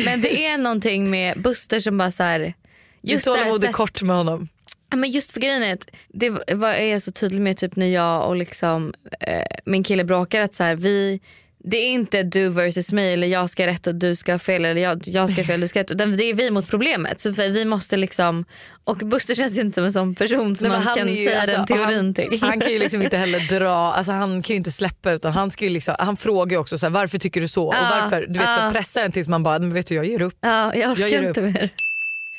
Men 0.06 0.22
det 0.22 0.46
är 0.46 0.58
någonting 0.64 1.10
med 1.10 1.42
Buster 1.42 1.80
som 1.80 1.98
bara 1.98 2.12
så 2.12 2.24
här. 2.24 2.54
Just 3.02 3.28
här 3.28 3.36
tålamod 3.36 3.64
är 3.64 3.72
kort 3.72 4.02
med 4.02 4.16
honom. 4.16 4.48
Men 4.96 5.12
just 5.12 5.32
för 5.32 5.40
grejen 5.40 5.64
är 5.64 5.74
att 5.74 5.92
det 6.08 6.30
var, 6.56 6.70
är 6.70 6.92
jag 6.92 7.02
så 7.02 7.12
tydlig 7.12 7.42
med 7.42 7.58
typ 7.58 7.76
när 7.76 7.88
jag 7.88 8.28
och 8.28 8.36
liksom, 8.36 8.94
eh, 9.20 9.58
min 9.66 9.84
kille 9.84 10.04
bråkar 10.04 10.42
att 10.42 10.54
så 10.54 10.64
här, 10.64 10.76
vi 10.76 11.20
det 11.64 11.78
är 11.78 11.90
inte 11.90 12.24
du 12.24 12.50
versus 12.50 12.92
mig 12.92 13.14
eller 13.14 13.28
jag 13.28 13.50
ska 13.50 13.68
rätt 13.68 13.88
och 13.88 13.96
du 13.96 14.16
ska 14.16 14.32
ha 14.32 14.40
fel 14.40 14.66
eller 14.66 14.82
jag, 14.82 15.02
jag 15.06 15.30
ska 15.30 15.42
ha 15.42 15.48
fel 15.48 15.54
och 15.56 15.62
du 15.62 15.68
ska 15.68 15.80
rätt. 15.80 15.92
Utan 15.92 16.18
det 16.18 16.24
är 16.24 16.34
vi 16.34 16.52
mot 16.52 16.68
problemet. 16.70 17.20
Så 17.20 17.34
för 17.34 17.50
vi 17.50 17.66
måste 17.66 17.98
liksom, 17.98 18.46
och 18.84 18.98
Buster 18.98 19.36
känns 19.36 19.58
ju 19.58 19.62
inte 19.62 19.76
som 19.76 19.84
en 19.84 19.94
sån 19.94 20.16
person 20.16 20.56
som 20.56 20.68
Nej, 20.70 20.80
man 20.86 20.96
kan 20.96 21.08
ju- 21.08 21.26
säga 21.26 21.42
alltså, 21.42 21.56
den 21.58 21.66
teorin 21.66 21.96
han, 21.98 22.14
till. 22.14 22.42
Han 22.42 22.60
kan 22.60 22.72
ju 22.72 22.80
liksom 22.80 23.02
inte 23.02 23.18
heller 23.18 23.60
dra, 23.60 23.70
alltså 23.94 24.12
han 24.12 24.42
kan 24.42 24.54
ju 24.54 24.58
inte 24.58 24.72
släppa 24.72 25.12
utan 25.12 25.32
han, 25.32 25.52
ska 25.52 25.66
liksom, 25.66 25.96
han 26.00 26.18
frågar 26.18 26.52
ju 26.52 26.58
också 26.58 26.78
så 26.78 26.86
här, 26.86 26.92
varför 26.92 27.18
tycker 27.18 27.42
du 27.42 27.48
så 27.48 27.68
och 27.68 27.74
varför. 27.74 28.22
Du 28.28 28.40
vet, 28.40 28.48
så 28.48 28.62
här, 28.62 28.72
pressar 28.72 29.02
den 29.02 29.12
tills 29.12 29.28
man 29.28 29.44
bara, 29.44 29.60
men 29.60 29.74
vet 29.74 29.88
du 29.88 29.96
jag 29.96 30.06
ger 30.06 30.22
upp. 30.22 30.36
Ja, 30.42 30.76
jag 30.76 30.92
orkar 30.92 31.02
Jag 31.02 31.10
ger 31.10 31.28
inte 31.28 31.42
mer. 31.42 31.70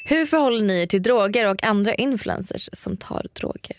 Hur 0.05 0.27
förhåller 0.27 0.63
ni 0.63 0.83
er 0.83 0.87
till 0.87 1.03
droger 1.03 1.47
och 1.47 1.65
andra 1.65 1.95
influencers 1.95 2.69
som 2.73 2.97
tar 2.97 3.27
droger? 3.41 3.77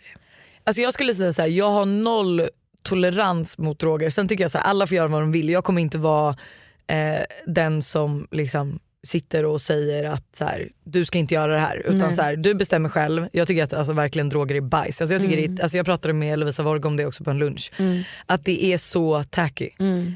Alltså 0.64 0.82
jag 0.82 0.94
skulle 0.94 1.14
säga 1.14 1.34
så 1.34 1.42
här, 1.42 1.50
jag 1.50 1.70
har 1.72 1.86
noll 1.86 2.42
tolerans 2.84 3.58
mot 3.58 3.80
droger. 3.80 4.10
Sen 4.10 4.28
tycker 4.28 4.44
jag 4.44 4.52
så 4.52 4.58
här, 4.58 4.66
alla 4.66 4.88
får 4.88 4.96
göra 4.96 5.08
vad 5.08 5.22
de 5.22 5.32
vill. 5.32 5.50
Jag 5.50 5.64
kommer 5.64 5.82
inte 5.82 5.98
vara 5.98 6.36
eh, 6.88 7.20
den 7.46 7.82
som 7.82 8.28
liksom 8.32 8.80
sitter 9.04 9.46
och 9.46 9.62
säger 9.62 10.04
att 10.10 10.24
så 10.38 10.46
här, 10.46 10.70
du 10.84 11.06
ska 11.06 11.18
inte 11.18 11.34
göra 11.34 11.54
det 11.54 11.60
här. 11.60 11.78
Utan 11.86 11.98
Nej. 12.00 12.16
så 12.16 12.22
här, 12.22 12.36
du 12.36 12.54
bestämmer 12.54 12.90
själv. 12.90 13.28
Jag 13.32 13.48
tycker 13.48 13.64
att 13.64 13.74
alltså, 13.74 13.94
verkligen 13.94 14.30
droger 14.30 14.56
är 14.56 14.62
bajs. 14.62 15.02
Alltså, 15.02 15.14
jag, 15.14 15.22
tycker 15.22 15.38
det, 15.38 15.46
är- 15.62 15.64
alltså, 15.64 15.78
jag 15.78 15.86
pratade 15.86 16.14
med 16.14 16.40
Lovisa 16.40 16.64
Vorg 16.64 16.82
om 16.84 16.98
det 16.98 17.06
också 17.06 17.24
på 17.24 17.30
en 17.32 17.38
lunch. 17.40 17.72
Att 18.26 18.46
det 18.46 18.66
är 18.66 18.78
så 18.78 19.24
tacky. 19.24 19.70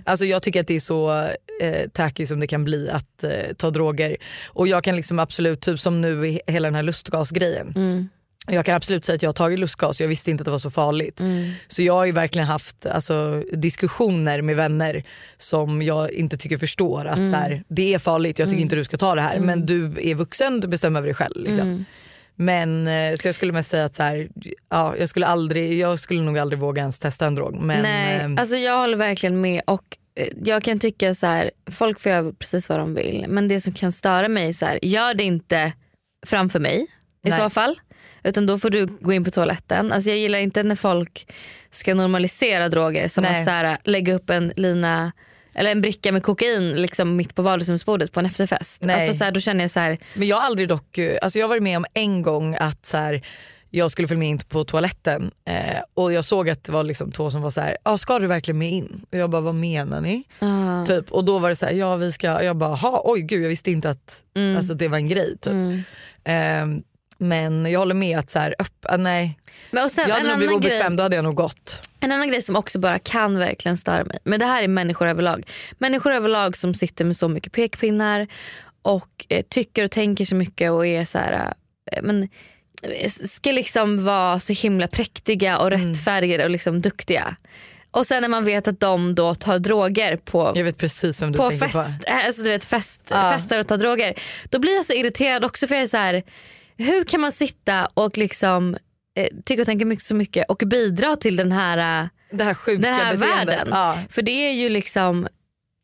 Alltså, 0.05 0.25
jag 0.25 0.43
tycker 0.43 0.59
att 0.61 0.67
det 0.67 0.75
är 0.75 0.79
så 0.79 1.27
eh, 1.61 1.89
tacky 1.93 2.25
som 2.25 2.39
det 2.39 2.47
kan 2.47 2.63
bli 2.63 2.89
att 2.89 3.23
eh, 3.23 3.31
ta 3.57 3.69
droger. 3.69 4.17
Och 4.47 4.67
jag 4.67 4.83
kan 4.83 4.95
liksom 4.95 5.19
absolut, 5.19 5.61
typ 5.61 5.79
som 5.79 6.01
nu 6.01 6.39
hela 6.47 6.67
den 6.67 6.75
här 6.75 6.83
lustgasgrejen. 6.83 7.73
Jag 8.47 8.65
kan 8.65 8.75
absolut 8.75 9.05
säga 9.05 9.15
att 9.15 9.21
jag 9.21 9.29
har 9.29 9.33
tagit 9.33 9.59
lustgas, 9.59 10.01
jag 10.01 10.07
visste 10.07 10.31
inte 10.31 10.41
att 10.41 10.45
det 10.45 10.51
var 10.51 10.59
så 10.59 10.71
farligt. 10.71 11.19
Mm. 11.19 11.51
Så 11.67 11.81
jag 11.81 11.93
har 11.93 12.05
ju 12.05 12.11
verkligen 12.11 12.47
haft 12.47 12.85
alltså, 12.85 13.43
diskussioner 13.51 14.41
med 14.41 14.55
vänner 14.55 15.03
som 15.37 15.81
jag 15.81 16.11
inte 16.11 16.37
tycker 16.37 16.57
förstår 16.57 17.05
att 17.05 17.17
Mm. 17.17 17.31
så 17.31 17.37
här, 17.37 17.63
det 17.67 17.93
är 17.93 17.99
farligt, 17.99 18.39
jag 18.39 18.49
tycker 18.49 18.61
inte 18.61 18.75
du 18.75 18.83
ska 18.83 18.97
ta 18.97 19.15
det 19.15 19.21
här 19.21 19.39
men 19.39 19.65
du 19.65 19.85
är 20.01 20.15
vuxen, 20.15 20.59
du 20.59 20.67
bestämmer 20.67 20.99
över 20.99 21.07
dig 21.07 21.15
själv. 21.15 21.43
Liksom. 21.43 21.67
Mm. 21.67 21.85
Men 22.35 22.87
eh, 22.87 23.15
så 23.15 23.27
jag 23.27 23.35
skulle 23.35 23.51
mest 23.51 23.69
säga 23.69 23.85
att 23.85 23.95
så 23.95 24.03
här, 24.03 24.29
ja, 24.69 24.95
jag, 24.97 25.09
skulle 25.09 25.25
aldrig, 25.27 25.79
jag 25.79 25.99
skulle 25.99 26.21
nog 26.21 26.37
aldrig 26.39 26.59
våga 26.59 26.81
ens 26.81 26.99
testa 26.99 27.25
en 27.25 27.35
drog. 27.35 27.55
Men, 27.55 27.81
Nej, 27.81 28.19
ehm, 28.19 28.37
alltså 28.37 28.55
jag 28.55 28.77
håller 28.79 28.97
verkligen 28.97 29.41
med 29.41 29.61
och 29.67 29.97
eh, 30.15 30.27
jag 30.43 30.63
kan 30.63 30.79
tycka 30.79 31.15
så 31.15 31.27
här, 31.27 31.51
folk 31.71 31.99
får 31.99 32.11
göra 32.11 32.33
precis 32.39 32.69
vad 32.69 32.79
de 32.79 32.93
vill 32.95 33.25
men 33.27 33.47
det 33.47 33.61
som 33.61 33.73
kan 33.73 33.91
störa 33.91 34.27
mig 34.27 34.49
är 34.49 34.53
så 34.53 34.65
här, 34.65 34.79
gör 34.81 35.13
det 35.13 35.23
inte 35.23 35.73
framför 36.25 36.59
mig 36.59 36.87
i 37.25 37.29
Nej. 37.29 37.39
så 37.39 37.49
fall. 37.49 37.79
Utan 38.25 38.45
då 38.45 38.59
får 38.59 38.69
du 38.69 38.85
gå 38.85 39.13
in 39.13 39.23
på 39.23 39.31
toaletten. 39.31 39.91
Alltså 39.91 40.09
jag 40.09 40.19
gillar 40.19 40.39
inte 40.39 40.63
när 40.63 40.75
folk 40.75 41.27
ska 41.71 41.93
normalisera 41.95 42.69
droger 42.69 43.07
som 43.07 43.23
Nej. 43.23 43.39
att 43.39 43.45
så 43.45 43.51
här, 43.51 43.77
lägga 43.83 44.13
upp 44.13 44.29
en 44.29 44.53
lina 44.55 45.11
eller 45.53 45.71
en 45.71 45.81
bricka 45.81 46.11
med 46.11 46.23
kokain 46.23 46.69
liksom 46.81 47.15
mitt 47.15 47.35
på 47.35 47.41
vardagsrumsbordet 47.41 48.11
på 48.11 48.19
en 48.19 48.25
efterfest. 48.25 48.81
Nej. 48.83 48.95
Alltså 48.95 49.17
så 49.17 49.23
här, 49.23 49.31
då 49.31 49.39
känner 49.39 49.63
jag 49.63 49.71
så 49.71 49.79
här, 49.79 49.97
Men 50.13 50.27
jag 50.27 50.35
har 50.37 50.43
aldrig 50.43 50.67
dock, 50.67 50.97
eh, 50.97 51.17
alltså 51.21 51.39
jag 51.39 51.43
har 51.43 51.49
varit 51.49 51.63
med 51.63 51.77
om 51.77 51.85
en 51.93 52.21
gång 52.21 52.55
att 52.59 52.85
så 52.85 52.97
här, 52.97 53.21
jag 53.69 53.91
skulle 53.91 54.07
följa 54.07 54.19
med 54.19 54.27
in 54.29 54.37
på 54.37 54.63
toaletten 54.63 55.31
eh, 55.47 55.79
och 55.93 56.13
jag 56.13 56.25
såg 56.25 56.49
att 56.49 56.63
det 56.63 56.71
var 56.71 56.83
liksom 56.83 57.11
två 57.11 57.31
som 57.31 57.41
var 57.41 57.49
så 57.49 57.61
här, 57.61 57.77
ah, 57.83 57.97
ska 57.97 58.19
du 58.19 58.27
verkligen 58.27 58.57
med 58.57 58.71
in? 58.71 59.05
Och 59.11 59.17
jag 59.17 59.29
bara, 59.29 59.41
vad 59.41 59.55
menar 59.55 60.01
ni? 60.01 60.23
ah, 60.39 60.85
Typ. 60.85 61.11
Och 61.11 61.25
då 61.25 61.39
var 61.39 61.49
det 61.49 61.55
så 61.55 61.65
här, 61.65 61.73
ja 61.73 61.95
vi 61.95 62.11
ska, 62.11 62.43
jag 62.43 62.55
bara, 62.57 62.75
ha, 62.75 63.01
oj 63.05 63.21
gud 63.21 63.43
jag 63.43 63.49
visste 63.49 63.71
inte 63.71 63.89
att 63.89 64.23
Mm. 64.35 64.57
alltså, 64.57 64.73
det 64.73 64.87
var 64.87 64.97
en 64.97 65.07
grej. 65.07 65.37
Typ. 65.37 65.53
Ehm, 66.23 66.83
men 67.17 67.71
jag 67.71 67.79
håller 67.79 67.95
med 67.95 68.19
att 68.19 68.29
så 68.29 68.39
här, 68.39 68.55
upp, 68.59 68.85
ah, 68.89 68.97
nej. 68.97 69.39
men 69.71 69.83
och 69.83 69.91
sen, 69.91 70.09
jag 70.09 70.15
hade 70.15 70.29
nog 70.29 70.37
blivit 70.37 70.55
obekväm, 70.55 70.95
då 70.95 71.03
hade 71.03 71.15
jag 71.15 71.23
nog 71.25 71.35
gått. 71.35 71.89
En 71.99 72.11
annan 72.11 72.29
grej 72.29 72.41
som 72.41 72.55
också 72.55 72.79
bara 72.79 72.99
kan 72.99 73.37
verkligen 73.39 73.77
störa 73.77 74.03
mig. 74.03 74.19
Men 74.23 74.39
det 74.39 74.45
här 74.45 74.63
är 74.63 74.67
människor 74.67 75.07
överlag. 75.07 75.47
Människor 75.77 76.11
överlag 76.13 76.57
som 76.57 76.73
sitter 76.73 77.05
med 77.05 77.17
så 77.17 77.27
mycket 77.27 77.51
pekpinnar 77.53 78.27
och 78.81 79.25
eh, 79.29 79.45
tycker 79.49 79.83
och 79.83 79.91
tänker 79.91 80.25
så 80.25 80.35
mycket 80.35 80.71
och 80.71 80.87
är 80.87 81.05
så 81.05 81.17
här, 81.17 81.53
eh, 81.91 81.99
men, 82.03 82.23
eh, 82.83 83.09
ska 83.09 83.51
liksom 83.51 84.05
vara 84.05 84.39
så 84.39 84.53
himla 84.53 84.87
präktiga 84.87 85.57
och 85.57 85.67
Mm. 85.71 85.87
rättfärdiga 85.93 86.43
och 86.43 86.49
liksom 86.49 86.81
duktiga. 86.81 87.35
Och 87.91 88.07
sen 88.07 88.21
när 88.21 88.29
man 88.29 88.45
vet 88.45 88.67
att 88.67 88.79
de 88.79 89.15
då 89.15 89.35
tar 89.35 89.59
droger 89.59 90.17
på 90.17 90.51
Jag 90.55 90.63
vet 90.63 90.77
precis 90.77 91.21
vem 91.21 91.31
du 91.31 91.37
på 91.37 91.51
fest, 91.51 91.73
på. 91.73 91.79
äh, 92.07 92.25
alltså 92.25 92.43
du 92.43 92.49
vet 92.49 92.65
fest, 92.65 93.01
Ja. 93.07 93.31
festar 93.37 93.59
och 93.59 93.67
tar 93.67 93.77
droger. 93.77 94.13
Då 94.49 94.59
blir 94.59 94.75
jag 94.75 94.85
så 94.85 94.93
irriterad 94.93 95.45
också 95.45 95.67
för 95.67 95.75
jag 95.75 95.83
är 95.83 95.87
så 95.87 95.97
här, 95.97 96.23
hur 96.77 97.03
kan 97.03 97.21
man 97.21 97.31
sitta 97.31 97.85
och 97.93 98.17
liksom 98.17 98.77
eh, 99.17 99.27
tycka 99.45 99.61
och 99.61 99.65
tänka 99.65 99.85
mycket 99.85 100.05
så 100.05 100.15
mycket 100.15 100.49
och 100.49 100.57
bidra 100.65 101.15
till 101.15 101.35
den 101.35 101.51
här, 101.51 102.01
eh, 102.03 102.07
Det 102.31 102.43
här 102.43 102.53
sjuka 102.53 102.81
den 102.81 102.93
här 102.93 103.15
beteendet. 103.17 103.47
världen. 103.47 103.67
Ja. 103.71 103.97
För 104.09 104.21
det 104.21 104.31
är 104.31 104.51
ju 104.51 104.69
liksom, 104.69 105.27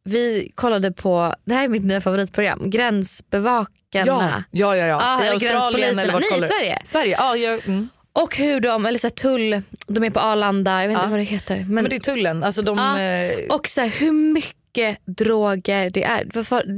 vi 0.04 0.52
kollade 0.56 0.92
på, 0.92 1.36
det 1.46 1.54
här 1.54 1.64
är 1.64 1.68
mitt 1.68 1.84
nya 1.84 2.02
favoritprogram, 2.02 2.70
Gränsbevakarna. 2.70 4.44
Ja, 4.52 4.76
ja, 4.76 4.86
ja. 4.88 5.02
Ja, 5.02 5.24
I 5.24 5.28
eller 5.28 5.34
Australien 5.56 6.00
eller 6.00 6.14
vart 6.14 6.22
Nej, 6.22 6.30
i 6.30 6.34
kollar 6.34 6.48
du? 6.48 6.54
Sverige. 6.54 6.82
Sverige, 6.86 7.16
ja. 7.20 7.36
Jag, 7.36 7.68
mm. 7.68 7.90
Och 8.14 8.36
hur 8.38 8.60
de, 8.60 8.86
eller 8.86 9.00
så 9.00 9.08
här, 9.08 9.12
tull, 9.16 9.62
de 9.88 10.04
är 10.04 10.10
på 10.10 10.20
Arlanda, 10.20 10.82
jag 10.82 10.88
vet 10.90 10.96
inte 10.96 11.04
Ja. 11.06 11.10
vad 11.10 11.20
det 11.20 11.24
heter. 11.24 11.56
Men, 11.56 11.68
Men 11.74 11.90
det 11.90 11.96
är 11.96 12.00
tullen, 12.00 12.44
alltså 12.44 12.62
de, 12.62 12.78
Ja. 12.78 13.00
eh, 13.02 13.56
och 13.56 13.68
så 13.68 13.82
här, 13.82 13.88
hur 13.88 14.12
mycket 14.12 14.56
droger 15.06 15.90
det 15.90 16.04
är. 16.04 16.26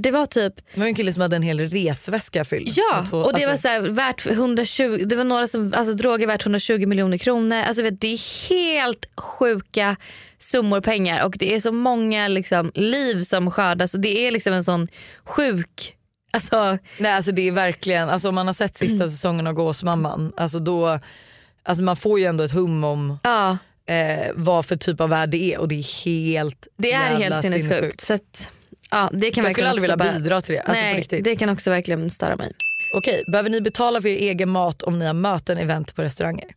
Det 0.02 0.12
var 0.12 0.26
typ 0.26 0.54
det 0.74 0.80
var 0.80 0.86
en 0.88 0.96
kille 0.96 1.14
som 1.14 1.22
hade 1.22 1.36
en 1.36 1.42
hel 1.44 1.60
resväska 1.60 2.46
fylld. 2.46 2.70
Ja, 2.76 3.06
två- 3.10 3.18
och 3.18 3.34
det 3.34 3.46
var 3.46 3.52
alltså- 3.52 3.62
så 3.62 3.68
här, 3.68 3.80
värt 3.82 4.28
120, 4.28 5.04
det 5.06 5.16
var 5.16 5.24
några 5.24 5.48
som, 5.48 5.74
alltså 5.76 5.94
droger 5.94 6.28
värt 6.28 6.42
120 6.46 6.86
miljoner 6.88 7.18
kronor. 7.18 7.58
Alltså 7.58 7.82
vet, 7.84 8.02
det 8.02 8.08
är 8.14 8.50
helt 8.50 9.06
sjuka 9.18 9.96
summor 10.38 10.82
pengar 10.82 11.26
och 11.26 11.36
det 11.40 11.56
är 11.56 11.60
så 11.60 11.72
många 11.72 12.28
liksom, 12.28 12.72
liv 12.76 13.24
som 13.24 13.52
skördas 13.52 13.94
och 13.94 14.00
det 14.00 14.28
är 14.28 14.32
liksom 14.32 14.54
en 14.54 14.64
sån 14.64 14.88
sjuk, 15.24 15.96
alltså 16.32 16.78
Nej 16.98 17.12
alltså 17.12 17.32
det 17.32 17.48
är 17.48 17.52
verkligen, 17.52 18.10
alltså 18.10 18.30
om 18.30 18.36
man 18.36 18.46
har 18.46 18.54
sett 18.54 18.78
sista 18.78 19.10
säsongen 19.10 19.48
av 19.48 19.54
Gåsmamman, 19.54 20.34
alltså 20.38 20.60
då, 20.60 21.00
alltså 21.64 21.84
man 21.84 21.96
får 21.96 22.20
ju 22.20 22.26
ändå 22.26 22.44
ett 22.44 22.52
hum 22.52 22.84
om 22.84 23.20
ja 23.24 23.58
eh, 23.90 24.32
vad 24.36 24.66
för 24.66 24.76
typ 24.76 25.02
av 25.02 25.10
värld 25.10 25.30
det 25.30 25.54
är 25.54 25.58
och 25.58 25.68
det 25.68 25.76
är 25.76 26.04
helt 26.06 26.68
det 26.78 26.92
är 26.94 27.16
helt 27.16 27.42
sinnessjukt. 27.42 28.02
Så 28.02 28.14
att, 28.14 28.52
ja, 28.92 29.10
det 29.14 29.32
kan 29.32 29.44
Jag 29.44 29.54
skulle 29.54 29.70
aldrig 29.70 29.82
vilja 29.82 29.98
bara, 29.98 30.12
bidra 30.12 30.42
till 30.42 30.54
det, 30.56 30.62
alltså 30.62 30.84
Nej, 30.84 31.22
det 31.24 31.36
kan 31.36 31.50
också 31.50 31.70
verkligen 31.70 32.10
störa 32.12 32.36
mig. 32.36 32.52
Okej, 32.94 33.24
behöver 33.28 33.50
ni 33.50 33.62
betala 33.62 34.02
för 34.02 34.10
er 34.10 34.18
egen 34.18 34.50
mat 34.50 34.84
om 34.84 35.00
ni 35.00 35.06
har 35.06 35.14
möten, 35.14 35.58
event 35.58 35.96
på 35.96 36.02
restauranger? 36.04 36.48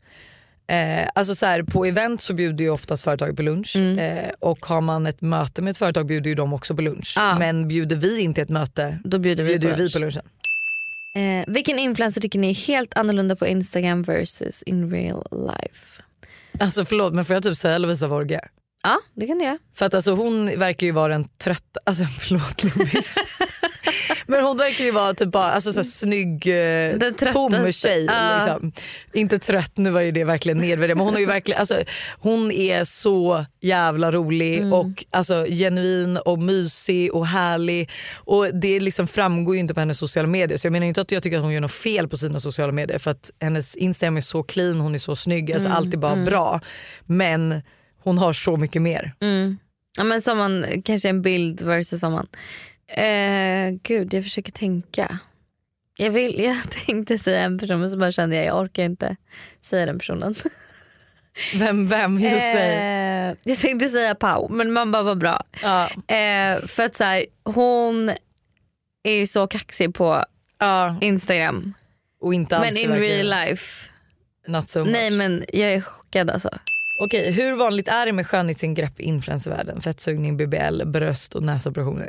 Eh, 0.68 1.08
alltså 1.14 1.34
så 1.34 1.46
här, 1.46 1.62
på 1.62 1.84
event 1.84 2.20
så 2.20 2.34
bjuder 2.34 2.64
ju 2.64 2.70
oftast 2.70 3.04
företag 3.04 3.36
på 3.36 3.42
lunch 3.42 3.76
Mm. 3.76 3.98
eh, 3.98 4.30
och 4.38 4.66
har 4.66 4.80
man 4.80 5.06
ett 5.06 5.20
möte 5.20 5.62
med 5.62 5.70
ett 5.70 5.78
företag 5.78 6.06
bjuder 6.06 6.28
ju 6.28 6.34
de 6.34 6.52
också 6.52 6.76
på 6.76 6.82
lunch. 6.82 7.12
Ja. 7.16 7.38
Men 7.38 7.68
bjuder 7.68 7.96
vi 7.96 8.20
inte 8.20 8.42
ett 8.42 8.48
möte 8.48 8.98
Då 9.04 9.18
bjuder 9.18 9.44
vi 9.44 9.58
bjuder 9.58 9.68
på 9.70 9.76
vi 9.76 9.82
lunch. 9.82 9.92
på 9.92 9.98
lunchen. 9.98 10.22
Eh, 11.14 11.44
vilken 11.54 11.78
influencer 11.78 12.20
tycker 12.20 12.38
ni 12.38 12.50
är 12.50 12.54
helt 12.54 12.96
annorlunda 12.96 13.36
på 13.36 13.46
Instagram 13.46 14.02
versus 14.02 14.62
in 14.62 14.90
real 14.90 15.26
life? 15.32 16.02
Alltså 16.60 16.84
förlåt 16.84 17.14
men 17.14 17.24
får 17.24 17.34
jag 17.34 17.42
typ 17.42 17.56
säga 17.56 17.78
Lovisa 17.78 18.06
Vorge? 18.06 18.40
Ja 18.82 18.98
det 19.14 19.26
kan 19.26 19.38
det 19.38 19.44
göra. 19.44 19.58
För 19.74 19.86
att 19.86 19.94
alltså 19.94 20.12
hon 20.14 20.58
verkar 20.58 20.86
ju 20.86 20.92
vara 20.92 21.12
den 21.12 21.28
trötta, 21.38 21.80
alltså 21.86 22.04
förlåt 22.04 22.64
Lovisa. 22.64 23.20
Men 24.26 24.44
hon 24.44 24.56
verkar 24.56 24.84
ju 24.84 24.90
vara 24.90 25.14
typ 25.14 25.32
bara 25.32 25.52
alltså, 25.52 25.72
så 25.72 25.78
här, 25.78 25.84
snygg, 25.84 26.46
eh, 26.46 26.98
Den 26.98 27.14
tom 27.14 27.72
tjej. 27.72 28.04
Ja. 28.04 28.44
Liksom. 28.44 28.72
Inte 29.12 29.38
trött, 29.38 29.72
nu 29.76 29.90
var 29.90 30.00
ju 30.00 30.10
det 30.12 30.24
verkligen 30.24 30.58
nedvärderande 30.58 30.94
men 30.94 31.04
hon, 31.06 31.16
är 31.16 31.20
ju 31.20 31.26
verkligen, 31.26 31.60
alltså, 31.60 31.82
hon 32.18 32.52
är 32.52 32.84
så 32.84 33.44
jävla 33.60 34.12
rolig 34.12 34.58
Mm. 34.58 34.72
och 34.72 35.04
alltså, 35.10 35.44
genuin 35.48 36.16
och 36.16 36.38
mysig 36.38 37.14
och 37.14 37.26
härlig. 37.26 37.90
Och 38.14 38.54
Det 38.54 38.80
liksom 38.80 39.06
framgår 39.08 39.54
ju 39.54 39.60
inte 39.60 39.74
på 39.74 39.80
hennes 39.80 39.98
sociala 39.98 40.28
medier 40.28 40.58
så 40.58 40.66
jag 40.66 40.72
menar 40.72 40.86
inte 40.86 41.00
att 41.00 41.12
jag 41.12 41.22
tycker 41.22 41.36
att 41.36 41.42
hon 41.42 41.52
gör 41.52 41.60
något 41.60 41.72
fel 41.72 42.08
på 42.08 42.16
sina 42.16 42.40
sociala 42.40 42.72
medier 42.72 42.98
för 42.98 43.10
att 43.10 43.30
hennes 43.40 43.76
Instagram 43.76 44.16
är 44.16 44.20
så 44.20 44.42
clean, 44.42 44.80
hon 44.80 44.94
är 44.94 44.98
så 44.98 45.16
snygg, 45.16 45.52
alltså, 45.52 45.68
Mm, 45.68 45.76
allt 45.78 45.94
är 45.94 45.98
bara 45.98 46.16
bra. 46.16 46.60
Men 47.04 47.62
hon 48.02 48.18
har 48.18 48.32
så 48.32 48.56
mycket 48.56 48.82
mer. 48.82 49.14
Mm. 49.20 49.58
Ja, 49.98 50.04
men 50.04 50.22
som 50.22 50.38
man, 50.38 50.66
kanske 50.84 51.08
en 51.08 51.22
bild 51.22 51.62
versus 51.62 52.02
vad 52.02 52.12
man... 52.12 52.26
Eh, 52.88 53.70
gud 53.82 54.14
jag 54.14 54.22
försöker 54.24 54.52
tänka. 54.52 55.18
Jag, 55.96 56.10
vill, 56.10 56.40
jag 56.44 56.56
tänkte 56.86 57.18
säga 57.18 57.40
en 57.40 57.58
person 57.58 57.80
men 57.80 57.90
så 57.90 57.98
bara 57.98 58.12
kände 58.12 58.36
jag 58.36 58.44
jag 58.44 58.58
orkar 58.60 58.82
inte 58.84 59.16
säga 59.62 59.86
den 59.86 59.98
personen. 59.98 60.34
Vem, 61.54 61.86
vem? 61.88 62.18
Just 62.20 62.34
eh, 62.34 63.34
jag 63.44 63.58
tänkte 63.60 63.88
säga 63.88 64.14
Pau 64.14 64.48
men 64.48 64.72
man 64.72 64.92
bara 64.92 65.02
var 65.02 65.14
bra. 65.14 65.42
Ja. 65.62 65.90
Eh, 66.14 66.58
för 66.66 66.82
att 66.86 66.96
så 66.96 67.04
här, 67.04 67.26
hon 67.44 68.08
är 69.02 69.12
ju 69.12 69.26
så 69.26 69.46
kaxig 69.46 69.94
på 69.94 70.24
Ja, 70.58 70.98
Instagram. 71.00 71.74
och 72.20 72.34
inte 72.34 72.56
alls 72.56 72.64
Men 72.74 72.76
in 72.76 72.92
real 73.00 73.26
life, 73.30 73.90
Not 74.46 74.68
so 74.68 74.78
much. 74.78 74.88
nej 74.92 75.10
men 75.10 75.44
jag 75.52 75.72
är 75.72 75.80
chockad 75.80 76.30
alltså. 76.30 76.50
Okej, 77.02 77.32
hur 77.32 77.56
vanligt 77.56 77.88
är 77.88 78.06
det 78.06 78.12
med 78.12 78.26
skönhetsingrepp 78.26 79.00
i 79.00 79.02
influencervärlden? 79.02 79.80
Fettsugning, 79.80 80.36
BBL, 80.36 80.82
bröst 80.86 81.34
och 81.34 81.42
näsoperationer. 81.42 82.08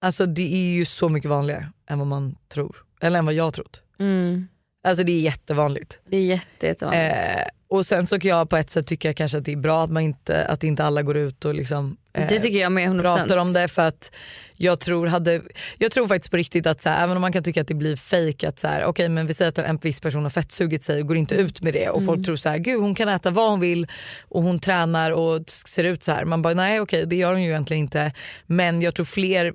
Alltså 0.00 0.26
det 0.26 0.54
är 0.54 0.74
ju 0.76 0.84
så 0.84 1.08
mycket 1.08 1.30
vanligare 1.30 1.68
än 1.90 1.98
vad 1.98 2.08
man 2.08 2.36
tror. 2.48 2.76
Eller 3.00 3.18
än 3.18 3.24
vad 3.24 3.34
jag 3.34 3.54
trott. 3.54 3.82
Mm. 3.98 4.48
Alltså 4.84 5.04
det 5.04 5.12
är 5.12 5.20
jättevanligt. 5.20 5.98
Det 6.04 6.16
är 6.16 6.24
jätte, 6.24 6.66
jättevanligt. 6.66 7.14
Eh, 7.16 7.42
och 7.70 7.86
sen 7.86 8.06
så 8.06 8.20
kan 8.20 8.30
jag 8.30 8.50
på 8.50 8.56
ett 8.56 8.70
sätt 8.70 8.86
tycka 8.86 9.14
kanske 9.14 9.38
att 9.38 9.44
det 9.44 9.52
är 9.52 9.56
bra 9.56 9.84
att, 9.84 9.90
man 9.90 10.02
inte, 10.02 10.46
att 10.46 10.64
inte 10.64 10.84
alla 10.84 11.02
går 11.02 11.16
ut 11.16 11.44
och 11.44 11.54
liksom 11.54 11.96
eh, 12.12 12.28
det 12.28 12.38
tycker 12.38 12.58
jag 12.58 12.72
med 12.72 12.88
100%. 12.88 13.02
pratar 13.02 13.36
om 13.36 13.52
det 13.52 13.68
för 13.68 13.82
att 13.82 14.12
jag 14.56 14.80
tror, 14.80 15.06
hade, 15.06 15.42
jag 15.78 15.92
tror 15.92 16.08
faktiskt 16.08 16.30
på 16.30 16.36
riktigt 16.36 16.66
att 16.66 16.82
så 16.82 16.88
här, 16.88 17.04
även 17.04 17.16
om 17.16 17.20
man 17.20 17.32
kan 17.32 17.42
tycka 17.42 17.60
att 17.60 17.68
det 17.68 17.74
blir 17.74 17.96
fejk 17.96 18.44
att 18.44 18.58
så 18.58 18.68
här, 18.68 18.86
okay, 18.86 19.08
men 19.08 19.26
vi 19.26 19.34
säger 19.34 19.48
att 19.48 19.58
en, 19.58 19.76
viss 19.76 20.00
person 20.00 20.22
har 20.22 20.30
fettsugit 20.30 20.84
sig 20.84 21.00
och 21.00 21.08
går 21.08 21.16
inte 21.16 21.34
ut 21.34 21.62
med 21.62 21.72
det 21.72 21.88
och 21.88 22.04
folk 22.04 22.24
tror 22.24 22.36
så 22.36 22.48
här, 22.48 22.58
gud 22.58 22.80
hon 22.80 22.94
kan 22.94 23.08
äta 23.08 23.30
vad 23.30 23.50
hon 23.50 23.60
vill 23.60 23.86
och 24.28 24.42
hon 24.42 24.58
tränar 24.58 25.10
och 25.10 25.50
ser 25.50 25.84
ut 25.84 26.02
så 26.02 26.12
här. 26.12 26.24
Man 26.24 26.42
bara 26.42 26.54
nej 26.54 26.80
okej 26.80 27.06
det 27.06 27.16
gör 27.16 27.32
hon 27.32 27.42
ju 27.42 27.48
egentligen 27.48 27.82
inte 27.82 28.12
men 28.46 28.82
jag 28.82 28.94
tror 28.94 29.06
fler 29.06 29.52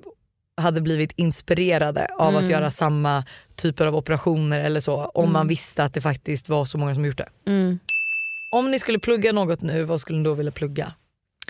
hade 0.56 0.80
blivit 0.80 1.12
inspirerade 1.16 2.06
av 2.18 2.36
att 2.36 2.48
göra 2.48 2.70
samma 2.70 3.24
typer 3.56 3.86
av 3.86 3.96
operationer 3.96 4.60
eller 4.60 4.80
så 4.80 5.04
om 5.04 5.32
man 5.32 5.48
visste 5.48 5.84
att 5.84 5.94
det 5.94 6.00
faktiskt 6.00 6.48
var 6.48 6.64
så 6.64 6.78
många 6.78 6.94
som 6.94 7.04
gjort 7.04 7.18
det. 7.18 7.28
Mm. 7.46 7.78
Om 8.52 8.70
ni 8.70 8.78
skulle 8.78 8.98
plugga 8.98 9.32
något 9.32 9.62
nu, 9.62 9.82
vad 9.82 10.00
skulle 10.00 10.18
ni 10.18 10.24
då 10.24 10.34
vilja 10.34 10.52
plugga? 10.52 10.92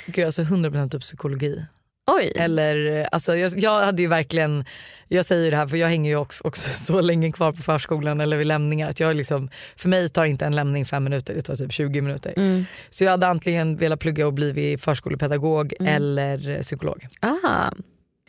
Gud 0.07 0.25
alltså 0.27 0.43
100% 0.43 0.91
typ 0.91 1.01
psykologi. 1.01 1.65
Oj. 2.07 2.33
Eller, 2.37 3.09
alltså, 3.13 3.37
jag, 3.37 3.53
jag 3.59 3.85
hade 3.85 4.03
ju 4.03 4.09
verkligen, 4.09 4.65
jag 5.09 5.25
säger 5.25 5.51
det 5.51 5.57
här 5.57 5.67
för 5.67 5.77
jag 5.77 5.89
hänger 5.89 6.11
ju 6.11 6.17
också, 6.17 6.45
också 6.45 6.69
så 6.85 7.01
länge 7.01 7.33
kvar 7.33 7.53
på 7.53 7.63
förskolan 7.63 8.21
eller 8.21 8.37
vid 8.37 8.47
lämningar 8.47 8.91
att 8.91 9.01
jag 9.01 9.17
liksom, 9.17 9.51
för 9.77 9.89
mig 9.89 10.09
tar 10.09 10.25
inte 10.25 10.45
en 10.47 10.57
lämning 10.57 10.87
fem 10.87 11.05
minuter, 11.05 11.35
det 11.35 11.43
tar 11.43 11.57
typ 11.57 11.73
20 11.73 12.01
minuter. 12.01 12.35
Mm. 12.37 12.65
Så 12.91 13.05
jag 13.05 13.11
hade 13.11 13.27
antingen 13.27 13.77
velat 13.77 14.01
plugga 14.01 14.27
och 14.27 14.33
bli 14.33 14.79
förskolepedagog 14.79 15.73
Mm. 15.81 15.95
eller 15.95 16.63
psykolog. 16.63 17.07
Ah. 17.21 17.71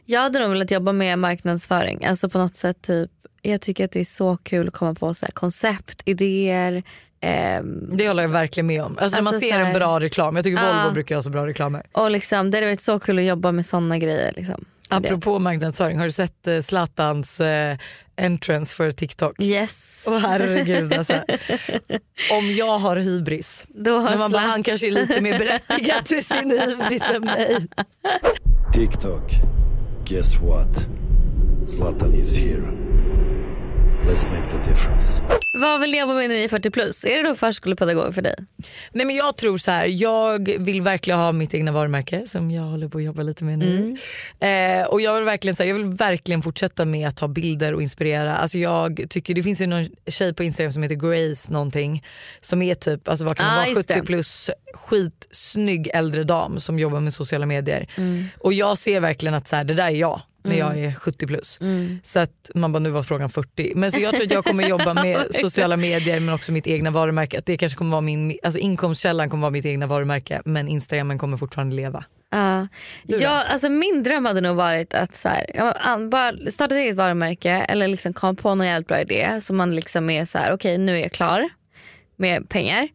Jag 0.06 0.22
hade 0.22 0.40
nog 0.40 0.50
velat 0.50 0.72
jobba 0.72 0.92
med 0.92 1.20
marknadsföring. 1.20 2.06
Alltså 2.06 2.30
på 2.30 2.38
något 2.38 2.56
sätt 2.56 2.82
typ, 2.82 3.12
jag 3.42 3.62
tycker 3.62 3.86
att 3.86 3.92
det 3.92 4.00
är 4.00 4.04
så 4.06 4.38
kul 4.38 4.68
att 4.68 4.74
komma 4.74 4.94
på 4.94 5.14
så 5.14 5.26
här 5.26 5.32
koncept, 5.32 6.02
idéer, 6.06 6.84
Ehm, 7.22 7.90
Det 7.98 8.08
håller 8.08 8.24
jag 8.24 8.30
verkligen 8.30 8.68
med 8.68 8.84
om. 8.84 8.98
Alltså, 8.98 9.18
när 9.18 9.24
man 9.24 9.34
Alltså, 9.34 9.48
ser 9.50 9.58
här- 9.58 9.66
en 9.66 9.74
bra 9.74 10.00
reklam, 10.00 10.36
jag 10.36 10.46
tycker. 10.46 10.74
Volvo 10.84 10.94
brukar 10.94 11.16
ha 11.16 11.24
så 11.24 11.30
bra 11.30 11.48
reklamer. 11.48 11.84
och 11.92 12.12
liksom, 12.12 12.52
det 12.52 12.58
hade 12.58 12.68
varit 12.68 12.82
så 12.82 13.00
kul 13.00 13.20
att 13.20 13.26
jobba 13.26 13.52
med 13.52 13.66
såna 13.66 13.98
grejer. 13.98 14.34
Liksom. 14.36 14.66
Apropå 14.90 15.40
marknadsföring, 15.40 15.98
har 15.98 16.06
du 16.06 16.12
sett 16.12 16.48
eh, 16.48 16.60
Zlatans 16.62 17.42
eh, 17.42 17.78
entrance 18.18 18.76
för 18.76 18.92
TikTok? 18.92 19.36
Yes. 19.42 20.06
Åh 20.08 20.18
herregud 20.18 20.94
alltså. 20.94 21.14
Om 22.32 22.52
jag 22.52 22.78
har 22.80 22.96
hybris, 22.98 23.66
Då 23.70 23.98
har 24.00 24.10
men 24.10 24.20
man 24.20 24.32
bara, 24.32 24.42
han 24.42 24.64
kanske 24.64 24.88
är 24.88 24.92
lite 24.92 25.22
mer 25.22 25.40
berättigad 25.40 26.06
till 26.06 26.26
sin 26.26 26.52
hybris 26.52 27.04
än 27.16 27.22
mig. 27.22 27.68
TikTok. 28.74 29.32
Guess 30.06 30.40
what? 30.40 30.72
Zlatan 31.66 32.14
is 32.14 32.34
here. 32.34 32.85
Let's 34.08 34.30
make 34.30 34.52
the 34.52 34.70
difference. 34.70 35.22
Vad 35.62 35.82
vill 35.82 35.92
ni 35.92 36.00
jobba 36.00 36.14
med 36.14 36.30
när 36.30 36.36
ni 36.36 36.44
är 36.44 36.48
40 36.48 36.70
plus? 36.70 37.06
Är 37.06 37.24
det 37.24 37.30
då 37.30 37.36
förskolepedagog 37.36 38.16
för 38.16 38.22
dig? 38.22 38.36
Nej 38.92 39.06
men 39.06 39.16
jag 39.16 39.38
tror 39.38 39.58
så 39.58 39.72
här, 39.72 39.86
jag 39.86 40.60
vill 40.60 40.82
verkligen 40.82 41.20
ha 41.20 41.32
mitt 41.32 41.54
egna 41.54 41.72
varumärke 41.72 42.24
som 42.28 42.52
jag 42.52 42.64
håller 42.64 42.88
på 42.88 42.98
att 42.98 43.04
jobba 43.04 43.24
lite 43.24 43.44
med 43.44 43.60
nu. 43.60 43.96
Eh, 44.48 44.84
och 44.86 45.02
jag 45.02 45.16
vill 45.16 45.24
verkligen 45.24 45.56
så 45.56 45.64
här, 45.64 45.68
jag 45.70 45.76
vill 45.76 45.86
verkligen 45.88 46.42
fortsätta 46.42 46.86
med 46.86 47.08
att 47.08 47.18
ta 47.18 47.28
bilder 47.28 47.74
och 47.74 47.82
inspirera. 47.82 48.36
Alltså 48.36 48.58
jag 48.58 49.06
tycker 49.10 49.34
det 49.34 49.44
finns 49.44 49.62
ju 49.62 49.68
någon 49.68 49.86
tjej 50.08 50.34
på 50.34 50.44
Instagram 50.44 50.72
som 50.72 50.84
heter 50.84 50.96
Grace 50.96 51.52
någonting 51.54 52.04
som 52.42 52.62
är 52.62 52.76
typ, 52.76 53.08
alltså 53.08 53.26
vad 53.26 53.38
kan 53.38 53.46
Ah, 53.50 53.56
vara, 53.56 53.68
just 53.68 53.82
70 53.82 53.94
det. 53.94 54.02
plus 54.06 54.50
skitsnygg 54.74 55.90
äldre 55.94 56.24
dam 56.24 56.60
som 56.60 56.80
jobbar 56.80 57.00
med 57.00 57.14
sociala 57.14 57.46
medier. 57.46 57.88
Mm. 57.98 58.26
Och 58.40 58.54
jag 58.54 58.78
ser 58.78 59.00
verkligen 59.00 59.34
att 59.36 59.48
så 59.48 59.56
här, 59.56 59.64
det 59.64 59.74
där 59.74 59.86
är 59.86 59.90
jag 59.90 60.22
när 60.46 60.56
Mm. 60.56 60.68
jag 60.68 60.86
är 60.86 60.94
70 60.96 61.28
plus. 61.28 61.58
Mm. 61.62 62.00
Så 62.04 62.20
att 62.20 62.52
man 62.56 62.72
bara 62.72 62.80
nu 62.80 62.90
var 62.90 63.04
frågan 63.04 63.30
40. 63.30 63.72
Men 63.76 63.92
så 63.92 64.00
jag 64.00 64.14
tror 64.16 64.24
att 64.26 64.32
jag 64.32 64.46
kommer 64.46 64.68
jobba 64.70 64.94
med 64.94 65.28
sociala 65.34 65.78
medier 65.78 66.20
men 66.20 66.34
också 66.36 66.52
mitt 66.52 66.68
egna 66.68 66.92
varumärke. 66.92 67.40
Att 67.40 67.46
det 67.46 67.58
kanske 67.58 67.78
kommer 67.78 67.92
vara 67.92 68.02
min, 68.02 68.38
alltså 68.44 68.60
inkomstkällan 68.60 69.30
kommer 69.30 69.42
vara 69.42 69.52
mitt 69.52 69.66
egna 69.66 69.88
varumärke 69.88 70.42
men 70.46 70.68
instagramen 70.68 71.18
kommer 71.18 71.38
fortfarande 71.38 71.76
leva. 71.76 72.04
Då? 73.04 73.16
ja, 73.20 73.44
alltså 73.50 73.70
min 73.70 74.04
dröm 74.04 74.26
hade 74.26 74.42
nog 74.42 74.56
varit 74.56 74.94
att 74.94 75.16
så 75.16 75.30
här, 75.30 76.10
bara 76.10 76.52
starta 76.52 76.76
ett 76.76 76.82
eget 76.82 76.96
varumärke 76.96 77.52
eller 77.52 77.88
liksom 77.88 78.14
komma 78.14 78.34
på 78.34 78.56
någon 78.56 78.68
jävligt 78.68 78.88
bra 78.88 79.02
idé 79.02 79.42
som 79.42 79.58
man 79.58 79.76
liksom 79.76 80.10
är 80.10 80.26
så 80.26 80.38
här: 80.38 80.54
okej 80.54 80.78
nu 80.78 80.98
är 80.98 81.02
jag 81.02 81.12
klar 81.12 81.50
med 82.16 82.50
pengar. 82.50 82.88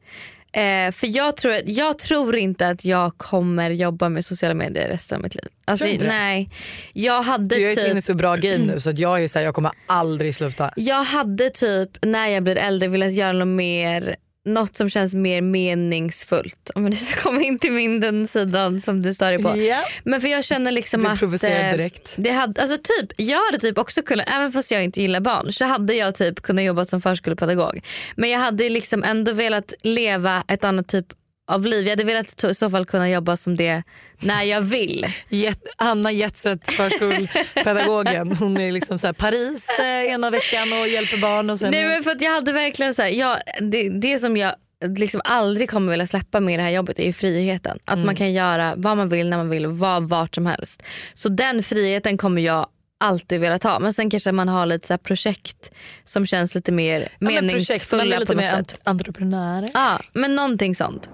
Eh, 0.53 0.93
för 0.93 1.17
jag 1.17 1.37
tror, 1.37 1.55
jag 1.65 1.99
tror 1.99 2.37
inte 2.37 2.69
att 2.69 2.85
jag 2.85 3.19
kommer 3.19 3.71
jobba 3.71 4.09
med 4.09 4.25
sociala 4.25 4.55
medier 4.55 4.89
resten 4.89 5.17
av 5.17 5.23
mitt 5.23 5.35
liv. 5.35 5.49
Alltså, 5.65 5.85
det? 5.85 6.07
nej. 6.09 6.49
Jag 6.93 7.23
hade 7.23 7.55
Du, 7.55 7.61
jag 7.63 7.73
är 7.73 7.77
typ 7.77 7.87
inne 7.87 7.99
i 7.99 8.03
så 8.03 8.15
bra 8.15 8.37
game 8.37 8.59
nu 8.59 8.81
så 8.81 8.93
jag 8.95 9.23
är 9.23 9.29
så 9.29 9.39
här, 9.39 9.47
jag 9.47 9.55
kommer 9.55 9.73
aldrig 9.87 10.35
sluta. 10.35 10.71
Jag 10.77 11.05
hade 11.05 11.51
typ 11.51 11.91
när 12.03 12.27
jag 12.27 12.43
blir 12.43 12.59
äldre 12.59 12.89
velat 12.89 13.13
göra 13.13 13.33
något 13.33 13.49
mer 13.49 14.17
något 14.45 14.77
som 14.77 14.91
känns 14.91 15.15
mer 15.15 15.43
meningsfullt. 15.43 16.71
Om 16.75 16.93
ska 16.93 17.21
komma 17.21 17.41
in 17.43 17.59
till 17.59 17.73
min 17.73 18.01
den 18.01 18.29
sidan 18.29 18.81
som 18.81 19.03
du 19.03 19.15
stör 19.15 19.33
dig 19.33 19.43
på. 19.43 19.57
Ja. 19.57 19.85
Men 20.05 20.21
för 20.21 20.29
jag 20.29 20.45
känner 20.45 20.71
liksom 20.71 21.07
att 21.07 21.21
provocerad 21.21 21.65
eh, 21.67 21.73
direkt. 21.73 22.15
det 22.17 22.31
hade, 22.31 22.61
alltså 22.61 22.77
typ, 22.77 23.13
jag 23.17 23.45
hade 23.45 23.59
typ 23.59 23.79
också 23.79 24.03
kunnat, 24.03 24.29
även 24.29 24.53
fast 24.53 24.71
jag 24.71 24.85
inte 24.85 25.03
gillar 25.03 25.21
barn 25.21 25.53
så 25.53 25.65
hade 25.65 25.95
jag 25.95 26.15
typ 26.15 26.43
kunnat 26.43 26.65
jobba 26.65 26.85
som 26.85 27.01
förskolepedagog. 27.01 27.81
Men 28.17 28.31
jag 28.31 28.39
hade 28.39 28.69
liksom 28.69 29.05
ändå 29.05 29.33
velat 29.33 29.75
leva 29.83 30.45
ett 30.49 30.65
annat 30.65 30.89
typ 30.89 31.07
av 31.51 31.67
liv. 31.67 31.83
Jag 31.85 31.91
hade 31.91 32.05
velat 32.05 32.45
i 32.45 32.55
så 32.55 32.71
fall 32.71 32.87
kunna 32.87 33.11
jobba 33.11 33.37
som 33.37 33.57
det 33.57 33.83
när 34.21 34.43
jag 34.43 34.61
vill. 34.61 35.07
Jet, 35.29 35.59
Anna 35.79 36.13
Jetset, 36.13 36.73
förskolepedagogen. 36.73 38.33
Hon 38.41 38.57
är 38.61 38.73
liksom 38.73 38.99
så 38.99 39.07
här 39.07 39.15
Paris 39.15 39.69
eh, 39.79 39.85
ena 39.87 40.31
veckan 40.31 40.73
och 40.73 40.89
hjälper 40.89 41.17
barn 41.17 41.51
och 41.51 41.59
sen... 41.59 41.71
Nej 41.71 41.87
men 41.87 42.03
för 42.03 42.11
att 42.11 42.23
jag 42.23 42.31
hade 42.35 42.53
verkligen 42.53 42.95
så 42.95 43.03
här, 43.03 43.09
jag, 43.09 43.37
det, 43.61 43.89
det 43.89 44.19
som 44.19 44.37
jag 44.37 44.55
liksom 44.97 45.21
aldrig 45.25 45.71
kommer 45.71 45.91
vilja 45.91 46.07
släppa 46.07 46.41
med 46.41 46.59
det 46.59 46.63
här 46.63 46.71
jobbet 46.71 46.99
är 46.99 47.05
ju 47.07 47.13
friheten. 47.13 47.79
Att 47.85 47.95
Mm. 47.95 48.07
man 48.07 48.17
kan 48.17 48.33
göra 48.33 48.75
vad 48.77 48.97
man 48.97 49.09
vill 49.09 49.29
när 49.31 49.37
man 49.37 49.49
vill 49.49 49.67
och 49.67 49.79
vara 49.79 50.01
vart 50.01 50.35
som 50.35 50.47
helst. 50.47 50.83
Så 51.15 51.29
den 51.29 51.63
friheten 51.63 52.19
kommer 52.19 52.43
jag 52.43 52.67
alltid 53.01 53.41
vilja 53.41 53.59
ta. 53.59 53.79
Men 53.79 53.93
sen 53.95 54.11
kanske 54.11 54.33
man 54.33 54.49
har 54.49 54.67
lite 54.67 54.87
så 54.87 54.99
projekt 54.99 55.71
som 56.05 56.27
känns 56.27 56.55
lite 56.55 56.73
mer 56.73 57.01
Ja, 57.01 57.09
men 57.19 57.29
projekt, 57.29 57.43
man 57.43 57.47
meningsfulla 57.47 58.03
är 58.03 58.21
lite 58.21 58.27
på 58.27 58.33
något 58.33 58.43
mer 58.43 58.51
sätt. 58.51 58.73
ent- 58.73 58.81
entreprenörer. 58.85 59.71
Ja 59.75 60.01
men 60.13 60.35
någonting 60.37 60.75
sånt. 60.75 61.11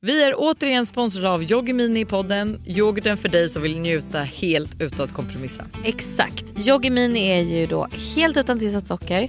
Vi 0.00 0.24
är 0.24 0.34
återigen 0.36 0.86
sponsrade 0.86 1.30
av 1.30 1.42
Yoggi 1.42 1.72
Mini 1.72 2.00
i 2.00 2.04
podden. 2.04 2.60
Yoghurten 2.66 3.16
för 3.16 3.28
dig 3.28 3.48
som 3.48 3.62
vill 3.62 3.80
njuta 3.80 4.18
helt 4.18 4.80
utan 4.80 5.04
att 5.04 5.12
kompromissa. 5.12 5.64
Exakt. 5.84 6.68
Yoggi 6.68 6.90
Mini 6.90 7.28
är 7.28 7.42
ju 7.42 7.66
då 7.66 7.88
helt 8.16 8.36
utan 8.36 8.58
tillsatt 8.58 8.86
socker, 8.86 9.28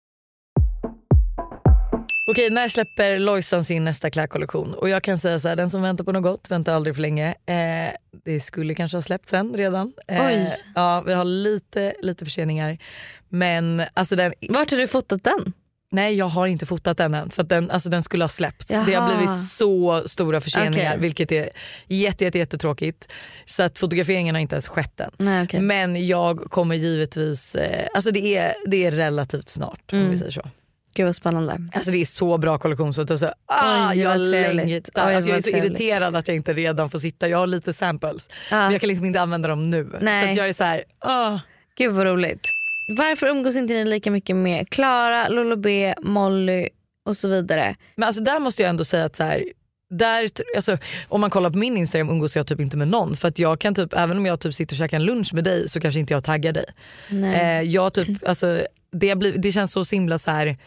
Okej, 2.27 2.49
när 2.49 2.67
släpper 2.67 3.19
Lojsan 3.19 3.65
sin 3.65 3.83
nästa 3.83 4.09
klädkollektion? 4.09 4.73
Och 4.73 4.89
jag 4.89 5.03
kan 5.03 5.19
säga 5.19 5.39
så 5.39 5.47
här, 5.49 5.55
den 5.55 5.69
som 5.69 5.81
väntar 5.81 6.03
på 6.03 6.11
något 6.11 6.23
gott 6.23 6.51
väntar 6.51 6.73
aldrig 6.73 6.95
för 6.95 7.01
länge. 7.01 7.29
Eh, 7.45 7.93
det 8.25 8.39
skulle 8.39 8.75
kanske 8.75 8.97
ha 8.97 9.01
släppts 9.01 9.29
sen 9.29 9.53
redan. 9.53 9.93
Eh, 10.07 10.25
Oj. 10.25 10.47
Ja, 10.75 11.01
vi 11.07 11.13
har 11.13 11.25
lite, 11.25 11.93
lite 12.01 12.25
förseningar. 12.25 12.77
Men 13.29 13.83
alltså 13.93 14.15
den... 14.15 14.33
Vart 14.49 14.71
har 14.71 14.77
du 14.77 14.87
fotat 14.87 15.23
den? 15.23 15.53
Nej 15.93 16.15
jag 16.15 16.25
har 16.25 16.47
inte 16.47 16.65
fotat 16.65 16.97
den 16.97 17.13
än 17.13 17.29
för 17.29 17.41
att 17.43 17.49
den, 17.49 17.71
alltså, 17.71 17.89
den 17.89 18.03
skulle 18.03 18.23
ha 18.23 18.29
släppts. 18.29 18.67
Det 18.67 18.75
har 18.77 18.91
Jaha. 18.91 19.17
blivit 19.17 19.37
så 19.47 20.03
stora 20.07 20.41
förseningar 20.41 20.89
Okej. 20.91 21.01
vilket 21.01 21.31
är 21.31 21.49
jätte, 21.87 22.23
jätte, 22.23 22.37
jättetråkigt. 22.37 23.07
Så 23.45 23.63
att 23.63 23.79
fotograferingen 23.79 24.35
har 24.35 24.39
inte 24.41 24.55
ens 24.55 24.67
skett 24.67 24.99
än. 24.99 25.11
Nej, 25.17 25.43
okej. 25.43 25.61
Men 25.61 26.07
jag 26.07 26.39
kommer 26.39 26.75
givetvis, 26.75 27.55
eh, 27.55 27.87
alltså 27.93 28.11
det 28.11 28.37
är, 28.37 28.53
det 28.65 28.85
är 28.85 28.91
relativt 28.91 29.49
snart 29.49 29.81
om 29.93 29.97
Mm. 29.99 30.11
vi 30.11 30.17
säger 30.17 30.31
så. 30.31 30.49
Gud 30.93 31.05
vad 31.05 31.15
spännande. 31.15 31.57
Alltså 31.73 31.91
det 31.91 31.97
är 32.01 32.05
så 32.05 32.37
bra 32.37 32.57
kollektion 32.57 32.93
så 32.93 33.01
att 33.01 33.11
alltså, 33.11 33.33
ah, 33.45 33.89
Oj, 33.91 33.99
jag 33.99 34.19
längtar. 34.19 35.07
Oj, 35.07 35.15
Alltså 35.15 35.29
jag 35.29 35.37
är 35.37 35.41
så 35.41 35.49
trevligt. 35.49 35.71
irriterad 35.79 36.15
att 36.15 36.27
jag 36.27 36.37
inte 36.37 36.53
redan 36.53 36.89
får 36.89 36.99
sitta. 36.99 37.27
Jag 37.27 37.37
har 37.37 37.47
lite 37.47 37.73
samples 37.73 38.29
Ja. 38.51 38.57
men 38.57 38.71
jag 38.71 38.81
kan 38.81 38.87
liksom 38.87 39.05
inte 39.05 39.21
använda 39.21 39.47
dem 39.47 39.69
nu. 39.69 39.89
Nej. 40.01 40.23
Så 40.23 40.29
att 40.31 40.37
jag 40.37 40.49
är 40.49 40.53
så 40.53 40.63
här, 40.63 40.83
ah. 40.99 41.39
Gud 41.77 41.91
vad 41.91 42.05
roligt. 42.07 42.49
Varför 42.97 43.27
umgås 43.27 43.55
inte 43.55 43.73
ni 43.73 43.85
lika 43.85 44.11
mycket 44.11 44.35
med 44.35 44.69
Klara, 44.69 45.27
Lolo 45.27 45.55
B, 45.55 45.93
Molly, 46.01 46.69
och 47.05 47.17
så 47.17 47.27
vidare. 47.27 47.75
Men 47.95 48.07
alltså 48.07 48.23
där 48.23 48.39
måste 48.39 48.61
jag 48.61 48.69
ändå 48.69 48.85
säga 48.85 49.05
att 49.05 49.15
så 49.15 49.23
här, 49.23 49.43
där, 49.89 50.27
alltså, 50.55 50.77
om 51.09 51.21
man 51.21 51.29
kollar 51.29 51.49
på 51.49 51.57
min 51.57 51.77
Instagram 51.77 52.09
umgås 52.09 52.35
jag 52.35 52.47
typ 52.47 52.59
inte 52.59 52.77
med 52.77 52.87
någon. 52.87 53.15
För 53.17 53.27
att 53.27 53.39
jag 53.39 53.59
kan 53.59 53.75
typ, 53.75 53.93
även 53.93 54.17
om 54.17 54.25
jag 54.25 54.39
typ 54.39 54.53
sitter 54.55 54.73
och 54.73 54.77
käkar 54.77 54.97
en 54.97 55.03
lunch 55.03 55.33
med 55.33 55.43
dig 55.43 55.69
så 55.69 55.79
kanske 55.79 55.99
inte 55.99 56.13
jag 56.13 56.23
taggar 56.23 56.53
dig. 56.53 56.65
Nej. 57.09 57.59
Eh, 57.59 57.61
jag 57.69 57.93
typ, 57.93 58.27
alltså, 58.27 58.61
det, 58.91 59.15
blir, 59.15 59.37
det 59.37 59.51
känns 59.51 59.71
så 59.71 59.83
himla 59.91 60.17
så 60.17 60.31
här. 60.31 60.57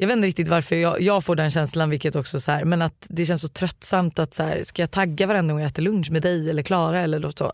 Jag 0.00 0.06
vet 0.06 0.16
inte 0.16 0.26
riktigt 0.28 0.48
varför 0.48 0.76
jag, 0.76 1.00
jag 1.00 1.24
får 1.24 1.36
den 1.36 1.50
känslan 1.50 1.90
vilket 1.90 2.16
också 2.16 2.40
så 2.40 2.50
här, 2.50 2.64
men 2.64 2.82
att 2.82 3.06
det 3.08 3.26
känns 3.26 3.42
så 3.42 3.48
tröttsamt 3.48 4.18
att 4.18 4.34
så 4.34 4.42
här, 4.42 4.62
ska 4.62 4.82
jag 4.82 4.90
tagga 4.90 5.26
varenda 5.26 5.54
gång 5.54 5.60
jag 5.60 5.70
äter 5.70 5.82
lunch 5.82 6.10
med 6.10 6.22
dig 6.22 6.50
eller 6.50 6.62
Klara 6.62 7.00
eller 7.00 7.18
något 7.18 7.38
så. 7.38 7.52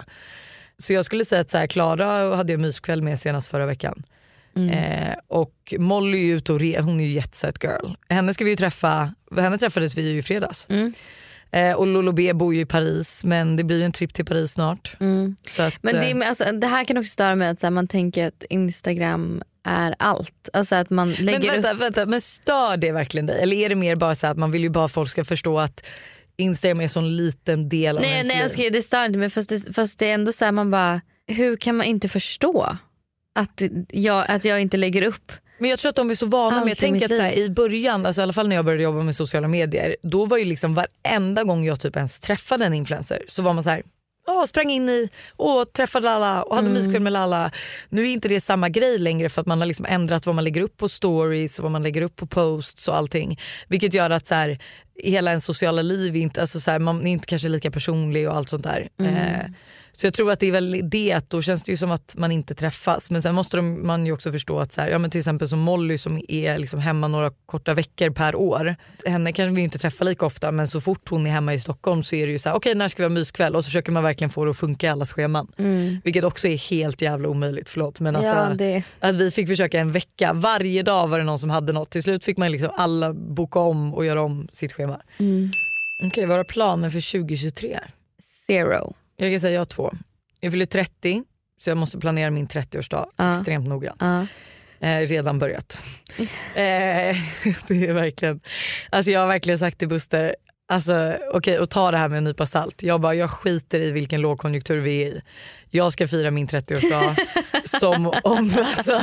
Så 0.79 0.93
jag 0.93 1.05
skulle 1.05 1.25
säga 1.25 1.41
att 1.41 1.51
så 1.51 1.59
här, 1.59 1.67
Klara 1.67 2.37
hade 2.37 2.53
jag 2.53 2.61
myskväll 2.61 3.03
med 3.03 3.21
senast 3.21 3.49
förra 3.49 3.67
veckan. 3.67 4.03
Mm. 4.57 4.71
Eh, 4.71 5.17
och 5.29 5.75
Molly 5.79 6.19
är 6.19 6.25
ju 6.27 6.37
ute 6.37 6.53
och 6.53 6.61
re, 6.61 6.81
hon 6.81 7.01
är 7.01 7.05
ju 7.05 7.13
jetset 7.13 7.65
girl. 7.65 7.93
Henne 8.09 8.35
ska 8.35 8.45
vi 8.45 8.51
ju 8.51 8.57
träffa, 8.57 9.15
henne 9.37 9.59
träffades 9.59 9.97
vi 9.97 10.13
ju 10.13 10.19
i 10.19 10.23
fredags. 10.23 10.67
Mm. 10.71 10.93
Eh, 11.51 11.73
och 11.73 11.87
Lolo 11.87 12.13
B 12.13 12.33
bor 12.33 12.55
ju 12.55 12.61
i 12.61 12.67
Paris 12.67 13.25
men 13.25 13.57
det 13.57 13.65
blir 13.65 13.79
ju 13.79 13.85
en 13.85 13.93
tripp 13.93 14.15
till 14.15 14.25
Paris 14.25 14.53
snart. 14.53 14.97
Så 15.47 15.63
att, 15.63 15.75
Men 15.83 15.95
det, 15.95 16.11
eh, 16.11 16.29
alltså, 16.29 16.53
det 16.53 16.67
här 16.67 16.85
kan 16.85 16.99
också 16.99 17.11
störa 17.11 17.35
mig 17.35 17.49
att 17.49 17.61
så 17.61 17.67
här, 17.67 17.71
man 17.71 17.89
tänker 17.89 18.27
att 18.27 18.45
Instagram 18.51 19.43
är 19.67 19.95
allt. 19.99 20.49
Alltså 20.53 20.75
att 20.75 20.91
man 20.91 21.13
lägger 21.13 21.41
men 21.41 21.51
vänta, 21.51 21.73
upp... 21.73 21.81
vänta, 21.81 22.07
men 22.07 22.21
stör 22.21 22.77
det 22.77 22.93
verkligen 22.93 23.27
dig? 23.27 23.43
Eller 23.43 23.57
är 23.57 23.69
det 23.69 23.75
mer 23.75 23.97
bara 23.97 24.15
så 24.15 24.27
att 24.27 24.37
man 24.37 24.51
vill 24.51 24.63
ju 24.63 24.69
bara 24.69 24.85
att 24.85 24.93
folk 24.93 25.11
ska 25.11 25.25
förstå 25.25 25.59
att 25.59 25.87
Instagram 26.37 26.79
är 26.79 26.83
en 26.83 26.89
sån 26.89 27.17
liten 27.17 27.69
del 27.69 27.97
av 27.97 28.03
Nej, 28.03 28.11
ens 28.11 28.29
nej 28.29 28.37
liv? 28.37 28.43
jag 28.43 28.51
ska, 28.51 28.71
det 28.71 28.83
stör 28.83 29.05
inte 29.05 29.19
mig 29.19 29.31
fast 29.31 29.49
det, 29.49 29.75
fast 29.75 29.99
det 29.99 30.11
är 30.11 30.15
ändå 30.15 30.33
så 30.33 30.45
här, 30.45 30.53
man 30.53 30.71
bara, 30.71 31.01
hur 31.27 31.57
kan 31.57 31.77
man 31.77 31.87
inte 31.87 32.09
förstå 32.09 32.77
att 33.35 33.63
jag, 33.89 34.25
att 34.29 34.45
jag 34.45 34.61
inte 34.61 34.77
lägger 34.77 35.03
upp 35.03 35.33
Men 35.59 35.71
jag 35.71 35.79
tror 35.79 35.89
att 35.89 35.97
de 35.97 36.11
är 36.11 36.15
så 36.15 36.27
vana 36.27 36.61
med, 36.61 36.71
jag 36.71 36.79
tänker 36.79 37.05
att 37.05 37.11
så 37.11 37.21
här, 37.21 37.39
i 37.39 37.51
början, 37.51 38.07
alltså 38.07 38.21
i 38.21 38.23
alla 38.23 38.33
fall 38.33 38.49
när 38.49 38.57
jag 38.57 38.65
började 38.65 38.83
jobba 38.83 39.03
med 39.03 39.17
sociala 39.17 39.49
medier, 39.49 39.97
då 40.03 40.27
var 40.27 40.39
ju 40.39 40.45
liksom 40.45 40.75
varenda 40.75 41.45
gång 41.45 41.65
jag 41.65 41.81
typ 41.81 41.97
ens 41.97 42.21
träffade 42.21 42.65
en 42.67 42.75
influencer 42.75 43.23
så 43.29 43.43
var 43.43 43.53
man 43.53 43.65
så 43.65 43.71
här. 43.71 43.83
Åh, 44.27 44.45
sprang 44.45 44.71
in 44.71 44.89
i 44.89 45.09
och 45.37 45.73
träffade 45.73 46.11
alla 46.11 46.43
och 46.43 46.57
hade 46.57 46.69
Mm. 46.69 46.79
myskväll 46.83 47.03
med 47.03 47.17
alla. 47.17 47.51
Nu 47.89 48.03
är 48.03 48.07
inte 48.13 48.29
det 48.29 48.41
samma 48.41 48.69
grej 48.69 48.99
längre 48.99 49.29
för 49.29 49.41
att 49.41 49.47
man 49.47 49.59
har 49.61 49.67
liksom 49.67 49.87
ändrat 49.89 50.27
vad 50.27 50.35
man 50.35 50.45
lägger 50.45 50.61
upp 50.61 50.77
på 50.77 50.89
stories 50.89 51.59
och 51.59 51.63
vad 51.63 51.73
man 51.73 51.83
lägger 51.83 52.03
upp 52.03 52.17
på 52.17 52.27
posts 52.27 52.89
och 52.89 52.97
allting. 52.97 53.39
Vilket 53.69 53.95
gör 53.95 54.11
att 54.11 54.27
så 54.27 54.35
här, 54.35 54.59
hela 55.03 55.31
ens 55.31 55.45
sociala 55.45 55.83
liv 55.83 56.17
inte, 56.17 56.41
alltså 56.41 56.61
så 56.61 56.71
här, 56.71 56.79
man 56.79 57.07
är 57.07 57.13
inte 57.13 57.27
kanske 57.27 57.49
lika 57.49 57.71
personlig 57.71 58.29
och 58.29 58.37
allt 58.37 58.49
sånt 58.49 58.65
där. 58.65 58.89
Mm. 59.01 59.15
Eh, 59.15 59.47
så 59.97 60.07
jag 60.07 60.15
tror 60.15 60.33
att 60.33 60.41
det 60.41 60.47
är 60.47 60.53
väl 60.53 60.81
det 60.91 61.13
att 61.13 61.31
då 61.31 61.43
känns 61.43 61.63
det 61.63 61.73
ju 61.73 61.77
som 61.77 61.91
att 61.91 62.15
man 62.19 62.33
inte 62.33 62.55
träffas. 62.55 63.11
Men 63.11 63.23
sen 63.23 63.35
måste 63.35 63.57
de, 63.57 63.87
man 63.87 64.07
ju 64.07 64.13
också 64.13 64.33
förstå 64.33 64.59
att 64.61 64.73
så 64.73 64.81
här, 64.81 64.89
ja, 64.89 64.99
men 64.99 65.11
till 65.11 65.19
exempel 65.19 65.49
som 65.49 65.59
Molly 65.59 65.99
som 65.99 66.21
är 66.29 66.59
liksom 66.59 66.81
hemma 66.81 67.09
några 67.09 67.31
korta 67.47 67.75
veckor 67.75 68.11
per 68.11 68.35
år. 68.35 68.77
Henne 69.07 69.33
kan 69.33 69.55
vi 69.55 69.61
inte 69.63 69.79
träffa 69.79 70.05
lika 70.05 70.27
ofta 70.27 70.53
men 70.53 70.69
så 70.69 70.81
fort 70.81 71.09
hon 71.09 71.27
är 71.27 71.31
hemma 71.31 71.55
i 71.55 71.61
Stockholm 71.61 72.03
så 72.03 72.15
är 72.17 72.27
det 72.27 72.33
ju 72.33 72.39
så 72.39 72.49
här, 72.49 72.57
okej 72.57 72.75
när 72.75 72.89
ska 72.89 73.03
vi 73.03 73.05
ha 73.05 73.15
myskväll? 73.15 73.57
Och 73.57 73.65
så 73.65 73.69
försöker 73.69 73.93
man 73.93 74.03
verkligen 74.03 74.31
få 74.31 74.45
det 74.45 74.51
att 74.51 74.57
funka 74.59 74.87
i 74.87 74.91
allas 74.91 75.13
scheman. 75.13 75.53
Mm. 75.59 76.01
Vilket 76.05 76.25
också 76.25 76.49
är 76.49 76.57
helt 76.57 77.03
jävla 77.03 77.29
omöjligt, 77.29 77.69
förlåt. 77.69 78.01
Men 78.01 78.17
alltså, 78.17 78.33
Ja, 78.35 78.49
det- 78.55 78.83
att 79.01 79.15
vi 79.15 79.31
fick 79.31 79.49
försöka 79.49 79.81
en 79.81 79.93
vecka, 79.93 80.33
varje 80.33 80.83
dag 80.83 81.09
var 81.09 81.19
det 81.19 81.25
någon 81.25 81.39
som 81.39 81.51
hade 81.51 81.73
något. 81.73 81.91
Till 81.91 82.03
slut 82.03 82.25
fick 82.25 82.37
man 82.37 82.53
liksom 82.53 82.71
alla 82.77 83.13
boka 83.13 83.59
om 83.59 83.95
och 83.95 84.05
göra 84.05 84.23
om 84.23 84.49
sitt 84.53 84.73
schema. 84.73 85.01
Mm. 85.19 85.51
Okej, 86.05 86.27
vad 86.27 86.39
är 86.41 86.45
planen 86.45 86.91
för 86.91 87.01
2023? 87.13 87.79
Zero. 88.47 88.95
Jag 89.17 89.33
kan 89.33 89.41
säga 89.41 89.53
jag 89.53 89.61
har 89.61 89.65
två. 89.65 89.93
Jag 90.41 90.53
fyller 90.53 90.67
30 90.67 91.23
så 91.61 91.71
jag 91.71 91.77
måste 91.77 91.99
planera 91.99 92.31
min 92.31 92.49
30-årsdag 92.49 93.07
Ja. 93.17 93.33
extremt 93.33 93.69
noggrant. 93.69 93.97
Ja. 94.01 94.27
Eh, 94.81 94.99
redan 95.07 95.39
börjat. 95.39 95.79
eh, 96.19 96.25
det 97.69 97.87
är 97.87 97.93
verkligen, 97.93 98.41
alltså 98.91 99.11
jag 99.11 99.21
har 99.21 99.27
verkligen 99.27 99.59
sagt 99.59 99.79
till 99.79 99.89
Buster, 99.89 100.37
alltså 100.69 101.17
okej 101.33 101.59
och 101.59 101.71
ta 101.71 101.91
det 101.91 101.97
här 101.97 102.09
med 102.09 102.19
en 102.19 102.25
nypa 102.25 102.47
salt. 102.47 102.83
Jag 102.83 103.01
bara 103.01 103.15
jag 103.15 103.31
skiter 103.31 103.81
i 103.81 103.91
vilken 103.91 104.21
lågkonjunktur 104.21 104.81
vi 104.81 105.03
är 105.03 105.07
i. 105.07 105.23
Jag 105.71 105.93
ska 105.93 106.09
fira 106.09 106.31
min 106.31 106.47
30-årsdag 106.47 107.17
som 107.81 108.07
om 108.25 108.55
alltså, 108.77 109.01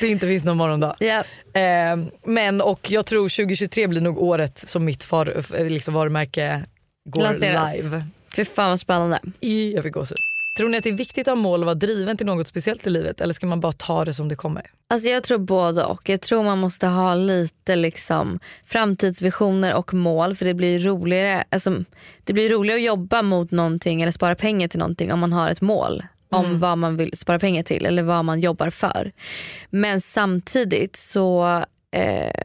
det 0.00 0.08
inte 0.08 0.26
finns 0.26 0.44
någon 0.44 0.56
morgondag. 0.56 0.96
Eh, 1.00 1.96
men 2.24 2.60
och 2.60 2.90
jag 2.90 3.06
tror 3.06 3.28
2023 3.28 3.86
blir 3.86 4.00
nog 4.00 4.18
året 4.22 4.58
som 4.68 4.84
mitt 4.84 5.04
far, 5.04 5.64
liksom 5.68 5.94
varumärke 5.94 6.64
går 7.08 7.22
Lanseras. 7.22 7.84
live. 7.84 8.04
Fy 8.36 8.44
fan 8.44 8.68
vad 8.68 8.80
spännande. 8.80 9.20
I, 9.40 9.74
jag 9.74 9.84
fick 9.84 9.94
gåshud. 9.94 10.18
Tror 10.56 10.68
ni 10.68 10.78
att 10.78 10.84
det 10.84 10.90
är 10.90 10.94
viktigt 10.94 11.28
att 11.28 11.32
ha 11.32 11.42
mål 11.42 11.60
och 11.60 11.66
vara 11.66 11.74
driven 11.74 12.16
till 12.16 12.26
något 12.26 12.46
speciellt 12.48 12.86
i 12.86 12.90
livet 12.90 13.20
eller 13.20 13.34
ska 13.34 13.46
man 13.46 13.60
bara 13.60 13.72
ta 13.72 14.04
det 14.04 14.14
som 14.14 14.28
det 14.28 14.36
kommer? 14.36 14.70
Alltså 14.88 15.08
jag 15.08 15.22
tror 15.22 15.38
både 15.38 15.84
och. 15.84 16.08
Jag 16.08 16.20
tror 16.20 16.42
man 16.42 16.58
måste 16.58 16.86
ha 16.86 17.14
lite 17.14 17.76
liksom 17.76 18.38
framtidsvisioner 18.64 19.74
och 19.74 19.94
mål 19.94 20.34
för 20.34 20.44
det 20.44 20.54
blir 20.54 20.78
roligare 20.78 21.44
alltså, 21.50 21.84
det 22.24 22.32
blir 22.32 22.50
roligare 22.50 22.78
att 22.78 22.84
jobba 22.86 23.22
mot 23.22 23.50
någonting 23.50 24.02
eller 24.02 24.12
spara 24.12 24.34
pengar 24.34 24.68
till 24.68 24.78
någonting 24.78 25.12
om 25.12 25.18
man 25.20 25.32
har 25.32 25.50
ett 25.50 25.60
mål 25.60 26.02
om 26.30 26.44
Mm. 26.46 26.58
vad 26.58 26.78
man 26.78 26.96
vill 26.96 27.16
spara 27.18 27.38
pengar 27.38 27.62
till 27.62 27.86
eller 27.86 28.02
vad 28.02 28.24
man 28.24 28.40
jobbar 28.40 28.70
för. 28.70 29.12
Men 29.70 30.00
samtidigt 30.00 30.96
så 30.96 31.46
eh, 31.90 32.44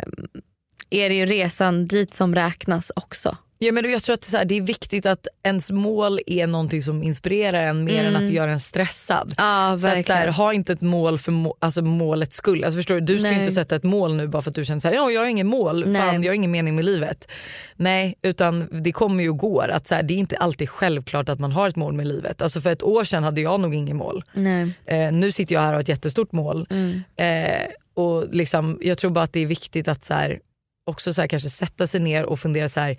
är 0.89 1.09
det 1.09 1.15
ju 1.15 1.25
resan 1.25 1.85
dit 1.85 2.13
som 2.13 2.35
räknas 2.35 2.91
också. 2.95 3.37
Ja, 3.63 3.71
men 3.71 3.91
jag 3.91 4.03
tror 4.03 4.13
att 4.13 4.21
det 4.21 4.35
är, 4.35 4.37
här, 4.37 4.45
det 4.45 4.57
är 4.57 4.61
viktigt 4.61 5.05
att 5.05 5.27
ens 5.43 5.71
mål 5.71 6.19
är 6.27 6.47
någonting 6.47 6.81
som 6.81 7.03
inspirerar 7.03 7.63
en 7.63 7.83
mer 7.83 7.99
Mm. 8.01 8.05
än 8.15 8.23
att 8.23 8.27
det 8.27 8.33
gör 8.33 8.47
en 8.47 8.59
stressad. 8.59 9.33
Ja, 9.37 9.77
så 9.81 9.87
att, 9.87 10.07
här, 10.07 10.27
ha 10.27 10.53
inte 10.53 10.73
ett 10.73 10.81
mål 10.81 11.17
för 11.17 11.31
må, 11.31 11.55
alltså, 11.59 11.81
målets 11.81 12.35
skull. 12.35 12.63
Alltså, 12.63 12.77
förstår 12.77 12.95
du? 12.95 13.01
du 13.01 13.19
ska 13.19 13.27
Nej. 13.29 13.39
inte 13.39 13.51
sätta 13.51 13.75
ett 13.75 13.83
mål 13.83 14.15
nu 14.15 14.27
bara 14.27 14.41
för 14.41 14.49
att 14.51 14.55
du 14.55 14.65
känner 14.65 14.79
så 14.79 14.87
här, 14.87 14.95
ja, 14.95 15.11
jag 15.11 15.21
har 15.21 15.27
ingen 15.27 15.47
mål, 15.47 15.83
Nej. 15.87 16.01
fan, 16.01 16.23
jag 16.23 16.29
har 16.29 16.35
ingen 16.35 16.51
mening 16.51 16.75
med 16.75 16.85
livet. 16.85 17.27
Nej, 17.75 18.15
utan 18.21 18.67
det 18.83 18.91
kommer 18.91 19.23
ju 19.23 19.29
och 19.29 19.37
går. 19.37 19.69
Att, 19.69 19.87
så 19.87 19.95
här, 19.95 20.03
det 20.03 20.13
är 20.13 20.17
inte 20.17 20.37
alltid 20.37 20.69
självklart 20.69 21.29
att 21.29 21.39
man 21.39 21.51
har 21.51 21.67
ett 21.69 21.75
mål 21.75 21.93
med 21.93 22.07
livet. 22.07 22.41
Alltså, 22.41 22.61
för 22.61 22.69
ett 22.69 22.83
år 22.83 23.03
sedan 23.03 23.23
hade 23.23 23.41
jag 23.41 23.59
nog 23.59 23.75
ingen 23.75 23.97
mål. 23.97 24.23
Eh, 24.85 25.11
nu 25.11 25.31
sitter 25.31 25.55
jag 25.55 25.61
här 25.61 25.67
och 25.69 25.73
har 25.73 25.81
ett 25.81 25.89
jättestort 25.89 26.31
mål. 26.31 26.67
Mm. 26.69 27.01
Eh, 27.15 27.67
och 27.93 28.27
liksom, 28.31 28.79
jag 28.81 28.97
tror 28.97 29.11
bara 29.11 29.23
att 29.23 29.33
det 29.33 29.39
är 29.39 29.45
viktigt 29.45 29.87
att 29.87 30.05
så 30.05 30.13
också 30.85 31.13
så 31.13 31.27
kanske 31.27 31.49
sätta 31.49 31.87
sig 31.87 31.99
ner 31.99 32.23
och 32.25 32.39
fundera 32.39 32.69
så 32.69 32.79
här, 32.79 32.97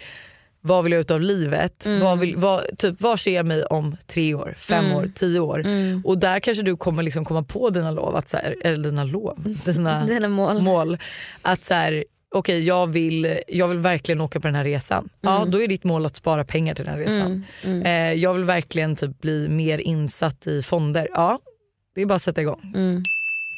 vad 0.64 0.84
vill 0.84 0.92
jag 0.92 1.00
ut 1.00 1.10
av 1.10 1.20
livet? 1.20 1.86
Mm. 1.86 2.00
Vad, 2.00 2.18
vill, 2.18 2.36
vad, 2.36 2.78
typ, 2.78 3.00
vad 3.00 3.20
ser 3.20 3.34
jag 3.34 3.46
mig 3.46 3.64
om 3.64 3.96
tre 4.06 4.34
år, 4.34 4.54
fem 4.58 4.84
Mm. 4.84 4.96
år, 4.96 5.08
tio 5.14 5.40
år? 5.40 5.58
Mm. 5.60 6.02
Och 6.04 6.18
där 6.18 6.40
kanske 6.40 6.62
du 6.62 6.76
kommer 6.76 7.02
liksom 7.02 7.24
komma 7.24 7.42
på 7.42 7.70
dina 7.70 7.90
lov, 7.90 8.16
att 8.16 8.28
så 8.28 8.36
här, 8.36 8.56
eller 8.64 8.84
dina 8.84 9.04
lov, 9.04 9.56
dina, 9.64 10.06
Dina 10.06 10.28
mål. 10.28 10.62
mål. 10.62 10.98
Att 11.42 11.62
så 11.62 11.74
här, 11.74 12.04
okej 12.34 12.64
jag, 12.66 12.86
vill, 12.86 13.38
jag 13.48 13.68
vill 13.68 13.78
verkligen 13.78 14.20
åka 14.20 14.40
på 14.40 14.48
den 14.48 14.54
här 14.54 14.64
resan. 14.64 15.08
Ja 15.20 15.36
Mm. 15.36 15.50
då 15.50 15.62
är 15.62 15.68
ditt 15.68 15.84
mål 15.84 16.06
att 16.06 16.16
spara 16.16 16.44
pengar 16.44 16.74
till 16.74 16.84
den 16.84 16.94
här 16.94 17.00
resan. 17.00 17.20
Mm. 17.62 17.82
Mm. 17.82 17.82
Eh, 17.86 18.22
jag 18.22 18.34
vill 18.34 18.44
verkligen 18.44 18.96
typ 18.96 19.20
bli 19.20 19.48
mer 19.48 19.78
insatt 19.78 20.46
i 20.46 20.62
fonder. 20.62 21.08
Ja 21.12 21.38
det 21.94 22.02
är 22.02 22.06
bara 22.06 22.14
att 22.14 22.22
sätta 22.22 22.40
igång. 22.40 22.74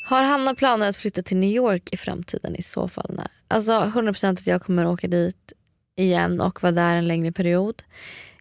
Har 0.08 0.22
Hanna 0.22 0.54
planer 0.54 0.88
att 0.88 0.96
flytta 0.96 1.22
till 1.22 1.36
New 1.36 1.50
York 1.50 1.82
i 1.92 1.96
framtiden 1.96 2.56
i 2.56 2.62
så 2.62 2.88
fall 2.88 3.10
när? 3.16 3.26
Alltså 3.48 3.72
100% 3.72 4.32
att 4.32 4.46
jag 4.46 4.62
kommer 4.62 4.86
åka 4.86 5.08
dit 5.08 5.52
igen 5.96 6.40
och 6.40 6.62
vara 6.62 6.72
där 6.72 6.96
en 6.96 7.08
längre 7.08 7.32
period. 7.32 7.82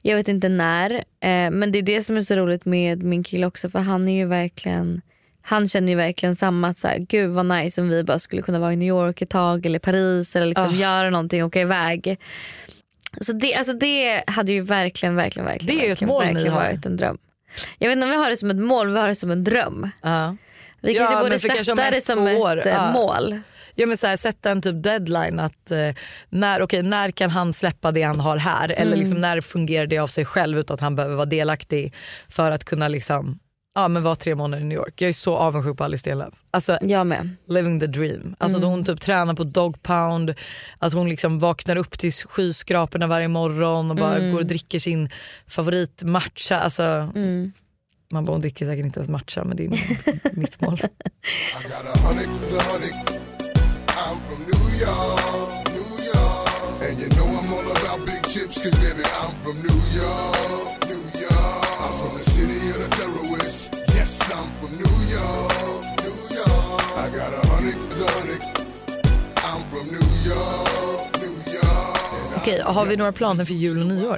Jag 0.01 0.15
vet 0.15 0.27
inte 0.27 0.49
när 0.49 0.91
eh, 0.95 1.51
men 1.51 1.71
det 1.71 1.79
är 1.79 1.83
det 1.83 2.03
som 2.03 2.17
är 2.17 2.21
så 2.21 2.35
roligt 2.35 2.65
med 2.65 3.03
min 3.03 3.23
kille 3.23 3.45
också 3.47 3.69
för 3.69 3.79
han 3.79 4.07
är 4.07 4.13
ju 4.17 4.25
verkligen 4.25 5.01
han 5.45 5.67
känner 5.67 5.89
ju 5.89 5.95
verkligen 5.95 6.35
samma 6.35 6.67
att 6.69 6.77
så 6.77 6.87
här, 6.87 6.97
gud 6.97 7.29
vad 7.29 7.45
nice 7.45 7.81
om 7.81 7.89
vi 7.89 8.03
bara 8.03 8.19
skulle 8.19 8.41
kunna 8.41 8.59
vara 8.59 8.73
i 8.73 8.75
New 8.75 8.87
York 8.87 9.21
ett 9.21 9.29
tag 9.29 9.65
eller 9.65 9.79
Paris 9.79 10.35
eller 10.35 10.45
liksom 10.45 10.69
Ah. 10.69 10.73
göra 10.75 11.09
någonting 11.09 11.43
och 11.43 11.47
åka 11.47 11.61
iväg. 11.61 12.17
Så 13.21 13.33
det, 13.33 13.55
alltså 13.55 13.73
det 13.73 14.23
hade 14.27 14.51
ju 14.51 14.61
verkligen, 14.61 15.15
verkligen, 15.15 15.45
verkligen, 15.45 15.77
Det 15.77 15.81
är 15.81 15.85
ett 15.85 15.89
verkligen, 15.91 16.07
mål 16.13 16.23
verkligen 16.25 16.53
har. 16.53 16.59
varit 16.63 16.85
en 16.85 16.97
dröm. 16.97 17.17
Jag 17.77 17.87
vet 17.89 17.95
inte 17.95 18.05
om 18.05 18.11
vi 18.11 18.17
har 18.17 18.29
det 18.29 18.37
som 18.37 18.49
ett 18.49 18.57
mål, 18.57 18.93
vi 18.93 18.99
har 18.99 19.07
det 19.07 19.15
som 19.15 19.31
en 19.31 19.43
dröm. 19.43 19.89
Ja. 20.01 20.35
Vi 20.81 20.93
Ja, 20.97 21.05
kanske 21.05 21.23
borde 21.23 21.39
sätta 21.39 21.53
det 21.91 21.97
ett, 21.97 22.05
som 22.05 22.27
ett 22.27 22.65
eh, 22.65 22.71
Ja. 22.73 22.91
mål. 22.91 23.39
Ja, 23.75 23.87
men 23.87 23.97
så 23.97 24.07
här, 24.07 24.17
sätta 24.17 24.51
en 24.51 24.61
typ 24.61 24.83
deadline 24.83 25.39
att 25.39 25.71
eh, 25.71 25.89
när, 26.29 26.61
okay, 26.61 26.81
när 26.81 27.11
kan 27.11 27.29
han 27.29 27.53
släppa 27.53 27.91
det 27.91 28.03
han 28.03 28.19
har 28.19 28.37
här 28.37 28.69
eller 28.71 28.87
Mm. 28.91 28.99
liksom, 28.99 29.21
när 29.21 29.41
fungerar 29.41 29.87
det 29.87 29.97
av 29.97 30.07
sig 30.07 30.25
själv 30.25 30.59
utan 30.59 30.73
att 30.75 30.81
han 30.81 30.95
behöver 30.95 31.15
vara 31.15 31.25
delaktig 31.25 31.93
för 32.29 32.51
att 32.51 32.65
kunna 32.65 32.87
liksom, 32.87 33.39
ja, 33.75 33.87
men 33.87 34.03
vara 34.03 34.15
tre 34.15 34.35
månader 34.35 34.63
i 34.63 34.67
New 34.67 34.75
York. 34.77 35.01
Jag 35.01 35.09
är 35.09 35.13
så 35.13 35.35
avundsjuk 35.35 35.77
på 35.77 35.83
Alice 35.83 36.01
Stenlöf. 36.01 36.33
Alltså, 36.51 36.77
Jag 36.81 37.07
med. 37.07 37.29
living 37.47 37.79
the 37.79 37.87
dream. 37.87 38.35
Alltså 38.39 38.57
Mm. 38.57 38.69
då 38.69 38.75
hon 38.75 38.85
typ 38.85 39.01
tränar 39.01 39.33
på 39.33 39.43
dog 39.43 39.83
pound, 39.83 40.33
att 40.79 40.93
hon 40.93 41.09
liksom 41.09 41.39
vaknar 41.39 41.75
upp 41.75 41.99
till 41.99 42.13
skyskraporna 42.13 43.07
varje 43.07 43.27
morgon 43.27 43.89
och 43.91 43.97
bara 43.97 44.17
Mm. 44.17 44.31
går 44.31 44.39
och 44.39 44.45
dricker 44.45 44.79
sin 44.79 45.09
favoritmatcha. 45.47 46.59
Alltså, 46.59 46.83
Mm. 47.15 47.51
Man 48.11 48.25
bara 48.25 48.31
hon 48.31 48.41
dricker 48.41 48.65
säkert 48.65 48.85
inte 48.85 48.99
ens 48.99 49.09
matcha 49.09 49.43
men 49.43 49.57
det 49.57 49.65
är 49.65 49.69
mitt 50.39 50.61
mål. 50.61 50.81
York, 54.79 55.51
New 55.75 55.89
York. 56.11 56.81
And 56.85 56.99
you 57.01 57.09
know 57.17 57.27
I'm 57.39 57.53
all 57.53 57.67
about 57.77 57.99
big 58.05 58.23
chips, 58.27 58.55
cause 58.63 58.75
baby, 58.83 59.03
I'm 59.21 59.31
from 59.43 59.55
New 59.67 59.79
York, 60.01 60.69
New 60.91 61.03
York. 61.25 61.65
I'm 61.83 61.93
from 62.01 62.17
the 62.17 62.23
city 62.23 62.59
of 62.73 62.79
the 62.83 62.89
terrorists. 62.97 63.69
Yes, 63.95 64.11
I'm 64.31 64.47
from 64.59 64.71
New 64.83 64.95
York, 65.17 65.83
New 66.05 66.17
York. 66.35 66.81
I 67.03 67.05
got 67.17 67.31
a 67.33 67.47
hundred, 67.51 67.75
a 68.05 68.11
hundred. 68.17 68.41
I'm 69.49 69.61
from 69.71 69.85
New 69.95 70.09
York, 70.31 71.21
New 71.21 71.35
York. 71.53 72.37
Okej, 72.37 72.61
har 72.65 72.85
vi 72.85 72.97
några 72.97 73.11
planer 73.11 73.45
för 73.45 73.53
jul 73.53 73.79
och 73.79 73.87
nyår? 73.87 74.17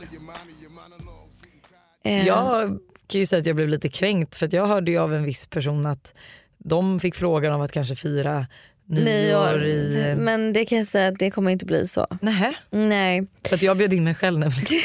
Eh, 2.03 2.27
Jag 2.27 2.79
kan 3.07 3.19
ju 3.19 3.25
säga 3.25 3.39
att 3.39 3.45
jag 3.45 3.55
blev 3.55 3.67
lite 3.69 3.89
kränkt 3.89 4.35
för 4.35 4.45
att 4.45 4.53
jag 4.53 4.67
hörde 4.67 4.91
ju 4.91 4.97
av 4.97 5.13
en 5.13 5.23
viss 5.23 5.47
person 5.47 5.85
att 5.85 6.13
de 6.57 6.99
fick 6.99 7.15
frågan 7.15 7.53
om 7.53 7.61
att 7.61 7.71
kanske 7.71 7.95
fira 7.95 8.47
nyår, 8.87 9.63
i... 9.63 10.15
Men 10.17 10.53
det 10.53 10.65
kan 10.65 10.77
jag 10.77 10.87
säga 10.87 11.07
att 11.07 11.19
det 11.19 11.31
kommer 11.31 11.51
inte 11.51 11.65
bli 11.65 11.87
så. 11.87 12.07
Nähä? 12.21 12.53
Nej. 12.69 13.27
För 13.47 13.55
att 13.55 13.61
jag 13.61 13.77
bjöd 13.77 13.93
in 13.93 14.03
mig 14.03 14.15
själv 14.15 14.39
nämligen. 14.39 14.81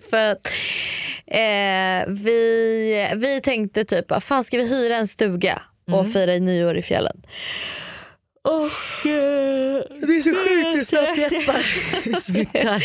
För 0.10 0.24
att 0.24 0.46
eh, 1.26 2.12
vi, 2.14 3.08
vi 3.16 3.40
tänkte 3.42 3.84
typ, 3.84 4.10
vad 4.10 4.22
fan 4.22 4.44
ska 4.44 4.56
vi 4.56 4.68
hyra 4.68 4.96
en 4.96 5.08
stuga 5.08 5.62
och 5.92 6.00
Mm. 6.00 6.12
fira 6.12 6.32
nyår 6.38 6.76
i 6.76 6.82
fjällen? 6.82 7.22
Och 8.42 9.06
eh, 9.06 9.82
det 10.06 10.16
är 10.16 10.22
så 10.22 10.30
sjukt 10.30 10.76
hur 10.78 10.84
snabbt 10.84 11.18
gäspar 11.18 12.20
smittar. 12.20 12.84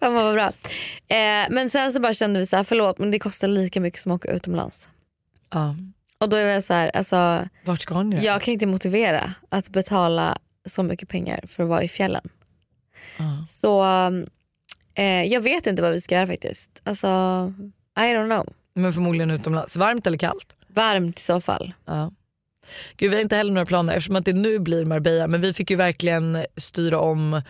Fan 0.00 0.14
vad 0.14 0.34
bra. 0.34 0.46
Eh, 1.08 1.46
men 1.50 1.70
sen 1.70 1.92
så 1.92 2.00
bara 2.00 2.14
kände 2.14 2.40
vi 2.40 2.46
så 2.46 2.56
här, 2.56 2.64
förlåt 2.64 2.98
men 2.98 3.10
det 3.10 3.18
kostar 3.18 3.48
lika 3.48 3.80
mycket 3.80 4.00
som 4.00 4.12
att 4.12 4.16
åka 4.24 4.32
utomlands. 4.32 4.88
Ja. 5.52 5.76
Och 6.18 6.28
då 6.28 6.36
är 6.36 6.44
jag 6.44 6.62
så 6.64 6.74
här, 6.74 6.90
alltså, 6.96 7.48
Vart 7.64 7.80
ska 7.80 8.02
ni? 8.02 8.24
jag 8.24 8.42
kan 8.42 8.52
inte 8.54 8.66
motivera 8.66 9.32
att 9.48 9.68
betala 9.68 10.38
så 10.64 10.82
mycket 10.82 11.08
pengar 11.08 11.44
för 11.48 11.62
att 11.62 11.68
vara 11.68 11.82
i 11.82 11.88
fjällen. 11.88 12.28
Ja. 13.18 13.44
Så 13.48 13.84
eh, 14.94 15.22
jag 15.22 15.40
vet 15.40 15.66
inte 15.66 15.82
vad 15.82 15.92
vi 15.92 16.00
ska 16.00 16.14
göra 16.14 16.26
faktiskt. 16.26 16.80
Alltså, 16.84 17.06
I 17.98 18.00
don't 18.00 18.26
know. 18.26 18.52
Men 18.74 18.92
förmodligen 18.92 19.30
utomlands. 19.30 19.76
Varmt 19.76 20.06
eller 20.06 20.18
kallt? 20.18 20.56
Varmt 20.68 21.18
i 21.18 21.22
så 21.22 21.40
fall. 21.40 21.74
Ja. 21.84 22.12
Gud, 22.96 23.10
vi 23.10 23.16
har 23.16 23.22
inte 23.22 23.36
heller 23.36 23.52
några 23.52 23.66
planer 23.66 23.92
eftersom 23.92 24.16
att 24.16 24.24
det 24.24 24.32
nu 24.32 24.58
blir 24.58 24.84
Marbella 24.84 25.26
men 25.26 25.40
vi 25.40 25.52
fick 25.52 25.70
ju 25.70 25.76
verkligen 25.76 26.46
styra 26.56 26.98
om 27.00 27.42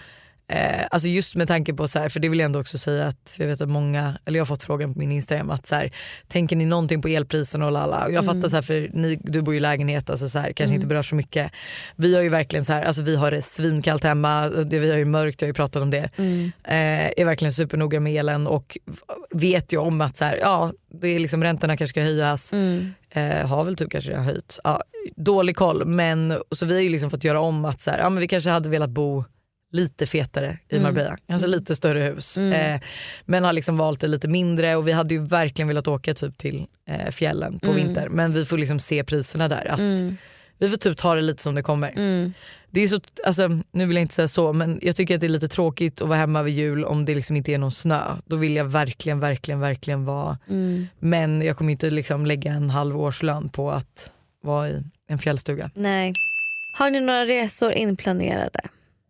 Eh, 0.48 0.86
alltså 0.90 1.08
just 1.08 1.34
med 1.36 1.48
tanke 1.48 1.74
på 1.74 1.88
så 1.88 1.98
här, 1.98 2.08
för 2.08 2.20
det 2.20 2.28
vill 2.28 2.38
jag 2.38 2.44
ändå 2.46 2.60
också 2.60 2.78
säga 2.78 3.06
att 3.06 3.34
jag 3.38 3.46
vet 3.46 3.60
att 3.60 3.68
många, 3.68 4.18
eller 4.24 4.36
jag 4.38 4.40
har 4.40 4.46
fått 4.46 4.62
frågan 4.62 4.92
på 4.92 4.98
min 4.98 5.12
Instagram 5.12 5.50
att 5.50 5.66
så 5.66 5.74
här, 5.74 5.92
tänker 6.28 6.56
ni 6.56 6.64
någonting 6.64 7.02
på 7.02 7.08
elpriserna 7.08 7.66
och 7.66 7.72
lalla? 7.72 8.04
Och 8.04 8.12
jag 8.12 8.24
Mm. 8.24 8.34
fattar 8.36 8.48
så 8.48 8.56
här, 8.56 8.62
för 8.62 8.90
ni, 8.92 9.18
du 9.22 9.42
bor 9.42 9.54
ju 9.54 9.58
i 9.58 9.60
lägenhet, 9.60 10.10
alltså 10.10 10.28
så 10.28 10.38
här, 10.38 10.46
kanske 10.46 10.64
Mm. 10.64 10.74
inte 10.74 10.86
berör 10.86 11.02
så 11.02 11.14
mycket. 11.14 11.52
Vi 11.96 12.14
har 12.14 12.22
ju 12.22 12.28
verkligen 12.28 12.64
så 12.64 12.72
här, 12.72 12.82
alltså 12.82 13.02
vi 13.02 13.16
har 13.16 13.30
det 13.30 13.42
svinkallt 13.42 14.04
hemma, 14.04 14.48
det, 14.48 14.78
vi 14.78 14.90
har 14.90 14.98
ju 14.98 15.04
mörkt, 15.04 15.40
jag 15.42 15.46
har 15.46 15.50
ju 15.50 15.54
pratat 15.54 15.82
om 15.82 15.90
det. 15.90 16.10
Mm. 16.16 16.52
Eh, 16.64 17.10
är 17.16 17.24
verkligen 17.24 17.52
supernoga 17.52 18.00
med 18.00 18.12
elen 18.16 18.46
och 18.46 18.78
vet 19.30 19.72
ju 19.72 19.76
om 19.78 20.00
att 20.00 20.16
så 20.16 20.24
här, 20.24 20.36
ja, 20.36 20.72
det 21.00 21.08
är 21.08 21.18
liksom, 21.18 21.42
räntorna 21.44 21.76
kanske 21.76 21.92
ska 21.92 22.00
höjas. 22.02 22.52
Mm. 22.52 22.94
Eh, 23.10 23.46
har 23.48 23.64
väl 23.64 23.76
typ 23.76 23.90
kanske 23.90 24.10
redan 24.10 24.24
höjt. 24.24 24.60
Ja, 24.64 24.82
dålig 25.16 25.56
koll 25.56 25.84
men 25.86 26.38
så 26.50 26.66
vi 26.66 26.74
har 26.74 26.80
ju 26.82 26.88
liksom 26.88 27.10
fått 27.10 27.24
göra 27.24 27.40
om 27.40 27.64
att 27.64 27.80
så 27.80 27.90
här, 27.90 27.98
ja, 27.98 28.10
men 28.10 28.20
vi 28.20 28.28
kanske 28.28 28.50
hade 28.50 28.68
velat 28.68 28.90
bo 28.90 29.24
lite 29.76 30.06
fetare 30.06 30.58
i 30.68 30.76
Mm. 30.76 30.82
Marbella, 30.82 31.16
alltså 31.28 31.46
lite 31.46 31.76
större 31.76 32.00
hus. 32.00 32.38
Mm. 32.38 32.52
Eh, 32.74 32.80
men 33.24 33.44
har 33.44 33.52
liksom 33.52 33.76
valt 33.76 34.00
det 34.00 34.06
lite 34.06 34.28
mindre 34.28 34.76
och 34.76 34.88
vi 34.88 34.92
hade 34.92 35.14
ju 35.14 35.20
verkligen 35.24 35.68
velat 35.68 35.88
åka 35.88 36.14
typ 36.14 36.38
till 36.38 36.66
eh, 36.88 37.10
fjällen 37.10 37.58
på 37.58 37.70
Mm. 37.70 37.76
vinter 37.84 38.08
men 38.08 38.32
vi 38.32 38.44
får 38.44 38.58
liksom 38.58 38.78
se 38.78 39.04
priserna 39.04 39.48
där. 39.48 39.66
Att 39.70 39.78
Mm. 39.78 40.16
Vi 40.58 40.68
får 40.68 40.76
typ 40.76 40.96
ta 40.98 41.14
det 41.14 41.20
lite 41.22 41.42
som 41.42 41.54
det 41.54 41.62
kommer. 41.62 41.90
Mm. 41.96 42.32
Det 42.70 42.80
är 42.80 42.88
så, 42.88 43.00
alltså, 43.24 43.48
nu 43.72 43.86
vill 43.86 43.96
jag 43.96 44.02
inte 44.02 44.14
säga 44.14 44.28
så 44.28 44.52
men 44.52 44.78
jag 44.82 44.96
tycker 44.96 45.14
att 45.14 45.20
det 45.20 45.26
är 45.26 45.28
lite 45.28 45.48
tråkigt 45.48 46.02
att 46.02 46.08
vara 46.08 46.18
hemma 46.18 46.42
vid 46.42 46.54
jul 46.54 46.84
om 46.84 47.04
det 47.04 47.14
liksom 47.14 47.36
inte 47.36 47.52
är 47.52 47.58
någon 47.58 47.70
snö. 47.72 48.02
Då 48.26 48.36
vill 48.36 48.56
jag 48.56 48.64
verkligen, 48.64 49.20
verkligen, 49.20 49.60
verkligen 49.60 50.04
vara 50.04 50.38
Mm. 50.48 50.86
men 50.98 51.42
jag 51.42 51.56
kommer 51.56 51.72
inte 51.72 51.90
liksom 51.90 52.26
lägga 52.26 52.52
en 52.52 52.70
halv 52.70 53.00
årslön 53.00 53.48
på 53.48 53.70
att 53.70 54.10
vara 54.42 54.68
i 54.70 54.82
en 55.08 55.18
fjällstuga. 55.18 55.70
Nej. 55.74 56.12
Har 56.72 56.90
ni 56.90 57.00
några 57.00 57.24
resor 57.24 57.72
inplanerade? 57.72 58.60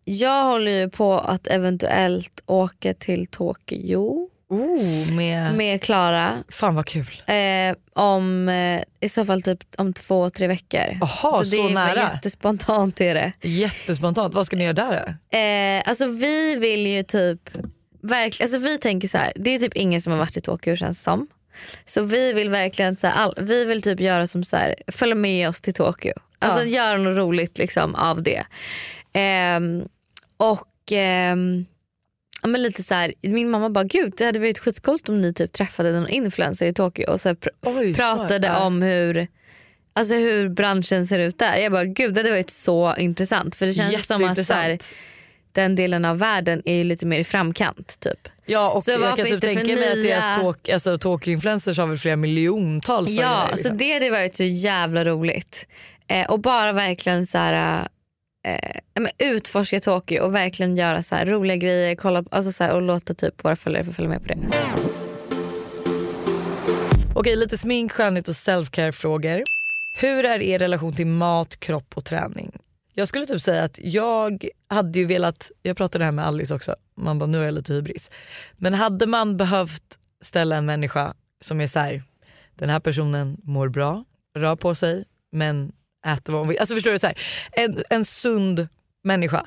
Jag 0.09 0.45
håller 0.45 0.71
ju 0.73 0.89
på 0.91 1.15
att 1.19 1.47
eventuellt 1.47 2.43
åka 2.47 2.95
till 2.95 3.27
Tokyo 3.27 4.29
Oh, 4.49 5.13
med... 5.15 5.55
med 5.55 5.83
Klara. 5.83 6.45
Fan 6.49 6.75
vad 6.75 6.87
kul. 6.87 7.23
Eh, 7.27 7.77
om, 7.93 8.49
eh, 8.49 8.83
I 9.01 9.09
så 9.09 9.25
fall 9.25 9.43
typ 9.43 9.59
om 9.79 9.93
två, 9.93 10.31
tre 10.31 10.47
veckor. 10.47 10.99
Jaha, 11.01 11.45
så, 11.45 11.51
det 11.51 11.57
är 11.57 11.71
nära. 11.75 12.01
jättespontant 12.13 13.01
är 13.01 13.15
det. 13.15 13.33
Jättespontant. 13.43 14.35
Vad 14.35 14.47
ska 14.47 14.57
ni 14.57 14.65
göra 14.65 14.73
där 14.73 15.17
då? 15.31 15.39
Eh, 15.39 15.83
alltså 15.87 16.07
vi 16.07 16.57
vill 16.57 16.87
ju 16.87 17.03
typ, 17.03 17.41
verkligen, 18.03 18.45
alltså 18.47 18.59
vi 18.59 18.79
tänker 18.79 19.09
så 19.09 19.19
här, 19.19 19.33
det 19.37 19.51
är 19.55 19.59
typ 19.59 19.75
ingen 19.77 20.01
som 20.01 20.13
har 20.13 20.19
varit 20.19 20.37
i 20.37 20.41
Tokyo 20.41 20.77
känns 20.77 21.03
som. 21.03 21.29
Så 21.85 22.03
vi 22.03 22.33
vill 22.33 22.51
verkligen 22.51 22.97
så 22.97 23.07
här, 23.07 23.15
all, 23.15 23.35
vi 23.41 23.65
vill 23.65 23.83
typ 23.83 24.01
göra 24.01 24.27
som 24.27 24.45
så 24.45 24.57
här, 24.57 24.75
följa 24.93 25.15
med 25.15 25.49
oss 25.49 25.61
till 25.61 25.75
Tokyo. 25.75 26.13
Alltså 26.39 26.61
Ja. 26.63 26.65
göra 26.85 26.99
något 26.99 27.19
roligt 27.19 27.59
liksom 27.59 27.95
av 27.95 28.23
det. 28.23 28.45
Ehm, 29.13 29.89
och 30.37 30.93
ja, 32.43 32.49
men 32.49 32.63
lite 32.63 32.83
så 32.83 32.95
här, 32.95 33.15
min 33.21 33.51
mamma 33.51 33.71
bara 33.71 33.85
gud 33.85 34.13
det 34.17 34.25
hade 34.25 34.39
varit 34.39 34.59
skitcoolt 34.59 35.09
om 35.09 35.21
ni 35.21 35.35
typ 35.35 35.53
träffade 35.53 35.93
någon 35.93 36.09
influencer 36.09 36.67
i 36.67 36.73
Tokyo 36.73 37.11
och 37.11 37.21
så 37.21 37.29
pr- 37.29 37.49
Oj, 37.67 37.95
pratade 37.95 38.29
smart. 38.29 38.59
Ja. 38.59 38.65
om 38.67 38.83
hur 38.83 39.27
Alltså 39.93 40.15
hur 40.15 40.49
branschen 40.49 41.07
ser 41.07 41.19
ut 41.19 41.39
där. 41.39 41.57
Jag 41.57 41.73
bara 41.73 41.85
gud 41.85 42.15
det 42.15 42.21
hade 42.21 42.31
varit 42.31 42.51
så 42.51 42.95
intressant 42.97 43.55
för 43.55 43.67
det 43.67 43.75
känns 43.75 44.07
som 44.07 44.25
att 44.25 44.47
så 44.47 44.55
här, 44.55 44.79
den 45.53 45.75
delen 45.75 46.05
av 46.05 46.19
världen 46.19 46.63
är 46.65 46.75
ju 46.75 46.85
lite 46.85 47.07
mer 47.07 47.19
i 47.19 47.25
framkant 47.25 48.01
typ. 48.01 48.29
Ja 48.47 48.71
och 48.71 48.83
Så 48.83 48.91
jag 48.91 49.17
kan 49.17 49.27
typ 49.27 49.41
tänka 49.41 49.65
mig 49.65 49.93
att 49.93 50.03
deras 50.03 50.41
talk, 50.41 50.69
alltså, 50.69 50.99
talk-influencers 50.99 51.79
har 51.79 51.87
väl 51.87 51.99
flera 51.99 52.17
miljontals 52.17 53.11
Ja, 53.11 53.47
så 53.51 53.57
liksom. 53.57 53.77
det 53.77 53.93
hade 53.93 54.11
varit 54.11 54.37
så 54.37 54.45
jävla 54.45 55.05
roligt. 55.05 55.67
Eh, 56.09 56.31
och 56.31 56.41
bara 56.41 56.73
verkligen 56.73 57.27
så 57.27 57.39
här, 57.39 57.89
eh, 58.47 58.81
men 58.95 59.11
utforska 59.19 59.81
Tokyo 59.81 60.21
och 60.23 60.35
verkligen 60.35 60.77
göra 60.77 61.03
så 61.03 61.15
här 61.15 61.27
roliga 61.27 61.57
grejer 61.57 61.95
kolla, 61.95 62.23
på- 62.23 62.29
alltså 62.37 62.53
så 62.53 62.65
här, 62.65 62.75
och 62.75 62.83
låta 62.83 63.15
typ 63.15 63.45
våra 63.45 63.57
följare 63.57 63.85
få 63.85 63.93
följa 63.93 64.09
med 64.09 64.23
på 64.23 64.29
det. 64.29 64.39
Okej 67.15 67.37
lite 67.37 67.59
smink, 67.59 67.93
skönhet 67.93 68.29
och 68.29 68.37
selfcare 68.37 68.93
frågor. 68.93 69.43
Hur 70.01 70.25
är 70.25 70.43
er 70.43 70.59
relation 70.59 70.93
till 70.95 71.07
mat, 71.07 71.61
kropp 71.61 71.97
och 71.97 72.05
träning? 72.05 72.53
Jag 72.95 73.09
skulle 73.09 73.27
typ 73.27 73.43
säga 73.43 73.65
att 73.65 73.79
jag 73.83 74.49
hade 74.69 74.99
ju 74.99 75.05
velat, 75.07 75.51
jag 75.63 75.77
pratade 75.77 76.05
här 76.05 76.13
med 76.13 76.27
Alice 76.27 76.55
också, 76.55 76.77
man 76.97 77.19
bara 77.19 77.27
nu 77.27 77.39
har 77.39 77.45
jag 77.45 77.55
lite 77.55 77.73
hybris. 77.73 78.11
Men 78.57 78.75
hade 78.75 79.07
man 79.07 79.37
behövt 79.37 79.83
ställa 80.21 80.57
en 80.57 80.67
människa 80.67 81.15
som 81.41 81.61
är 81.61 81.67
så 81.67 81.79
här, 81.79 82.03
den 82.55 82.69
här 82.69 82.81
personen 82.81 83.37
mår 83.43 83.69
bra, 83.69 84.05
rör 84.39 84.57
på 84.57 84.75
sig 84.75 85.05
men 85.33 85.73
äter 86.07 86.33
vad 86.33 86.41
hon 86.41 86.49
vill. 86.49 86.59
Alltså 86.59 86.75
förstår 86.75 86.91
du, 86.91 86.99
så 86.99 87.07
här, 87.07 87.19
en, 87.53 87.83
en 87.91 88.05
sund 88.05 88.69
människa 89.05 89.47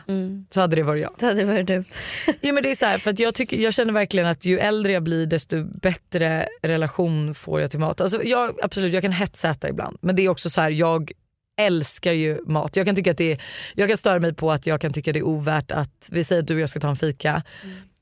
så 0.49 0.61
hade 0.61 0.75
det 0.75 0.83
varit 0.83 1.01
jag. 1.01 1.11
Så 1.19 1.25
hade 1.25 1.39
det 1.39 1.45
varit 1.45 1.67
du. 1.67 1.83
Ja, 2.41 2.53
men 2.53 2.63
det 2.63 2.71
är 2.71 2.75
så 2.75 2.85
här, 2.85 2.97
för 2.97 3.21
jag, 3.21 3.35
tycker, 3.35 3.57
jag 3.57 3.73
känner 3.73 3.93
verkligen 3.93 4.27
att 4.27 4.45
ju 4.45 4.59
äldre 4.59 4.91
jag 4.91 5.03
blir 5.03 5.25
desto 5.25 5.63
bättre 5.63 6.47
relation 6.61 7.35
får 7.35 7.61
jag 7.61 7.71
till 7.71 7.79
mat. 7.79 8.01
Alltså 8.01 8.23
jag, 8.23 8.59
absolut 8.63 8.93
jag 8.93 9.03
kan 9.03 9.11
hetsäta 9.11 9.69
ibland 9.69 9.97
men 10.01 10.15
det 10.15 10.21
är 10.25 10.29
också 10.29 10.49
så 10.49 10.61
här, 10.61 10.69
jag 10.69 11.11
älskar 11.59 12.13
ju 12.13 12.41
mat. 12.45 12.75
Jag 12.75 12.85
kan, 12.85 12.95
tycka 12.95 13.11
att 13.11 13.17
det 13.17 13.31
är, 13.31 13.41
jag 13.75 13.87
kan 13.87 13.97
störa 13.97 14.19
mig 14.19 14.33
på 14.33 14.51
att 14.51 14.67
jag 14.67 14.81
kan 14.81 14.93
tycka 14.93 15.13
det 15.13 15.19
är 15.19 15.23
ovärt 15.23 15.71
att 15.71 16.09
vi 16.11 16.23
säger 16.23 16.41
att 16.41 16.47
du 16.47 16.55
och 16.55 16.61
jag 16.61 16.69
ska 16.69 16.79
ta 16.79 16.89
en 16.89 16.95
fika 16.95 17.43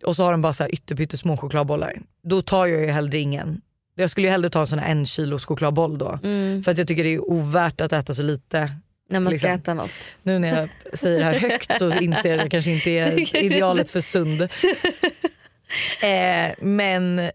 och 0.03 0.15
så 0.15 0.23
har 0.23 0.31
de 0.31 0.41
bara 0.41 0.53
så 0.53 0.63
här 0.63 0.73
ytterpyttesmå 0.73 1.37
chokladbollar. 1.37 2.01
Då 2.23 2.41
tar 2.41 2.65
jag 2.65 2.81
ju 2.81 2.87
hellre 2.87 3.19
ingen. 3.19 3.61
Jag 3.99 4.09
skulle 4.09 4.27
ju 4.27 4.31
hellre 4.31 4.49
ta 4.49 4.59
en 4.59 4.67
sån 4.67 4.79
här 4.79 4.91
en 4.91 5.05
kilos 5.05 5.45
chokladboll 5.45 5.97
då. 5.97 6.19
För 6.65 6.69
att 6.71 6.77
jag 6.77 6.87
tycker 6.87 7.03
det 7.03 7.13
är 7.13 7.29
ovärt 7.29 7.81
att 7.81 7.93
äta 7.93 8.13
så 8.13 8.23
lite. 8.23 8.71
När 9.09 9.19
man 9.19 9.33
ska 9.33 9.47
liksom. 9.47 9.51
äta 9.51 9.73
något. 9.73 10.13
Nu 10.23 10.39
när 10.39 10.59
jag 10.59 10.99
säger 10.99 11.19
det 11.19 11.25
här 11.25 11.39
högt 11.39 11.77
så 11.79 11.91
inser 12.01 12.29
jag 12.29 12.35
att 12.35 12.41
jag 12.41 12.51
kanske 12.51 12.71
inte 12.71 12.89
är 12.89 13.35
idealet 13.35 13.89
för 13.89 14.01
sund. 14.01 14.47
Eh, 16.01 16.53
men 16.61 17.31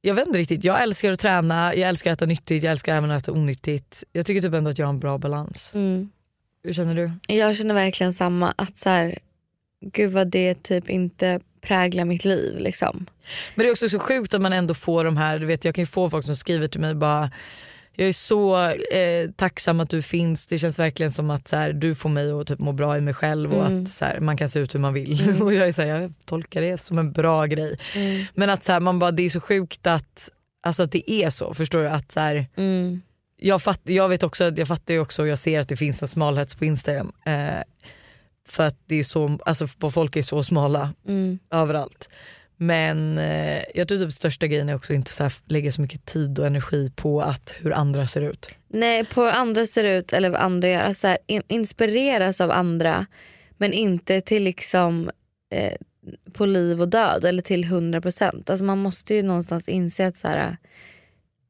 jag 0.00 0.14
vet 0.14 0.26
inte 0.26 0.38
riktigt, 0.38 0.64
jag 0.64 0.82
älskar 0.82 1.12
att 1.12 1.20
träna, 1.20 1.74
jag 1.74 1.88
älskar 1.88 2.12
att 2.12 2.18
äta 2.18 2.26
nyttigt, 2.26 2.62
jag 2.62 2.70
älskar 2.70 2.96
även 2.96 3.10
att 3.10 3.22
äta 3.22 3.32
onyttigt. 3.32 4.04
Jag 4.12 4.26
tycker 4.26 4.42
typ 4.42 4.54
ändå 4.54 4.70
att 4.70 4.78
jag 4.78 4.86
har 4.86 4.92
en 4.92 5.00
bra 5.00 5.18
balans. 5.18 5.70
Mm. 5.74 6.10
Hur 6.64 6.72
känner 6.72 6.94
du? 6.94 7.34
Jag 7.34 7.56
känner 7.56 7.74
verkligen 7.74 8.12
samma. 8.12 8.54
Att 8.56 8.76
så 8.76 8.88
här, 8.90 9.18
gud 9.80 10.10
vad 10.10 10.28
det 10.28 10.62
typ 10.62 10.88
inte 10.88 11.40
präglar 11.66 12.04
mitt 12.04 12.24
liv. 12.24 12.58
Liksom. 12.58 13.06
Men 13.54 13.64
det 13.64 13.68
är 13.68 13.72
också 13.72 13.88
så 13.88 13.98
sjukt 13.98 14.34
att 14.34 14.40
man 14.40 14.52
ändå 14.52 14.74
får 14.74 15.04
de 15.04 15.16
här, 15.16 15.38
du 15.38 15.46
vet 15.46 15.64
jag 15.64 15.74
kan 15.74 15.82
ju 15.82 15.86
få 15.86 16.10
folk 16.10 16.26
som 16.26 16.36
skriver 16.36 16.68
till 16.68 16.80
mig 16.80 16.94
bara 16.94 17.30
jag 17.94 18.08
är 18.08 18.12
så 18.12 18.56
eh, 18.68 19.30
tacksam 19.36 19.80
att 19.80 19.90
du 19.90 20.02
finns, 20.02 20.46
det 20.46 20.58
känns 20.58 20.78
verkligen 20.78 21.12
som 21.12 21.30
att 21.30 21.48
så 21.48 21.56
här, 21.56 21.72
du 21.72 21.94
får 21.94 22.08
mig 22.08 22.30
att 22.32 22.46
typ, 22.46 22.58
må 22.58 22.72
bra 22.72 22.96
i 22.96 23.00
mig 23.00 23.14
själv 23.14 23.52
och 23.54 23.66
Mm. 23.66 23.82
att 23.82 23.88
så 23.88 24.04
här, 24.04 24.20
man 24.20 24.36
kan 24.36 24.48
se 24.48 24.58
ut 24.58 24.74
hur 24.74 24.80
man 24.80 24.94
vill. 24.94 25.36
och 25.42 25.54
jag, 25.54 25.68
är 25.68 25.72
så 25.72 25.82
här, 25.82 25.88
jag 25.88 26.12
tolkar 26.26 26.60
det 26.60 26.78
som 26.78 26.98
en 26.98 27.12
bra 27.12 27.46
grej. 27.46 27.78
Mm. 27.94 28.24
Men 28.34 28.50
att 28.50 28.64
så 28.64 28.80
man 28.80 28.98
bara, 28.98 29.10
det 29.10 29.22
är 29.22 29.30
så 29.30 29.40
sjukt 29.40 29.86
att, 29.86 30.28
alltså, 30.62 30.82
att 30.82 30.92
det 30.92 31.10
är 31.10 31.30
så. 31.30 31.54
Förstår 31.54 31.78
du? 31.78 31.88
Att, 31.88 32.12
så 32.12 32.20
Mm. 32.56 33.02
jag, 33.36 33.62
fatt, 33.62 33.80
jag 33.84 34.08
vet 34.08 34.22
också, 34.22 34.52
jag 34.56 34.68
fattar 34.68 34.94
ju 34.94 35.00
också 35.00 35.22
och 35.22 35.28
jag 35.28 35.38
ser 35.38 35.60
att 35.60 35.68
det 35.68 35.76
finns 35.76 36.02
en 36.02 36.08
smalhets 36.08 36.54
på 36.54 36.64
Instagram. 36.64 37.12
Eh, 37.26 37.62
för 38.48 38.66
att 38.66 38.76
det 38.86 38.94
är 38.96 39.04
så, 39.04 39.38
alltså, 39.46 39.66
folk 39.90 40.16
är 40.16 40.22
så 40.22 40.42
smala 40.42 40.94
Mm. 41.08 41.38
överallt. 41.50 42.08
Men 42.56 43.18
eh, 43.18 43.62
jag 43.74 43.88
tror 43.88 43.98
typ 43.98 44.12
största 44.12 44.46
grejen 44.46 44.68
är 44.68 44.74
också 44.74 44.92
inte 44.92 45.12
så 45.12 45.22
här, 45.22 45.32
lägga 45.46 45.72
så 45.72 45.80
mycket 45.80 46.04
tid 46.04 46.38
och 46.38 46.46
energi 46.46 46.92
på 46.96 47.22
att 47.22 47.54
hur 47.60 47.72
andra 47.72 48.06
ser 48.06 48.20
ut. 48.20 48.48
Nej, 48.68 49.04
på 49.04 49.22
hur 49.22 49.30
andra 49.30 49.66
ser 49.66 49.84
ut 49.84 50.12
eller 50.12 50.30
vad 50.30 50.40
andra 50.40 50.68
gör. 50.68 50.82
Alltså 50.82 51.06
här, 51.08 51.18
in, 51.26 51.42
inspireras 51.48 52.40
av 52.40 52.50
andra 52.50 53.06
Men 53.56 53.72
inte 53.72 54.20
till 54.20 54.42
liksom 54.44 55.10
eh, 55.50 55.72
på 56.32 56.46
liv 56.46 56.80
och 56.80 56.88
död 56.88 57.24
eller 57.24 57.42
till 57.42 57.64
100%. 57.64 58.50
Alltså 58.50 58.64
man 58.64 58.78
måste 58.78 59.14
ju 59.14 59.22
någonstans 59.22 59.68
inse 59.68 60.06
att 60.06 60.16
så 60.16 60.28
här, 60.28 60.56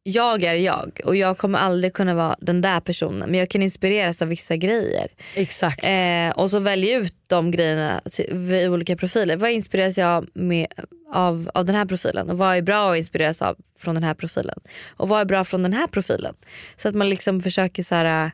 jag 0.02 0.44
är 0.44 0.54
jag 0.54 1.00
och 1.04 1.16
jag 1.16 1.38
kommer 1.38 1.58
aldrig 1.58 1.92
kunna 1.92 2.14
vara 2.14 2.36
den 2.40 2.60
där 2.60 2.80
personen 2.80 3.30
men 3.30 3.40
jag 3.40 3.48
kan 3.48 3.62
inspireras 3.62 4.22
av 4.22 4.28
vissa 4.28 4.56
grejer. 4.56 5.08
Exakt. 5.34 5.84
Eh, 5.84 6.30
och 6.30 6.50
så 6.50 6.58
välja 6.58 6.98
ut 6.98 7.14
de 7.26 7.50
grejerna 7.50 8.00
vid 8.28 8.70
olika 8.70 8.96
profiler. 8.96 9.36
Vad 9.36 9.50
inspireras 9.50 9.98
jag 9.98 10.28
med, 10.34 10.66
av, 11.12 11.50
av 11.54 11.64
den 11.64 11.74
här 11.74 11.84
profilen 11.84 12.30
och 12.30 12.38
vad 12.38 12.56
är 12.56 12.62
bra 12.62 12.92
att 12.92 12.96
inspireras 12.96 13.42
av 13.42 13.56
från 13.78 13.94
den 13.94 14.04
här 14.04 14.14
profilen 14.14 14.58
och 14.96 15.08
vad 15.08 15.20
är 15.20 15.24
bra 15.24 15.44
från 15.44 15.62
den 15.62 15.72
här 15.72 15.86
profilen. 15.86 16.34
Så 16.76 16.88
att 16.88 16.94
man 16.94 17.08
liksom 17.08 17.40
försöker 17.40 17.82
så 17.82 17.94
här, 17.94 18.30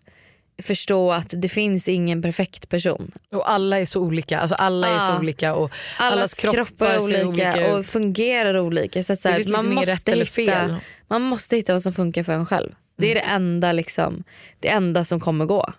förstå 0.63 1.13
att 1.13 1.35
det 1.37 1.49
finns 1.49 1.89
ingen 1.89 2.23
perfekt 2.23 2.69
person. 2.69 3.13
Och 3.33 3.51
alla 3.51 3.79
är 3.81 3.85
så 3.85 4.01
olika. 4.01 4.41
Alltså 4.41 4.55
alla 4.55 4.89
är 4.89 4.99
så 4.99 5.13
Ja. 5.13 5.19
olika 5.19 5.55
och 5.55 5.71
Allas 5.99 6.13
allas 6.13 6.35
kroppar, 6.35 6.87
är 6.87 6.99
ser 6.99 7.05
olika, 7.27 7.29
olika 7.29 7.75
och 7.75 7.87
fungerar 7.87 8.59
olika. 8.59 9.03
Så 9.03 9.17
så 9.17 9.29
här, 9.29 9.37
liksom 9.37 9.53
man, 9.53 9.75
måste 9.75 9.93
rätt 9.93 10.37
hitta. 10.37 10.55
Mm. 10.55 10.77
man 11.09 11.23
måste 11.23 11.57
hitta 11.57 11.73
vad 11.73 11.83
som 11.83 11.93
funkar 11.93 12.23
för 12.23 12.33
en 12.33 12.47
själv. 12.47 12.73
Det 12.97 13.11
är 13.11 13.15
det, 13.15 13.21
enda, 13.21 13.73
liksom, 13.73 14.25
det 14.61 14.69
enda 14.69 15.05
som 15.05 15.21
kommer 15.21 15.45
gå. 15.45 15.73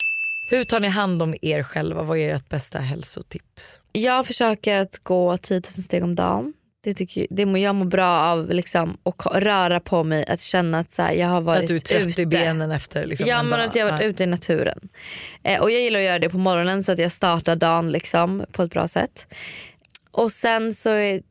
Hur 0.49 0.63
tar 0.63 0.79
ni 0.79 0.87
hand 0.87 1.21
om 1.21 1.35
er 1.41 1.63
själva? 1.63 2.03
Vad 2.03 2.17
är 2.17 2.35
ert 2.35 2.49
bästa 2.49 2.79
hälsotips? 2.79 3.79
Jag 3.91 4.25
försöker 4.25 4.77
att 4.79 4.99
gå 5.03 5.37
10 5.37 5.55
000 5.57 5.63
steg 5.63 6.03
om 6.03 6.15
dagen. 6.15 6.53
Det 6.83 6.93
tycker, 6.93 7.27
det 7.29 7.45
mår, 7.45 7.57
jag 7.59 7.75
mår 7.75 7.85
bra 7.85 8.19
av 8.19 8.49
liksom, 8.49 8.97
att 9.03 9.25
röra 9.43 9.79
på 9.79 10.03
mig, 10.03 10.25
att 10.27 10.39
känna 10.41 10.79
att 10.79 10.91
så 10.91 11.01
här, 11.01 11.13
jag 11.13 11.27
har 11.27 11.41
varit 11.41 11.61
Att 11.61 11.67
du 11.67 11.75
är 11.75 11.79
trött 11.79 12.07
ute. 12.07 12.21
i 12.21 12.25
benen 12.25 12.71
efter 12.71 13.05
liksom, 13.05 13.27
ja 13.27 13.39
en 13.39 13.47
men 13.47 13.59
dag. 13.59 13.67
att 13.67 13.75
jag 13.75 13.85
har 13.85 13.91
varit 13.91 14.01
Ja. 14.01 14.07
ute 14.07 14.23
i 14.23 14.27
naturen. 14.27 14.89
Eh, 15.43 15.61
och 15.61 15.71
jag 15.71 15.81
gillar 15.81 15.99
att 15.99 16.05
göra 16.05 16.19
det 16.19 16.29
på 16.29 16.37
morgonen 16.37 16.83
så 16.83 16.91
att 16.91 16.99
jag 16.99 17.11
startar 17.11 17.55
dagen 17.55 17.91
liksom, 17.91 18.45
på 18.51 18.63
ett 18.63 18.71
bra 18.71 18.87
sätt. 18.87 19.27
Och 20.11 20.31
sen 20.31 20.73
så 20.73 20.89
är 20.89 21.21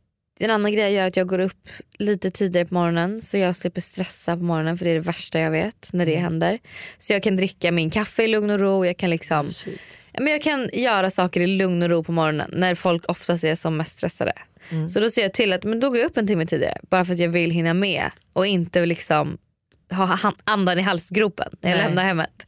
en 0.40 0.51
annan 0.51 0.72
grej 0.72 0.82
jag 0.84 0.92
gör 0.92 1.07
att 1.07 1.16
jag 1.16 1.26
går 1.28 1.38
upp 1.38 1.68
lite 1.99 2.30
tidigare 2.30 2.66
på 2.66 2.74
morgonen 2.74 3.20
så 3.20 3.38
jag 3.38 3.57
slipper 3.57 3.80
stressa 3.80 4.36
på 4.36 4.42
morgonen 4.42 4.78
för 4.78 4.84
det 4.84 4.90
är 4.90 4.94
det 4.94 5.01
värsta 5.01 5.40
jag 5.40 5.51
vet 5.51 5.88
när 5.92 6.07
det 6.07 6.12
Mm. 6.12 6.22
händer. 6.24 6.59
Så 6.99 7.12
jag 7.12 7.22
kan 7.22 7.36
dricka 7.36 7.72
min 7.72 7.90
kaffe 7.90 8.22
i 8.24 8.28
lugn 8.28 8.51
och 8.51 8.61
ro. 8.61 8.84
Jag 8.86 8.96
kan 8.96 9.11
liksom 9.11 9.49
Ja, 9.66 9.72
men 10.21 10.33
jag 10.33 10.43
kan 10.43 10.71
göra 10.73 11.11
saker 11.11 11.41
i 11.41 11.47
lugn 11.47 11.83
och 11.83 11.91
ro 11.91 12.05
på 12.05 12.12
morgonen 12.12 12.51
när 12.53 12.75
folk 12.75 13.05
oftast 13.09 13.45
är 13.45 13.55
som 13.55 13.77
mest 13.77 13.99
stressade. 13.99 14.33
Mm. 14.71 14.89
Så 14.89 15.01
då 15.01 15.11
ser 15.11 15.23
jag 15.23 15.33
till 15.33 15.53
att 15.53 15.64
men 15.64 15.81
då 15.81 15.89
går 15.89 15.99
jag 15.99 16.07
upp 16.07 16.16
en 16.16 16.27
timme 16.27 16.47
tidigare 16.47 16.79
bara 16.91 17.05
för 17.05 17.12
att 17.12 17.19
jag 17.19 17.29
vill 17.29 17.51
hinna 17.51 17.75
med 17.75 18.11
och 18.33 18.47
inte 18.47 18.87
liksom 18.87 19.39
ha 19.91 20.33
andan 20.45 20.79
i 20.79 20.83
halsgropen 20.83 21.57
när 21.61 21.71
jag 21.71 21.77
Nej. 21.77 21.87
lämnar 21.87 22.05
hemmet. 22.05 22.47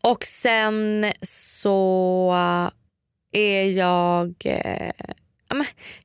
Och 0.00 0.24
sen 0.24 1.12
så 1.22 2.34
är 3.32 3.78
jag 3.78 4.34
eh, 4.44 4.92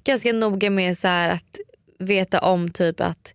ganska 0.04 0.34
noga 0.34 0.70
med 0.70 0.98
så 0.98 1.08
att 1.08 1.60
veta 2.00 2.40
om 2.40 2.72
typ 2.72 3.02
att 3.02 3.34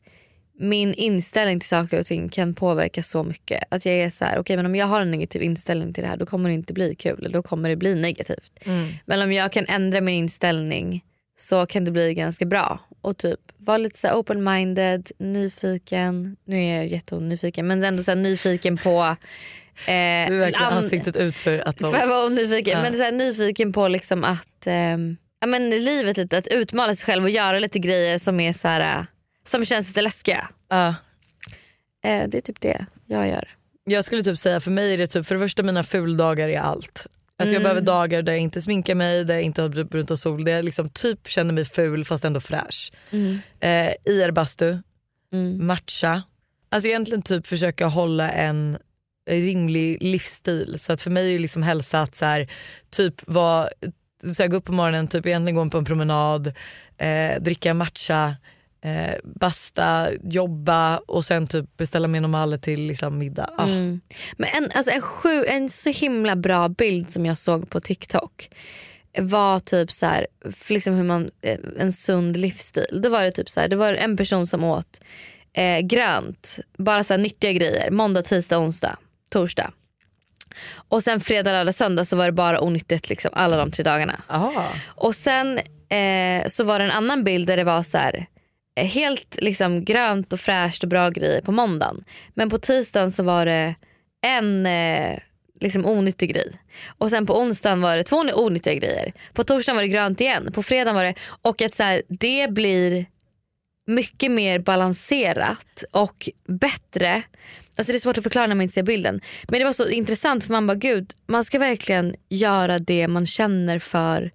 min 0.61 0.95
inställning 0.95 1.61
till 1.61 1.69
saker 1.69 1.99
och 1.99 2.07
ting 2.07 2.29
kan 2.29 2.55
påverka 2.55 3.03
så 3.03 3.23
mycket. 3.23 3.65
Att 3.69 3.87
jag 3.87 3.95
är 3.95 4.11
så 4.11 4.25
här, 4.25 4.39
okej 4.39 4.57
men 4.57 4.67
om 4.67 4.75
jag 4.77 4.87
har 4.87 5.01
en 5.01 5.11
negativ 5.11 5.43
inställning 5.43 5.93
till 5.93 6.03
det 6.03 6.09
här 6.09 6.17
då 6.17 6.27
kommer 6.27 6.49
det 6.49 6.55
inte 6.55 6.73
bli 6.73 6.95
kul. 6.95 7.19
eller 7.19 7.31
Då 7.31 7.43
kommer 7.43 7.69
det 7.69 7.77
bli 7.77 7.95
negativt. 7.95 8.53
Mm. 8.65 8.89
Men 9.07 9.23
om 9.23 9.33
jag 9.33 9.53
kan 9.53 9.67
ändra 9.69 10.01
min 10.01 10.15
inställning 10.15 11.05
så 11.39 11.67
kan 11.67 11.85
det 11.85 11.91
bli 11.91 12.15
ganska 12.15 12.45
bra. 12.47 12.81
Och 13.01 13.17
typ 13.17 13.41
vara 13.57 13.79
lite 13.79 13.99
så 13.99 14.09
open-minded, 14.09 15.11
nyfiken. 15.19 16.37
Nu 16.45 16.65
är 16.65 16.77
jag 16.77 16.87
jätteonyfiken 16.87 17.67
men 17.67 17.85
ändå 17.85 18.03
så 18.03 18.15
nyfiken 18.15 18.77
på 18.77 19.03
eh, 19.87 19.87
Du 19.87 19.93
är 20.35 20.39
verkligen 20.39 20.73
an- 20.73 20.85
ansiktet 20.85 21.17
ut 21.17 21.39
för 21.39 21.69
att 21.69 21.79
för 21.79 21.95
att 21.95 22.09
vara 22.09 22.29
nyfiken. 22.29 22.79
Ja. 22.79 22.83
Men 22.83 22.95
så 22.95 23.03
här, 23.03 23.13
nyfiken 23.13 23.73
på 23.73 23.89
liksom 23.89 24.25
att 24.25 24.67
ehm, 24.67 25.17
ja, 25.41 25.47
men 25.47 25.71
livet 25.71 26.17
lite, 26.17 26.39
att 26.39 26.49
utmana 26.49 26.95
sig 26.95 27.07
själv 27.07 27.25
och 27.25 27.31
göra 27.31 27.59
lite 27.59 27.79
grejer 27.79 28.19
som 28.19 28.41
är 28.41 28.53
så 28.53 28.69
här, 28.69 29.07
som 29.49 29.65
känns 29.65 29.89
lite 29.89 30.03
läskiga. 30.03 30.49
Ja. 30.69 30.89
Eh, 32.05 32.29
det 32.29 32.37
är 32.37 32.41
typ 32.41 32.61
det 32.61 32.87
jag 33.07 33.29
gör. 33.29 33.49
Jag 33.85 34.05
skulle 34.05 34.23
typ 34.23 34.39
säga 34.39 34.61
för 34.61 34.71
mig 34.71 34.95
är 34.95 34.99
det 34.99 35.07
typ 35.07 35.27
för 35.27 35.35
det 35.35 35.39
första 35.41 35.63
mina 35.63 35.83
fuldagar 35.83 36.49
är 36.49 36.59
allt. 36.61 37.07
Alltså 37.41 37.55
jag 37.55 37.61
Mm. 37.61 37.63
behöver 37.63 37.81
dagar 37.81 38.23
där 38.23 38.33
jag 38.33 38.41
inte 38.41 38.63
sminkar 38.63 38.95
mig, 38.95 39.25
där 39.25 39.35
jag 39.35 39.43
inte 39.43 39.63
har 39.63 39.85
brunt 39.85 40.11
av 40.11 40.17
sol, 40.17 40.45
där 40.45 40.53
jag 40.53 40.65
liksom 40.65 40.89
typ 40.89 41.29
känner 41.29 41.55
mig 41.55 41.65
ful 41.65 42.05
fast 42.05 42.25
ändå 42.25 42.41
fräsch. 42.41 42.93
Mm. 43.11 43.39
Eh, 43.61 43.93
IR-bastu, 44.05 44.79
matcha. 45.61 46.23
Alltså 46.71 46.89
egentligen 46.89 47.23
typ 47.23 47.47
försöka 47.47 47.87
hålla 47.87 48.31
en 48.31 48.79
rimlig 49.31 50.03
livsstil. 50.03 50.75
Så 50.79 50.93
att 50.93 51.03
för 51.03 51.11
mig 51.11 51.35
är 51.35 51.39
liksom 51.39 51.63
hälsa 51.63 52.01
att 52.01 52.15
så 52.15 52.25
här, 52.25 52.49
typ 52.91 53.15
vara, 53.27 53.69
så 54.35 54.43
här, 54.43 54.49
gå 54.49 54.57
upp 54.57 54.65
på 54.65 54.73
morgonen, 54.73 55.09
typ 55.09 55.27
egentligen 55.27 55.57
gå 55.57 55.71
på 55.71 55.79
en 55.79 55.85
promenad, 55.85 56.47
eh, 56.99 57.43
dricka 57.43 57.75
matcha, 57.75 58.37
eh, 58.81 59.15
basta, 59.25 60.09
jobba 60.23 60.99
och 60.99 61.25
sen 61.25 61.47
typ 61.47 61.77
beställa 61.77 62.09
med 62.09 62.23
normaler 62.23 62.59
till 62.59 62.81
liksom, 62.81 63.19
middag. 63.19 63.51
Ah. 63.59 63.65
Mm. 63.65 64.01
Men 64.37 64.49
en, 64.49 64.71
alltså 64.75 64.93
en, 64.93 65.03
sju, 65.03 65.45
en 65.45 65.71
så 65.71 65.91
himla 65.91 66.37
bra 66.37 66.69
bild 66.69 67.11
som 67.11 67.27
jag 67.27 67.39
såg 67.39 67.71
på 67.71 67.81
TikTok 67.81 68.51
var 69.19 69.61
typ 69.61 69.93
så 69.93 70.07
här, 70.07 70.27
liksom 70.71 70.95
hur 70.95 71.05
man, 71.05 71.31
eh, 71.43 71.59
en 71.79 71.93
sund 71.93 72.37
livsstil. 72.37 73.01
Då 73.03 73.09
var 73.09 73.25
det 73.25 73.33
typ 73.33 73.51
så 73.51 73.61
här, 73.61 73.69
det 73.69 73.77
var 73.77 73.93
en 73.93 74.17
person 74.17 74.47
som 74.47 74.65
åt 74.65 75.01
eh, 75.53 75.79
grönt, 75.79 76.59
bara 76.79 77.05
så 77.05 77.13
här 77.13 77.19
nyttiga 77.19 77.53
grejer, 77.53 77.91
måndag, 77.91 78.23
tisdag, 78.23 78.59
onsdag, 78.59 78.97
torsdag. 79.31 79.73
Och 80.73 81.03
sen 81.03 81.21
fredag, 81.21 81.53
lördag, 81.53 81.75
söndag 81.75 82.05
så 82.05 82.17
var 82.17 82.27
det 82.27 82.33
bara 82.33 82.61
onyttigt 82.61 83.09
liksom, 83.09 83.31
alla 83.35 83.57
de 83.57 83.71
tre 83.71 83.83
dagarna. 83.83 84.21
Och 84.87 85.15
sen 85.15 85.59
eh, 85.89 86.47
så 86.47 86.65
var 86.65 86.79
det 86.79 86.85
en 86.85 86.91
annan 86.91 87.25
bild 87.25 87.47
där 87.47 87.57
det 87.57 87.65
var 87.65 87.83
så 87.83 87.99
här, 87.99 88.27
helt 88.85 89.37
liksom 89.41 89.85
grönt 89.85 90.33
och 90.33 90.41
fräscht 90.41 90.83
och 90.83 90.89
bra 90.89 91.11
grejer 91.11 91.41
på 91.41 91.53
måndagen. 91.53 92.05
Men 92.35 92.51
på 92.51 92.59
tisdagen 92.59 93.13
så 93.13 93.23
var 93.23 93.47
det 93.47 93.75
en 94.27 94.67
eh, 94.67 95.19
liksom 95.61 95.87
onyttig 95.87 96.35
grej. 96.35 96.53
Och 96.99 97.11
sen 97.11 97.27
på 97.27 97.41
onsdagen 97.41 97.81
var 97.81 97.97
det 97.97 98.03
två 98.03 98.17
onyttiga 98.17 98.75
grejer. 98.75 99.13
På 99.33 99.45
torsdagen 99.45 99.77
var 99.77 99.83
det 99.83 99.89
grönt 99.89 100.21
igen. 100.21 100.53
På 100.53 100.63
fredagen 100.63 100.95
var 100.95 101.05
det... 101.05 101.15
Och 101.43 101.63
att 101.63 101.75
så 101.75 101.83
här, 101.83 102.03
det 102.09 102.51
blir 102.51 103.07
mycket 103.87 104.31
mer 104.31 104.59
balanserat 104.59 105.85
och 105.91 106.29
bättre. 106.47 107.23
Alltså 107.77 107.93
det 107.93 107.99
är 107.99 108.01
svårt 108.01 108.19
att 108.19 108.25
förklara 108.25 108.47
när 108.47 108.55
man 108.55 108.63
inte 108.63 108.75
ser 108.75 108.83
bilden. 108.83 109.21
Men 109.49 109.59
det 109.59 109.65
var 109.65 109.73
så 109.73 109.89
intressant 109.89 110.45
för 110.45 110.53
man 110.53 110.67
bara 110.67 110.75
gud, 110.75 111.13
man 111.27 111.45
ska 111.45 111.59
verkligen 111.59 112.15
göra 112.29 112.79
det 112.79 113.09
man 113.09 113.27
känner 113.27 113.79
för 113.79 114.31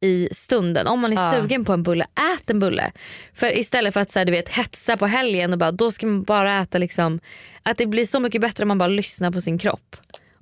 i 0.00 0.28
stunden. 0.32 0.86
Om 0.86 1.00
man 1.00 1.12
är 1.12 1.16
Ja. 1.16 1.32
sugen 1.32 1.64
på 1.64 1.72
en 1.72 1.82
bulle, 1.82 2.04
ät 2.34 2.50
en 2.50 2.58
bulle. 2.60 2.92
För 3.34 3.58
istället 3.58 3.94
för 3.94 4.00
att 4.00 4.10
så 4.12 4.18
här, 4.18 4.26
du 4.26 4.32
vet, 4.32 4.48
hetsa 4.48 4.96
på 4.96 5.06
helgen 5.06 5.52
och 5.52 5.58
bara, 5.58 5.72
då 5.72 5.90
ska 5.90 6.06
man 6.06 6.22
bara 6.22 6.60
äta 6.60 6.78
liksom, 6.78 7.20
att 7.62 7.78
det 7.78 7.86
blir 7.86 8.06
så 8.06 8.20
mycket 8.20 8.40
bättre 8.40 8.64
om 8.64 8.68
man 8.68 8.78
bara 8.78 8.88
lyssnar 8.88 9.30
på 9.30 9.40
sin 9.40 9.58
kropp 9.58 9.96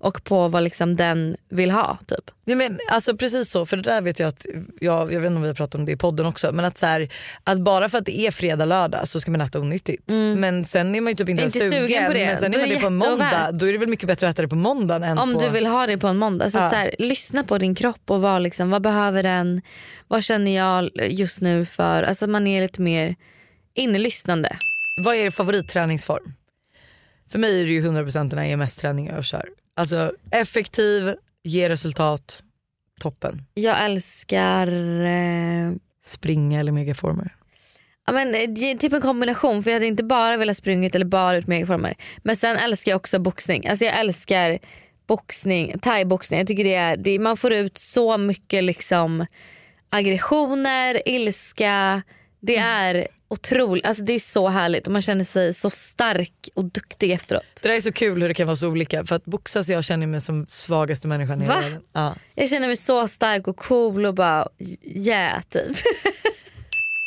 och 0.04 0.24
på 0.24 0.48
vad 0.48 0.62
liksom 0.62 0.96
den 0.96 1.36
vill 1.48 1.70
ha. 1.70 1.98
Typ. 2.06 2.30
Ja, 2.44 2.56
men, 2.56 2.78
alltså 2.90 3.16
precis 3.16 3.50
så, 3.50 3.66
för 3.66 3.76
det 3.76 3.82
där 3.82 4.00
vet 4.00 4.18
jag 4.18 4.28
att, 4.28 4.46
jag, 4.80 5.12
jag 5.12 5.20
vet 5.20 5.26
inte 5.26 5.36
om 5.36 5.42
vi 5.42 5.48
har 5.48 5.54
pratat 5.54 5.74
om 5.74 5.84
det 5.84 5.92
i 5.92 5.96
podden 5.96 6.26
också, 6.26 6.52
men 6.52 6.64
att, 6.64 6.78
så 6.78 6.86
här, 6.86 7.08
att 7.44 7.60
bara 7.60 7.88
för 7.88 7.98
att 7.98 8.04
det 8.04 8.18
är 8.20 8.30
fredag 8.30 8.64
lördag 8.64 9.08
så 9.08 9.20
ska 9.20 9.30
man 9.30 9.40
äta 9.40 9.60
onyttigt. 9.60 10.12
Men 10.36 10.64
sen 10.64 10.94
är 10.94 11.00
man 11.00 11.10
ju 11.10 11.16
typ 11.16 11.28
inte, 11.28 11.42
Mm. 11.42 11.46
Inte 11.46 11.70
sugen 11.70 12.06
på 12.06 12.12
det. 12.12 12.26
Men 12.26 12.36
sen 12.36 12.52
Då 12.52 12.58
är 12.58 12.62
man 12.62 12.68
det 12.68 12.80
på 12.80 12.86
en 12.86 12.96
måndag, 12.96 13.52
då 13.52 13.66
är 13.66 13.72
det 13.72 13.78
väl 13.78 13.88
mycket 13.88 14.06
bättre 14.06 14.28
att 14.28 14.34
äta 14.34 14.42
det 14.42 14.48
på 14.48 14.56
måndagen 14.56 15.02
än 15.02 15.18
Om 15.18 15.34
på... 15.34 15.40
du 15.40 15.48
vill 15.48 15.66
ha 15.66 15.86
det 15.86 15.98
på 15.98 16.06
en 16.08 16.16
måndag. 16.16 16.50
Så, 16.50 16.58
Ja. 16.58 16.70
så 16.70 16.76
här, 16.76 16.94
lyssna 16.98 17.44
på 17.44 17.58
din 17.58 17.74
kropp 17.74 18.10
och 18.10 18.22
vad, 18.22 18.42
liksom, 18.42 18.70
vad 18.70 18.82
behöver 18.82 19.22
den? 19.22 19.62
Vad 20.08 20.24
känner 20.24 20.56
jag 20.56 20.90
just 21.10 21.40
nu 21.40 21.66
för? 21.66 22.02
Alltså 22.02 22.26
man 22.26 22.46
är 22.46 22.62
lite 22.62 22.80
mer 22.80 23.16
inlyssnande. 23.74 24.56
Vad 25.04 25.14
är 25.16 25.18
er 25.18 25.30
favoritträningsform? 25.30 26.32
För 27.30 27.38
mig 27.38 27.60
är 27.60 27.64
det 27.64 27.72
ju 27.72 27.82
100% 27.88 28.28
den 28.30 28.38
här 28.38 28.46
EMS-träningen 28.46 29.14
jag 29.14 29.24
kör. 29.24 29.48
Alltså 29.74 30.12
effektiv, 30.30 31.14
ger 31.42 31.68
resultat, 31.68 32.42
toppen. 33.00 33.44
Jag 33.54 33.84
älskar 33.84 34.68
eh, 35.02 35.72
Springa 36.04 36.60
eller 36.60 36.72
megaformer. 36.72 37.34
Ja, 38.06 38.12
men, 38.12 38.34
eh, 38.34 38.76
typ 38.78 38.92
en 38.92 39.00
kombination 39.00 39.62
för 39.62 39.70
jag 39.70 39.76
hade 39.76 39.86
inte 39.86 40.04
bara 40.04 40.36
velat 40.36 40.56
springa 40.56 40.90
eller 40.94 41.04
bara 41.04 41.36
ut 41.36 41.46
megaformer. 41.46 41.94
Men 42.18 42.36
sen 42.36 42.56
älskar 42.56 42.92
jag 42.92 42.96
också 42.96 43.18
boxning. 43.18 43.66
Alltså 43.66 43.84
jag 43.84 43.98
älskar 43.98 44.58
boxning, 45.06 45.78
thaiboxning. 45.78 46.38
Jag 46.38 46.46
tycker 46.46 46.64
det 46.64 46.74
är, 46.74 46.96
det, 46.96 47.18
man 47.18 47.36
får 47.36 47.52
ut 47.52 47.78
så 47.78 48.18
mycket 48.18 48.64
liksom 48.64 49.26
aggressioner, 49.90 51.08
ilska. 51.08 52.02
Det 52.40 52.56
är 52.56 53.06
otroligt, 53.34 53.86
alltså 53.86 54.04
det 54.04 54.12
är 54.12 54.18
så 54.18 54.48
härligt 54.48 54.86
och 54.86 54.92
man 54.92 55.02
känner 55.02 55.24
sig 55.24 55.54
så 55.54 55.70
stark 55.70 56.48
och 56.54 56.64
duktig 56.64 57.10
efteråt. 57.10 57.44
Det 57.62 57.68
där 57.68 57.76
är 57.76 57.80
så 57.80 57.92
kul 57.92 58.20
hur 58.22 58.28
det 58.28 58.34
kan 58.34 58.46
vara 58.46 58.56
så 58.56 58.68
olika 58.68 59.04
för 59.04 59.16
att 59.16 59.24
boxas 59.24 59.68
jag 59.68 59.84
känner 59.84 60.06
mig 60.06 60.20
som 60.20 60.46
svagaste 60.48 61.08
människan 61.08 61.42
i 61.42 61.44
hela 61.44 61.60
världen. 61.60 61.82
Ja. 61.92 62.16
Jag 62.34 62.50
känner 62.50 62.66
mig 62.66 62.76
så 62.76 63.08
stark 63.08 63.48
och 63.48 63.56
cool 63.56 64.06
och 64.06 64.14
bara 64.14 64.48
yeah 64.82 65.42
typ. 65.48 65.76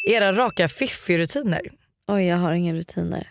Era 0.09 0.33
raka 0.33 0.67
fiffi-rutiner? 0.67 1.61
Oj 2.07 2.25
jag 2.25 2.37
har 2.37 2.51
inga 2.53 2.73
rutiner. 2.73 3.27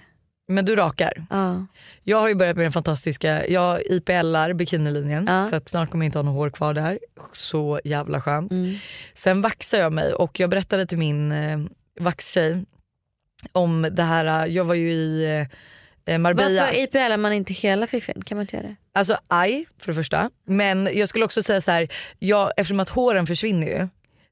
Men 0.48 0.64
du 0.64 0.76
rakar? 0.76 1.26
Ja. 1.30 1.66
Jag 2.02 2.20
har 2.20 2.28
ju 2.28 2.34
börjat 2.34 2.56
med 2.56 2.64
den 2.64 2.72
fantastiska, 2.72 3.46
jag 3.46 3.82
IPLar 3.82 4.52
bikinilinjen 4.52 5.26
så 5.50 5.56
att 5.56 5.68
snart 5.68 5.90
kommer 5.90 6.04
jag 6.04 6.08
inte 6.08 6.18
ha 6.18 6.22
något 6.22 6.34
hår 6.34 6.50
kvar 6.50 6.74
där. 6.74 6.98
Så 7.32 7.80
jävla 7.84 8.20
skönt. 8.20 8.52
Mm. 8.52 8.74
Sen 9.14 9.42
vaxar 9.42 9.78
jag 9.78 9.92
mig 9.92 10.12
och 10.12 10.40
jag 10.40 10.50
berättade 10.50 10.86
till 10.86 10.98
min 10.98 11.32
eh, 11.32 11.58
vaxtjej 12.00 12.64
om 13.52 13.88
det 13.92 14.02
här, 14.02 14.46
jag 14.46 14.64
var 14.64 14.74
ju 14.74 14.92
i 14.92 15.46
eh, 16.04 16.18
Marbella. 16.18 16.60
Varför 16.60 16.82
IPL 16.82 17.20
man 17.20 17.32
inte 17.32 17.52
hela 17.52 17.86
fiffin? 17.86 18.22
Kan 18.24 18.36
man 18.36 18.42
inte 18.42 18.56
göra 18.56 18.66
det? 18.66 18.76
Alltså 18.92 19.18
aj 19.28 19.66
för 19.78 19.92
det 19.92 19.94
första. 19.94 20.30
Men 20.46 20.88
jag 20.92 21.08
skulle 21.08 21.24
också 21.24 21.42
säga 21.42 21.60
så 21.60 21.70
här, 21.70 21.88
jag, 22.18 22.52
eftersom 22.56 22.80
att 22.80 22.88
håren 22.88 23.26
försvinner 23.26 23.66
ju. 23.66 23.88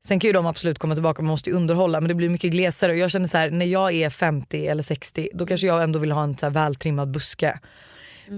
Sen 0.06 0.20
kan 0.20 0.28
ju 0.28 0.32
de 0.32 0.46
absolut 0.46 0.78
komma 0.78 0.94
tillbaka, 0.94 1.22
man 1.22 1.30
måste 1.30 1.50
ju 1.50 1.56
underhålla 1.56 2.00
men 2.00 2.08
det 2.08 2.14
blir 2.14 2.28
mycket 2.28 2.50
glesare. 2.50 2.92
Och 2.92 2.98
jag 2.98 3.10
känner 3.10 3.28
så 3.28 3.38
här, 3.38 3.50
när 3.50 3.66
jag 3.66 3.92
är 3.92 4.10
50 4.10 4.66
eller 4.66 4.82
60 4.82 5.28
då 5.34 5.46
kanske 5.46 5.66
jag 5.66 5.82
ändå 5.82 5.98
vill 5.98 6.12
ha 6.12 6.24
en 6.24 6.36
så 6.36 6.46
här 6.46 6.50
vältrimmad 6.50 7.10
buske. 7.10 7.58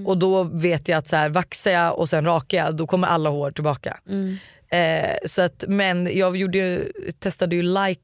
Och 0.06 0.18
då 0.18 0.42
vet 0.42 0.88
jag 0.88 0.98
att 0.98 1.08
så 1.08 1.16
här, 1.16 1.28
vaxar 1.28 1.70
jag 1.70 1.98
och 1.98 2.08
sen 2.08 2.24
rakar 2.24 2.58
jag 2.58 2.76
då 2.76 2.86
kommer 2.86 3.08
alla 3.08 3.30
hår 3.30 3.50
tillbaka. 3.50 3.96
Eh, 4.70 5.16
så 5.26 5.42
att, 5.42 5.64
men 5.68 6.16
jag 6.16 6.36
gjorde, 6.36 6.84
testade 7.18 7.56
ju 7.56 7.62
like 7.62 8.00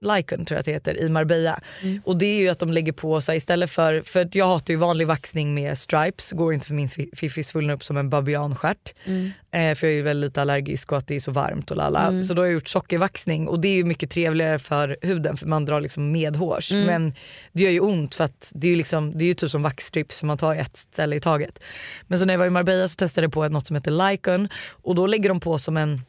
Lycon 0.00 0.44
tror 0.44 0.58
jag 0.58 0.64
det 0.64 0.72
heter 0.72 1.00
i 1.00 1.08
Marbella. 1.08 1.60
Och 2.04 2.16
det 2.16 2.26
är 2.26 2.40
ju 2.40 2.48
att 2.48 2.58
de 2.58 2.72
lägger 2.72 2.92
på 2.92 3.20
sig 3.20 3.36
istället 3.36 3.70
för, 3.70 4.02
för 4.02 4.28
jag 4.32 4.46
hatar 4.46 4.74
ju 4.74 4.78
vanlig 4.78 5.06
vaxning 5.06 5.54
med 5.54 5.78
stripes, 5.78 6.32
går 6.32 6.54
inte 6.54 6.66
för 6.66 6.74
min 6.74 6.88
fi- 6.88 7.10
fiffi 7.12 7.44
svullnar 7.44 7.74
upp 7.74 7.84
som 7.84 7.96
en 7.96 8.10
babianstjärt. 8.10 8.94
Mm. 9.04 9.30
Eh, 9.50 9.74
för 9.74 9.86
jag 9.86 9.92
är 9.92 9.96
ju 9.96 10.02
väldigt 10.02 10.30
lite 10.30 10.40
allergisk 10.40 10.92
och 10.92 10.98
att 10.98 11.06
det 11.06 11.16
är 11.16 11.20
så 11.20 11.30
varmt 11.30 11.70
och 11.70 11.76
lalla. 11.76 12.06
Mm. 12.06 12.22
Så 12.22 12.34
då 12.34 12.42
har 12.42 12.46
jag 12.46 12.54
gjort 12.54 12.68
sockervaxning 12.68 13.48
och 13.48 13.60
det 13.60 13.68
är 13.68 13.76
ju 13.76 13.84
mycket 13.84 14.10
trevligare 14.10 14.58
för 14.58 14.96
huden 15.02 15.36
för 15.36 15.46
man 15.46 15.64
drar 15.64 15.80
liksom 15.80 16.12
medhårs. 16.12 16.72
Mm. 16.72 16.86
Men 16.86 17.14
det 17.52 17.62
gör 17.62 17.70
ju 17.70 17.80
ont 17.80 18.14
för 18.14 18.24
att 18.24 18.48
det 18.50 18.66
är 18.66 18.70
ju, 18.70 18.76
liksom, 18.76 19.18
det 19.18 19.24
är 19.24 19.26
ju 19.26 19.34
typ 19.34 19.50
som 19.50 19.62
vaxstrips 19.62 20.20
för 20.20 20.26
man 20.26 20.38
tar 20.38 20.54
ett 20.54 20.76
ställe 20.76 21.16
i 21.16 21.20
taget. 21.20 21.58
Men 22.06 22.18
så 22.18 22.24
när 22.24 22.34
jag 22.34 22.38
var 22.38 22.46
i 22.46 22.50
Marbella 22.50 22.88
så 22.88 22.96
testade 22.96 23.24
jag 23.24 23.32
på 23.32 23.48
något 23.48 23.66
som 23.66 23.76
heter 23.76 24.10
Lycon 24.10 24.48
och 24.68 24.94
då 24.94 25.06
lägger 25.06 25.28
de 25.28 25.40
på 25.40 25.58
som 25.58 25.76
en 25.76 26.00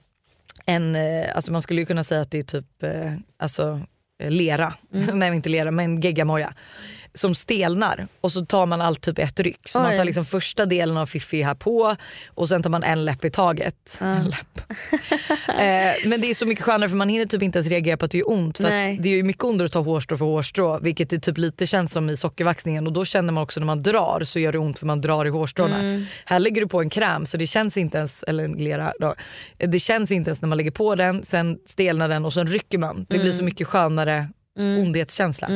en, 0.66 0.96
eh, 0.96 1.36
alltså 1.36 1.52
man 1.52 1.62
skulle 1.62 1.82
ju 1.82 1.86
kunna 1.86 2.04
säga 2.04 2.22
att 2.22 2.32
det 2.32 2.40
är 2.40 2.44
typ 2.44 2.84
eh, 2.84 3.14
alltså, 3.38 3.82
eh, 4.20 4.32
lera, 4.32 4.74
nej 5.14 5.36
inte 5.36 5.50
lera 5.50 5.72
men 5.72 6.02
geggamoja 6.02 6.54
som 7.14 7.36
stelnar 7.36 8.08
och 8.22 8.32
så 8.32 8.46
tar 8.46 8.66
man 8.66 8.82
allt 8.82 9.02
typ 9.02 9.20
ett 9.20 9.40
ryck. 9.40 9.70
Så 9.70 9.80
man 9.80 9.92
Oj. 9.92 9.98
tar 9.98 10.06
liksom 10.06 10.26
första 10.26 10.66
delen 10.66 10.98
av 10.98 11.06
Fifi 11.06 11.42
här 11.42 11.56
på 11.56 11.96
och 12.28 12.50
sen 12.50 12.64
tar 12.64 12.70
man 12.70 12.84
en 12.84 13.06
läpp 13.06 13.26
i 13.26 13.30
taget. 13.30 13.98
En 14.02 14.24
läpp. 14.24 14.62
eh, 15.48 16.10
men 16.10 16.22
det 16.22 16.30
är 16.30 16.34
så 16.34 16.46
mycket 16.46 16.66
skönare 16.66 16.90
för 16.90 16.96
man 16.96 17.10
hinner 17.10 17.26
typ 17.26 17.42
inte 17.42 17.58
ens 17.58 17.70
reagera 17.70 17.98
på 17.98 18.06
att 18.06 18.12
det 18.12 18.18
gör 18.18 18.32
ont. 18.32 18.58
För 18.58 18.70
det 19.02 19.10
är 19.10 19.16
ju 19.16 19.24
mycket 19.24 19.44
ondare 19.44 19.66
att 19.66 19.72
ta 19.72 19.80
hårstrå 19.80 20.18
för 20.18 20.26
hårstrå 20.26 20.80
vilket 20.80 21.10
det 21.10 21.20
typ 21.20 21.38
lite 21.38 21.68
känns 21.68 21.92
som 21.92 22.10
i 22.10 22.18
sockervaxningen 22.18 22.88
och 22.88 22.94
då 22.94 23.06
känner 23.06 23.34
man 23.34 23.44
också 23.44 23.60
när 23.60 23.68
man 23.68 23.84
drar 23.84 24.22
så 24.24 24.40
gör 24.40 24.52
det 24.52 24.60
ont 24.60 24.80
för 24.80 24.86
man 24.86 25.02
drar 25.02 25.26
i 25.26 25.30
hårstråna. 25.30 25.80
Mm. 25.80 26.06
Här 26.26 26.40
lägger 26.40 26.62
du 26.62 26.68
på 26.68 26.82
en 26.82 26.90
kräm 26.90 27.26
så 27.26 27.38
det 27.38 27.48
känns 27.48 27.78
inte 27.78 27.98
ens, 27.98 28.24
eller 28.24 28.44
en 28.44 28.54
lera 28.54 28.94
då, 29.00 29.16
det 29.58 29.80
känns 29.80 30.12
inte 30.12 30.30
ens 30.30 30.42
när 30.42 30.50
man 30.50 30.58
lägger 30.58 30.72
på 30.72 30.96
den, 30.96 31.24
sen 31.26 31.60
stelnar 31.66 32.10
den 32.10 32.26
och 32.26 32.34
sen 32.34 32.48
rycker 32.48 32.78
man. 32.78 33.06
Det 33.10 33.20
blir 33.20 33.32
så 33.32 33.44
mycket 33.44 33.68
skönare 33.68 34.30
ondhetskänsla. 34.60 35.48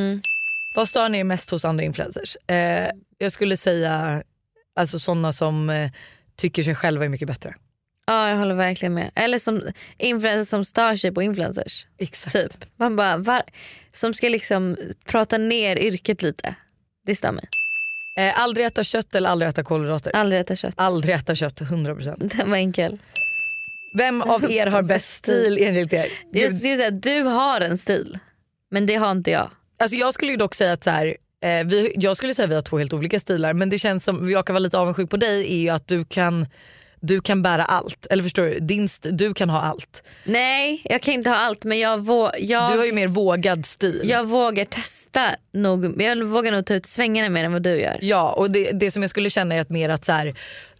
Vad 0.74 0.88
stör 0.88 1.08
ni 1.08 1.24
mest 1.24 1.50
hos 1.50 1.64
andra 1.64 1.84
influencers? 1.84 2.36
Eh, 2.46 2.90
jag 3.18 3.32
skulle 3.32 3.56
säga 3.56 4.22
alltså 4.76 4.98
sådana 4.98 5.32
som 5.32 5.70
eh, 5.70 5.90
tycker 6.36 6.62
sig 6.62 6.74
själva 6.74 7.04
är 7.04 7.08
mycket 7.08 7.28
bättre. 7.28 7.54
Ja 8.06 8.28
jag 8.28 8.36
håller 8.36 8.54
verkligen 8.54 8.94
med. 8.94 9.10
Eller 9.14 9.38
som 9.38 9.62
influencers 9.98 10.48
som 10.48 10.64
stör 10.64 10.96
sig 10.96 11.12
på 11.12 11.22
influencers. 11.22 11.86
Exakt. 11.98 12.36
Typ. 12.36 12.64
Man 12.76 12.96
bara, 12.96 13.16
var, 13.16 13.42
som 13.92 14.14
ska 14.14 14.28
liksom 14.28 14.76
prata 15.04 15.38
ner 15.38 15.78
yrket 15.78 16.22
lite. 16.22 16.54
Det 17.06 17.14
stör 17.14 17.32
mig. 17.32 17.48
Eh, 18.18 18.40
aldrig 18.40 18.66
äta 18.66 18.84
kött 18.84 19.14
eller 19.14 19.30
aldrig 19.30 19.48
äta 19.48 19.64
kolhydrater? 19.64 20.16
Aldrig 20.16 20.40
äta 20.40 20.56
kött. 20.56 20.74
Aldrig 20.76 21.14
äta 21.14 21.34
kött, 21.34 21.60
100%. 21.60 22.16
Den 22.36 22.50
var 22.50 22.56
enkel. 22.56 22.98
Vem 23.98 24.22
av 24.22 24.50
er 24.50 24.66
har 24.66 24.82
bäst 24.82 25.14
stil 25.14 25.58
enligt 25.60 25.92
er? 25.92 26.06
Skulle 26.48 26.76
säga 26.76 26.88
att 26.88 27.02
du 27.02 27.22
har 27.22 27.60
en 27.60 27.78
stil. 27.78 28.18
Men 28.70 28.86
det 28.86 28.94
har 28.94 29.10
inte 29.10 29.30
jag. 29.30 29.50
Alltså 29.82 29.96
jag 29.96 30.14
skulle 30.14 30.30
ju 30.30 30.36
dock 30.36 30.54
säga 30.54 30.72
att 30.72 30.84
så 30.84 30.90
här, 30.90 31.16
eh, 31.44 31.64
vi, 31.66 31.92
jag 31.96 32.16
skulle 32.16 32.34
säga 32.34 32.44
att 32.44 32.50
vi 32.50 32.54
har 32.54 32.62
två 32.62 32.78
helt 32.78 32.92
olika 32.92 33.18
stilar 33.20 33.52
men 33.54 33.70
det 33.70 33.78
känns 33.78 34.04
som, 34.04 34.30
jag 34.30 34.46
kan 34.46 34.54
vara 34.54 34.58
lite 34.62 34.78
avundsjuk 34.78 35.10
på 35.10 35.16
dig 35.16 35.54
är 35.54 35.58
ju 35.62 35.68
att 35.68 35.88
du 35.88 36.04
kan 36.04 36.46
du 37.04 37.20
kan 37.20 37.42
bära 37.42 37.64
allt, 37.64 38.06
eller 38.10 38.22
förstår 38.22 38.42
du? 38.42 38.58
Din 38.60 38.88
du 39.02 39.34
kan 39.34 39.50
ha 39.50 39.60
allt. 39.60 40.02
Nej 40.24 40.82
jag 40.84 41.02
kan 41.02 41.14
inte 41.14 41.30
ha 41.30 41.36
allt 41.36 41.64
men 41.64 41.78
jag, 41.78 41.98
vå- 41.98 42.34
jag, 42.38 42.72
Du 42.72 42.78
har 42.78 42.84
ju 42.84 42.92
mer 42.92 43.08
vågad 43.08 43.66
stil. 43.66 44.00
jag 44.04 44.24
vågar 44.24 44.64
testa 44.64 45.30
nog. 45.52 46.02
Jag 46.02 46.22
vågar 46.24 46.52
nog 46.52 46.66
ta 46.66 46.74
ut 46.74 46.86
svängarna 46.86 47.28
mer 47.28 47.44
än 47.44 47.52
vad 47.52 47.62
du 47.62 47.80
gör. 47.80 47.98
Ja 48.00 48.32
och 48.32 48.50
det, 48.50 48.72
det 48.72 48.90
som 48.90 49.02
jag 49.02 49.10
skulle 49.10 49.30
känna 49.30 49.54
är 49.54 49.60
att 49.60 49.70
mer 49.70 49.88
att 49.88 50.04
så 50.04 50.12
här, 50.12 50.34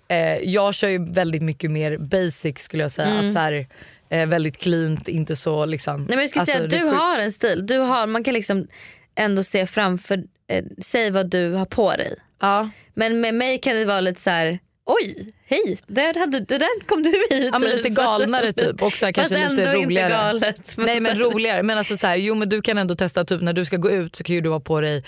eh, 0.09 0.37
jag 0.37 0.75
kör 0.75 0.89
ju 0.89 1.05
väldigt 1.13 1.43
mycket 1.43 1.71
mer 1.71 1.99
basic 1.99 2.59
skulle 2.59 2.83
jag 2.83 2.93
säga. 2.93 3.09
Mm. 3.09 3.29
Att 3.29 3.35
så 3.35 3.39
här, 3.39 3.67
eh, 4.13 4.27
väldigt 4.27 4.59
cleant, 4.59 5.09
inte 5.09 5.37
så 5.37 5.67
liksom. 5.67 5.97
Nej, 6.01 6.07
men 6.09 6.19
jag 6.19 6.29
skulle 6.29 6.41
alltså, 6.41 6.57
säga 6.57 6.65
att 6.65 6.71
du 6.93 6.97
har 6.97 7.19
en 7.19 7.33
stil. 7.33 7.67
Du 7.67 7.79
har, 7.79 8.07
man 8.07 8.25
kan 8.25 8.35
liksom 8.35 8.67
ändå 9.15 9.43
se 9.43 9.67
framför 9.67 10.23
eh, 10.49 10.65
säg 10.83 11.11
vad 11.11 11.31
du 11.31 11.51
har 11.53 11.67
på 11.67 11.91
dig. 11.93 12.15
Ja. 12.41 12.71
Men 12.95 13.21
med 13.21 13.35
mig 13.35 13.59
kan 13.59 13.77
det 13.77 13.85
vara 13.85 14.01
lite 14.01 14.21
så 14.21 14.31
här. 14.31 14.59
oj 14.87 15.33
hej 15.47 15.79
där, 15.87 16.19
hade, 16.21 16.41
där 16.41 16.87
kom 16.87 17.03
du 17.03 17.11
hit. 17.11 17.49
Ja 17.53 17.59
men 17.59 17.71
lite 17.71 17.89
galnare 17.89 18.53
typ 18.53 18.83
och 18.83 18.93
så 18.93 19.05
här, 19.07 19.13
kanske 19.13 19.49
lite 19.49 19.73
roligare. 19.75 20.09
Galet. 20.11 20.75
Nej 20.77 21.01
men 21.01 21.19
roligare. 21.19 21.63
Men 21.63 21.79
alltså 21.79 21.97
så 21.97 22.07
här, 22.07 22.17
jo 22.17 22.35
men 22.35 22.49
du 22.49 22.63
kan 22.63 22.79
ändå 22.79 22.95
testa 22.95 23.25
typ 23.25 23.43
när 23.43 23.53
du 23.53 23.65
ska 23.65 23.77
gå 23.77 23.91
ut 23.91 24.17
så 24.17 24.25
kan 24.25 24.35
ju 24.35 24.41
du 24.41 24.51
ha 24.51 24.61
på 24.61 24.81
dig 24.81 25.05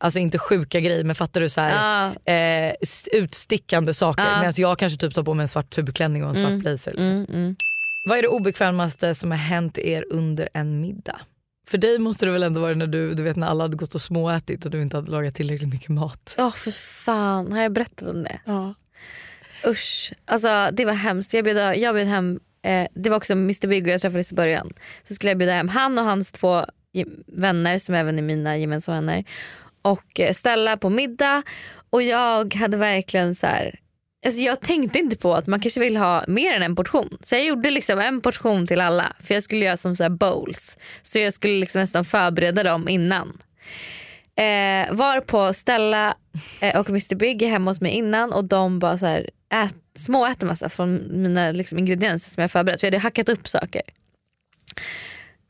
Alltså 0.00 0.18
inte 0.18 0.38
sjuka 0.38 0.80
grejer 0.80 1.04
men 1.04 1.14
fattar 1.14 1.40
du 1.40 1.48
så 1.48 1.60
här, 1.60 2.06
eh, 2.24 2.72
s- 2.82 3.08
utstickande 3.12 3.94
saker. 3.94 4.24
Ja. 4.24 4.38
Medan 4.40 4.52
jag 4.56 4.78
kanske 4.78 4.98
typ 4.98 5.14
tar 5.14 5.22
på 5.22 5.34
mig 5.34 5.44
en 5.44 5.48
svart 5.48 5.70
tubklänning 5.70 6.24
och 6.24 6.28
en 6.30 6.34
svart 6.36 6.46
Mm. 6.48 6.58
blazer. 6.60 6.90
Liksom. 6.90 7.06
Mm, 7.06 7.26
mm. 7.32 7.56
Vad 8.04 8.18
är 8.18 8.22
det 8.22 8.28
obekvämaste 8.28 9.14
som 9.14 9.30
har 9.30 9.38
hänt 9.38 9.78
er 9.78 10.04
under 10.10 10.48
en 10.54 10.80
middag? 10.80 11.20
För 11.68 11.78
dig 11.78 11.98
måste 11.98 12.26
det 12.26 12.32
väl 12.32 12.42
ändå 12.42 12.60
vara 12.60 12.74
när 12.74 12.86
du, 12.86 13.14
du 13.14 13.22
vet 13.22 13.36
när 13.36 13.46
alla 13.46 13.64
hade 13.64 13.76
gått 13.76 13.94
och 13.94 14.00
småätit 14.00 14.64
och 14.64 14.70
du 14.70 14.82
inte 14.82 14.96
hade 14.96 15.10
lagat 15.10 15.34
tillräckligt 15.34 15.72
mycket 15.72 15.88
mat. 15.88 16.34
Åh 16.38 16.54
för 16.54 16.70
fan, 16.70 17.52
har 17.52 17.62
jag 17.62 17.72
berättat 17.72 18.08
om 18.08 18.22
det? 18.22 18.40
Ja. 18.44 18.74
Usch, 19.66 20.12
alltså 20.24 20.68
det 20.72 20.84
var 20.84 20.92
hemskt. 20.92 21.34
Jag 21.34 21.44
bjöd, 21.44 21.78
jag 21.78 21.94
bjöd 21.94 22.06
hem, 22.06 22.40
eh, 22.62 22.88
det 22.94 23.10
var 23.10 23.16
också 23.16 23.32
Mr 23.32 23.66
Big 23.66 23.86
och 23.86 23.92
jag 23.92 24.00
träffades 24.00 24.32
i 24.32 24.34
början. 24.34 24.72
Så 25.08 25.14
skulle 25.14 25.30
jag 25.30 25.38
bjuda 25.38 25.52
hem 25.52 25.68
han 25.68 25.98
och 25.98 26.04
hans 26.04 26.32
två 26.32 26.64
vänner 27.26 27.78
som 27.78 27.94
även 27.94 28.18
är 28.18 28.22
mina 28.22 28.56
gemensamma 28.56 28.94
vänner. 28.96 29.24
Och 29.82 30.20
eh, 30.20 30.32
ställa 30.32 30.76
på 30.76 30.90
middag 30.90 31.42
och 31.90 32.02
jag 32.02 32.54
hade 32.54 32.76
verkligen 32.76 33.34
så 33.34 33.46
här. 33.46 33.80
Alltså 34.28 34.42
jag 34.42 34.60
tänkte 34.60 34.98
inte 34.98 35.16
på 35.16 35.34
att 35.34 35.46
man 35.46 35.60
kanske 35.60 35.80
vill 35.80 35.96
ha 35.96 36.24
mer 36.28 36.54
än 36.54 36.62
en 36.62 36.76
portion. 36.76 37.18
Så 37.22 37.34
jag 37.34 37.44
gjorde 37.44 37.70
liksom 37.70 37.98
en 37.98 38.20
portion 38.20 38.66
till 38.66 38.80
alla. 38.80 39.12
För 39.24 39.34
jag 39.34 39.42
skulle 39.42 39.64
göra 39.64 39.76
som 39.76 39.96
så 39.96 40.02
här 40.02 40.10
bowls. 40.10 40.76
Så 41.02 41.18
jag 41.18 41.32
skulle 41.32 41.60
liksom 41.60 41.80
nästan 41.80 42.04
förbereda 42.04 42.62
dem 42.62 42.88
innan. 42.88 43.38
Eh, 44.36 44.94
var 44.94 45.20
på 45.20 45.52
Stella 45.52 46.14
eh, 46.60 46.80
och 46.80 46.88
Mr 46.88 47.14
Big 47.14 47.42
är 47.42 47.48
hemma 47.48 47.70
hos 47.70 47.80
mig 47.80 47.92
innan 47.92 48.32
och 48.32 48.44
de 48.44 48.78
bara 48.78 48.98
så 48.98 49.06
här, 49.06 49.30
ät, 49.52 49.74
småäter 49.98 50.46
massa 50.46 50.68
från 50.68 51.22
mina 51.22 51.50
liksom, 51.50 51.78
ingredienser 51.78 52.30
som 52.30 52.40
jag 52.40 52.50
förberett. 52.50 52.80
För 52.80 52.86
jag 52.86 52.92
hade 52.92 53.02
hackat 53.02 53.28
upp 53.28 53.48
saker. 53.48 53.82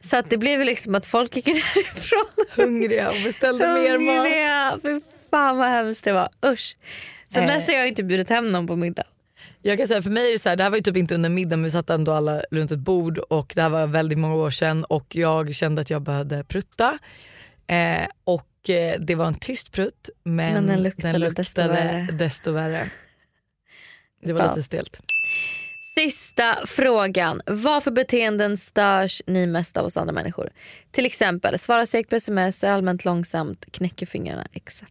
Så 0.01 0.16
att 0.16 0.31
det 0.31 0.39
blev 0.39 0.64
liksom 0.64 0.95
att 0.95 1.07
folk 1.07 1.37
gick 1.37 1.45
därifrån 1.74 2.45
Hungriga 2.57 3.09
och 3.09 3.16
beställde 3.24 3.74
mer 3.74 3.99
mat. 3.99 4.16
hungriga. 4.16 4.79
Fy 4.83 5.01
fan 5.31 5.59
vad 5.59 5.68
hemskt 5.68 6.05
det 6.05 6.12
var. 6.12 6.29
Usch. 6.47 6.76
Sen 7.33 7.43
Eh. 7.45 7.49
dess 7.55 7.66
har 7.66 7.74
jag 7.74 7.89
inte 7.89 8.03
bjudit 8.05 8.29
hem 8.29 8.53
någon 8.53 8.66
på 8.66 8.76
middag. 8.76 9.03
Jag 9.62 9.79
kan 9.79 9.87
säga 9.89 10.03
för 10.03 10.11
mig 10.11 10.29
är 10.29 10.33
det 10.33 10.39
så 10.39 10.49
här, 10.49 10.57
det 10.57 10.62
här 10.62 10.70
var 10.70 10.76
ju 10.76 10.83
typ 10.83 10.97
inte 10.97 11.14
under 11.14 11.29
middagen 11.31 11.59
men 11.61 11.64
vi 11.64 11.70
satt 11.70 11.91
ändå 11.91 12.12
alla 12.12 12.43
runt 12.51 12.70
ett 12.72 12.79
bord 12.79 13.18
och 13.18 13.53
det 13.55 13.62
här 13.62 13.68
var 13.68 13.87
väldigt 13.87 14.18
många 14.18 14.35
år 14.35 14.51
sedan 14.51 14.85
och 14.85 15.16
jag 15.16 15.55
kände 15.55 15.81
att 15.83 15.91
jag 15.91 16.03
behövde 16.03 16.45
prutta. 16.45 16.99
Eh, 17.66 18.07
och 18.24 18.70
eh, 18.70 19.01
det 19.01 19.14
var 19.14 19.26
en 19.26 19.35
tyst 19.35 19.72
prutt 19.72 20.09
men, 20.24 20.53
Men 20.55 20.66
den 20.66 20.83
luktade 20.83 21.31
desto 21.31 21.62
värre. 21.62 22.09
desto 22.12 22.53
värre. 22.53 22.91
Det 24.22 24.33
var 24.33 24.41
Ja. 24.41 24.49
lite 24.49 24.62
stelt. 24.62 25.01
Sista 25.95 26.59
frågan. 26.66 27.41
Vad 27.47 27.85
för 27.85 27.91
beteenden 27.91 28.57
störs 28.57 29.22
ni 29.26 29.47
mest 29.47 29.76
av 29.76 29.85
hos 29.85 29.97
andra 29.97 30.12
människor? 30.12 30.51
Till 30.91 31.07
exempel 31.07 31.59
svara 31.59 31.87
segt 31.87 32.11
på 32.11 32.16
sms, 32.16 32.64
är 32.64 32.70
allmänt 32.70 33.05
långsamt, 33.05 33.64
knäcker 33.72 34.07
fingrarna 34.07 34.47
etc. 34.53 34.83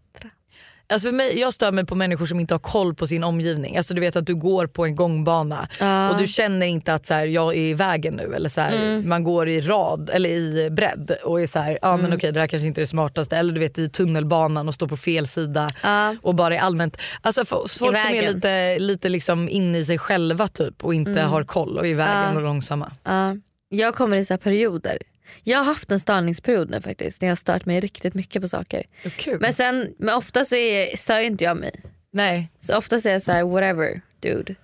Alltså 0.90 1.08
för 1.08 1.14
mig, 1.16 1.40
jag 1.40 1.54
stör 1.54 1.72
mig 1.72 1.86
på 1.86 1.96
människor 1.96 2.26
som 2.26 2.40
inte 2.40 2.54
har 2.54 2.60
koll 2.60 2.96
på 2.96 3.08
sin 3.08 3.24
omgivning. 3.24 3.78
Alltså 3.78 3.94
du 3.94 4.02
vet 4.02 4.16
att 4.16 4.26
du 4.26 4.36
går 4.36 4.68
på 4.68 4.86
en 4.86 4.96
gångbana 4.96 5.68
Ja. 5.80 6.10
och 6.10 6.18
du 6.18 6.28
känner 6.28 6.66
inte 6.66 6.94
att 6.94 7.06
så 7.06 7.14
här, 7.14 7.26
jag 7.26 7.56
är 7.56 7.62
i 7.62 7.74
vägen 7.74 8.14
nu. 8.14 8.36
Eller 8.36 8.50
så 8.50 8.62
här, 8.62 8.76
Mm. 8.76 9.10
Man 9.10 9.24
går 9.24 9.50
i 9.50 9.62
rad 9.62 10.10
eller 10.14 10.30
i 10.30 10.70
bredd 10.70 11.12
och 11.24 11.42
är 11.42 11.48
så 11.48 11.60
här, 11.60 11.78
men 11.82 12.00
Mm. 12.00 12.14
okej 12.14 12.32
det 12.32 12.40
här 12.40 12.48
kanske 12.48 12.68
inte 12.68 12.80
är 12.80 12.84
det 12.84 12.88
smartaste. 12.88 13.38
Eller 13.38 13.54
du 13.54 13.60
vet 13.60 13.78
i 13.78 13.90
tunnelbanan 13.90 14.68
och 14.68 14.74
står 14.74 14.88
på 14.88 14.98
fel 14.98 15.28
sida 15.28 15.70
Ja. 15.84 16.16
och 16.22 16.36
bara 16.36 16.56
är 16.56 16.60
allmänt. 16.60 16.98
Alltså 17.22 17.46
folk 17.46 17.70
som 17.70 17.96
är 17.96 18.34
lite, 18.34 18.80
lite 18.80 19.10
liksom 19.10 19.50
inne 19.50 19.78
i 19.78 19.86
sig 19.86 19.98
själva 19.98 20.48
typ 20.48 20.84
och 20.86 20.94
inte 20.94 21.12
Mm. 21.12 21.30
har 21.30 21.44
koll 21.44 21.78
och 21.78 21.86
är 21.86 21.90
i 21.90 21.94
vägen 21.94 22.24
Ja. 22.32 22.36
och 22.36 22.42
långsamma. 22.42 22.92
Ja. 23.04 23.36
jag 23.70 23.96
kommer 23.96 24.18
i 24.18 24.26
så 24.26 24.38
perioder. 24.38 24.98
Jag 25.44 25.58
har 25.58 25.66
haft 25.66 25.92
en 25.92 26.00
störningsperiod 26.00 26.70
nu 26.70 26.82
faktiskt. 26.82 27.22
När 27.22 27.28
jag 27.28 27.32
har 27.32 27.36
stört 27.36 27.66
mig 27.66 27.80
riktigt 27.80 28.14
mycket 28.14 28.42
på 28.42 28.48
saker. 28.48 28.84
Kul. 29.18 29.40
Men 29.42 29.54
sen, 29.54 29.94
men 29.98 30.16
ofta 30.16 30.46
så 30.46 30.56
är, 30.56 30.96
stör 30.96 31.20
inte 31.20 31.44
jag 31.44 31.58
mig. 31.58 31.72
Nej. 32.12 32.52
Så 32.60 32.78
ofta 32.78 33.00
säger 33.00 33.16
jag 33.16 33.22
så 33.22 33.32
här: 33.32 33.44
whatever 33.44 34.02
dude. 34.20 34.56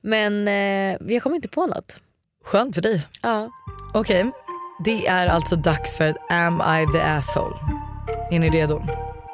Men 0.00 0.48
eh, 0.48 1.12
jag 1.12 1.22
kommer 1.22 1.36
inte 1.36 1.48
på 1.48 1.66
något. 1.66 1.98
Skönt 2.44 2.74
för 2.74 2.82
dig. 2.82 3.06
Ja. 3.22 3.50
Okej, 3.94 4.30
det 4.84 5.06
är 5.06 5.26
alltså 5.26 5.56
dags 5.56 5.96
för 5.96 6.14
Am 6.28 6.60
I 6.60 6.92
the 6.92 7.00
asshole? 7.00 7.56
Är 8.30 8.38
ni 8.38 8.50
redo? 8.50 8.82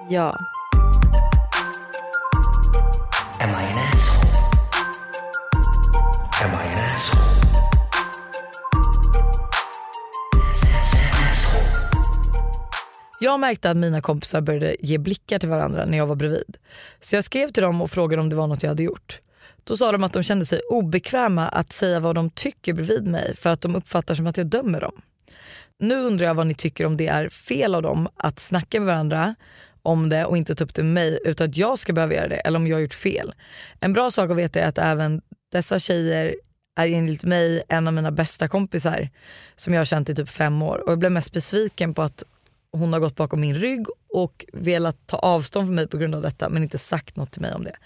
Ja. 0.09 0.39
Am 3.41 3.51
I 3.51 3.55
an 3.55 3.79
asshole? 3.95 4.28
Jag 13.21 13.41
märkte 13.41 13.71
att 13.71 13.77
mina 13.77 14.01
kompisar 14.01 14.41
började 14.41 14.77
ge 14.81 14.99
blickar 14.99 15.39
till 15.39 15.49
varandra 15.49 15.85
när 15.85 15.99
jag 15.99 16.07
var 16.07 16.17
bredvid. 16.17 16.57
Så 17.01 17.15
jag 17.15 17.25
skrev 17.25 17.49
till 17.49 17.63
dem 17.63 17.83
och 17.83 17.91
frågade 17.91 18.23
om 18.23 18.29
det 18.29 18.37
var 18.37 18.47
något 18.47 18.63
jag 18.63 18.71
hade 18.71 18.83
gjort. 18.83 19.21
Då 19.65 19.77
sa 19.77 19.93
de 19.93 20.05
att 20.05 20.13
de 20.13 20.23
kände 20.23 20.47
sig 20.47 20.61
obekväma 20.61 21.49
att 21.49 21.73
säga 21.73 22.01
vad 22.01 22.15
de 22.15 22.31
tycker 22.31 22.73
bredvid 22.73 23.07
mig 23.07 23.37
för 23.37 23.51
att 23.51 23.61
de 23.61 23.77
uppfattar 23.77 24.15
som 24.15 24.27
att 24.27 24.37
jag 24.37 24.47
dömer 24.47 24.81
dem. 24.81 25.03
Nu 25.79 25.95
undrar 25.95 26.27
jag 26.27 26.35
vad 26.35 26.47
ni 26.47 26.55
tycker 26.55 26.87
om 26.87 26.97
det 26.97 27.07
är 27.07 27.29
fel 27.29 27.75
av 27.75 27.83
dem 27.83 28.09
att 28.17 28.41
snacka 28.41 28.81
med 28.81 28.87
varandra 28.87 29.35
om 29.83 30.09
det 30.09 30.25
och 30.25 30.37
inte 30.37 30.55
ta 30.55 30.65
upp 30.65 30.75
det 30.75 30.83
med 30.83 30.95
mig 30.95 31.19
utan 31.25 31.49
att 31.49 31.57
jag 31.57 31.79
ska 31.79 31.93
behöva 31.93 32.15
göra 32.15 32.29
det 32.29 32.37
eller 32.37 32.59
om 32.59 32.67
jag 32.67 32.77
har 32.77 32.81
gjort 32.81 32.95
fel. 32.95 33.35
En 33.81 33.93
bra 33.93 34.11
sak 34.11 34.31
att 34.31 34.37
veta 34.37 34.61
är 34.61 34.69
att 34.69 34.79
även 34.79 35.23
dessa 35.53 35.79
tjejer 35.79 36.37
är 36.77 36.87
enligt 36.87 37.25
mig 37.25 37.63
en 37.69 37.89
av 37.89 37.95
mina 37.95 38.11
bästa 38.11 38.49
kompisar 38.49 39.09
som 39.57 39.73
jag 39.75 39.81
har 39.81 39.85
känt 39.85 40.09
i 40.09 40.15
typ 40.15 40.29
fem 40.29 40.63
år 40.63 40.79
och 40.79 40.93
jag 40.93 40.99
blev 40.99 41.13
mest 41.13 41.33
besviken 41.33 41.95
på 41.95 42.03
att 42.03 42.23
hon 42.73 42.93
har 42.93 43.01
gått 43.01 43.17
bakom 43.17 43.41
min 43.41 43.55
rygg 43.55 43.87
och 44.13 44.47
velat 44.53 45.07
ta 45.07 45.17
avstånd 45.17 45.67
från 45.67 45.75
mig 45.75 45.89
på 45.89 45.99
grund 45.99 46.15
av 46.15 46.23
detta 46.23 46.49
men 46.49 46.63
inte 46.63 46.79
sagt 46.79 47.17
något 47.17 47.33
till 47.33 47.43
mig 47.43 47.55
om 47.55 47.65
det. 47.65 47.77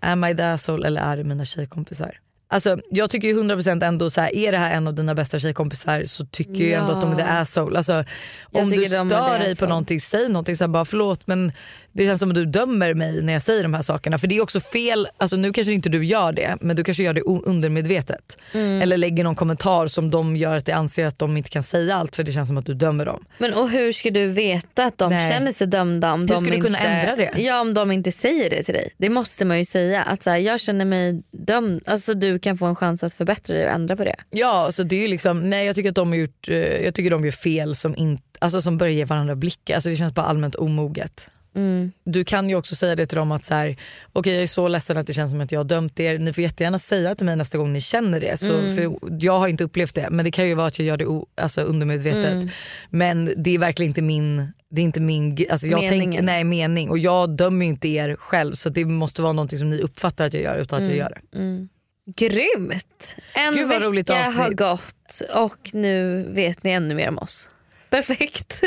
Am 0.00 0.24
I 0.24 0.36
the 0.36 0.42
asshole 0.42 0.86
eller 0.86 1.00
är 1.00 1.16
det 1.16 1.24
mina 1.24 1.44
tjejkompisar? 1.44 2.20
Alltså, 2.48 2.78
jag 2.90 3.10
tycker 3.10 3.28
ju 3.28 3.42
100% 3.42 3.84
ändå 3.84 4.10
så 4.10 4.20
här, 4.20 4.34
är 4.34 4.52
det 4.52 4.58
här 4.58 4.76
en 4.76 4.86
av 4.86 4.94
dina 4.94 5.14
bästa 5.14 5.38
tjejkompisar 5.38 6.04
så 6.04 6.26
tycker 6.26 6.52
jag 6.52 6.62
ju 6.62 6.72
ändå 6.72 6.92
att 6.92 7.00
de 7.00 7.12
är 7.12 7.16
the 7.16 7.22
asshole. 7.22 7.76
Alltså, 7.76 7.92
Jag 7.92 8.62
om 8.62 8.68
du 8.68 8.86
stör 8.86 9.38
dig 9.38 9.56
på 9.56 9.66
någonting, 9.66 10.00
säg 10.00 10.28
någonting. 10.28 10.56
Så 10.56 10.64
här, 10.64 10.68
bara 10.68 10.84
förlåt 10.84 11.26
men 11.26 11.52
det 11.92 12.04
känns 12.06 12.20
som 12.20 12.28
att 12.28 12.34
du 12.34 12.46
dömer 12.46 12.94
mig 12.94 13.22
när 13.22 13.32
jag 13.32 13.42
säger 13.42 13.62
de 13.62 13.74
här 13.74 13.82
sakerna. 13.82 14.18
För 14.18 14.26
det 14.26 14.36
är 14.36 14.42
också 14.42 14.60
fel, 14.60 15.08
alltså, 15.16 15.36
nu 15.36 15.52
kanske 15.52 15.72
inte 15.72 15.88
du 15.88 16.04
gör 16.04 16.32
det 16.32 16.56
men 16.60 16.76
du 16.76 16.84
kanske 16.84 17.02
gör 17.02 17.14
det 17.14 17.20
undermedvetet. 17.20 18.38
Mm. 18.52 18.82
Eller 18.82 18.96
lägger 18.96 19.24
någon 19.24 19.34
kommentar 19.34 19.86
som 19.86 20.10
de 20.10 20.36
gör 20.36 20.56
att 20.56 20.66
de 20.66 20.72
anser 20.72 21.06
att 21.06 21.18
de 21.18 21.36
inte 21.36 21.50
kan 21.50 21.62
säga 21.62 21.94
allt 21.94 22.16
för 22.16 22.22
det 22.22 22.32
känns 22.32 22.48
som 22.48 22.56
att 22.56 22.66
du 22.66 22.74
dömer 22.74 23.06
dem. 23.06 23.24
Men 23.38 23.54
och 23.54 23.70
hur 23.70 23.92
ska 23.92 24.10
du 24.10 24.26
veta 24.26 24.84
att 24.84 24.98
de 24.98 25.10
Nej. 25.10 25.32
känner 25.32 25.52
sig 25.52 25.66
dömda 25.66 26.12
om 26.12 26.20
Hur 26.20 26.28
de 26.28 26.40
ska 26.40 26.50
du 26.50 26.56
inte, 26.56 26.66
kunna 26.66 26.78
ändra 26.78 27.16
det? 27.16 27.32
Ja 27.36 27.60
om 27.60 27.74
de 27.74 27.92
inte 27.92 28.12
säger 28.12 28.50
det 28.50 28.62
till 28.62 28.74
dig. 28.74 28.94
Det 28.96 29.10
måste 29.10 29.44
man 29.44 29.58
ju 29.58 29.64
säga. 29.64 30.02
Att 30.02 30.22
så 30.22 30.30
här, 30.30 30.38
jag 30.38 30.60
känner 30.60 30.84
mig 30.84 31.22
dömd. 31.32 31.82
Alltså 31.86 32.14
du 32.14 32.33
kan 32.38 32.58
få 32.58 32.66
en 32.66 32.76
chans 32.76 33.04
att 33.04 33.14
förbättra 33.14 33.56
dig 33.56 33.64
och 33.66 33.70
ändra 33.72 33.96
på 33.96 34.04
det. 34.04 34.16
Ja, 34.30 34.68
så 34.72 34.82
det 34.82 34.96
är 34.96 35.00
ju 35.00 35.08
liksom, 35.08 35.50
nej 35.50 35.66
jag 35.66 35.74
tycker 35.76 35.88
att 35.90 35.94
de 35.96 36.08
har 36.08 36.16
gjort, 36.16 36.48
eh, 36.48 36.56
jag 36.56 36.94
tycker 36.94 37.10
de 37.10 37.24
gör 37.24 37.32
fel 37.32 37.74
som, 37.74 37.96
inte, 37.96 38.22
alltså 38.38 38.62
som 38.62 38.78
börjar 38.78 38.92
ge 38.92 39.04
varandra 39.04 39.34
blickar. 39.36 39.74
Alltså 39.74 39.90
det 39.90 39.96
känns 39.96 40.14
bara 40.14 40.26
allmänt 40.26 40.54
omoget. 40.54 41.28
Mm. 41.56 41.92
Du 42.04 42.24
kan 42.24 42.48
ju 42.48 42.56
också 42.56 42.76
säga 42.76 42.96
det 42.96 43.06
till 43.06 43.16
dem 43.18 43.32
att 43.32 43.44
så 43.44 43.54
här, 43.54 43.76
okej 44.12 44.32
jag 44.34 44.42
är 44.42 44.46
så 44.46 44.68
ledsen 44.68 44.96
att 44.96 45.06
det 45.06 45.14
känns 45.14 45.30
som 45.30 45.40
att 45.40 45.52
jag 45.52 45.60
har 45.60 45.64
dömt 45.64 46.00
er. 46.00 46.18
Ni 46.18 46.32
får 46.32 46.42
jättegärna 46.44 46.78
säga 46.78 47.14
till 47.14 47.26
mig 47.26 47.36
nästa 47.36 47.58
gång 47.58 47.72
ni 47.72 47.80
känner 47.80 48.20
det. 48.20 48.36
Så, 48.40 48.52
Mm. 48.58 48.76
för 48.76 48.96
jag 49.20 49.38
har 49.38 49.48
inte 49.48 49.64
upplevt 49.64 49.94
det 49.94 50.08
men 50.10 50.24
det 50.24 50.30
kan 50.30 50.48
ju 50.48 50.54
vara 50.54 50.66
att 50.66 50.78
jag 50.78 50.86
gör 50.86 50.96
det 50.96 51.06
o, 51.06 51.26
alltså 51.34 51.60
undermedvetet. 51.62 52.32
Mm. 52.32 52.48
Men 52.90 53.32
det 53.36 53.54
är 53.54 53.58
verkligen 53.58 53.90
inte 53.90 54.02
min, 54.02 54.52
det 54.70 54.80
är 54.80 54.84
inte 54.84 55.00
min 55.00 55.46
alltså 55.50 55.66
jag 55.66 55.80
tänk, 55.88 56.20
nej, 56.22 56.44
mening 56.44 56.90
och 56.90 56.98
jag 56.98 57.30
dömer 57.36 57.64
ju 57.64 57.70
inte 57.70 57.88
er 57.88 58.16
själv 58.18 58.54
så 58.54 58.68
det 58.68 58.84
måste 58.84 59.22
vara 59.22 59.32
någonting 59.32 59.58
som 59.58 59.70
ni 59.70 59.80
uppfattar 59.80 60.24
att 60.24 60.34
jag 60.34 60.42
gör 60.42 60.56
utan 60.56 60.82
att 60.82 60.88
jag 60.94 60.98
Mm. 60.98 60.98
gör 60.98 61.18
det. 61.62 61.68
Mm. 62.06 62.14
Grymt! 62.16 63.16
En 63.34 63.54
Gud, 63.54 63.68
vad 63.68 63.82
roligt 63.82 64.10
vecka 64.10 64.20
avsnitt. 64.20 64.36
har 64.36 64.50
gått 64.50 65.22
och 65.34 65.70
nu 65.72 66.22
vet 66.32 66.62
ni 66.64 66.70
ännu 66.70 66.94
mer 66.94 67.08
om 67.08 67.18
oss. 67.18 67.50
Perfekt. 67.90 68.60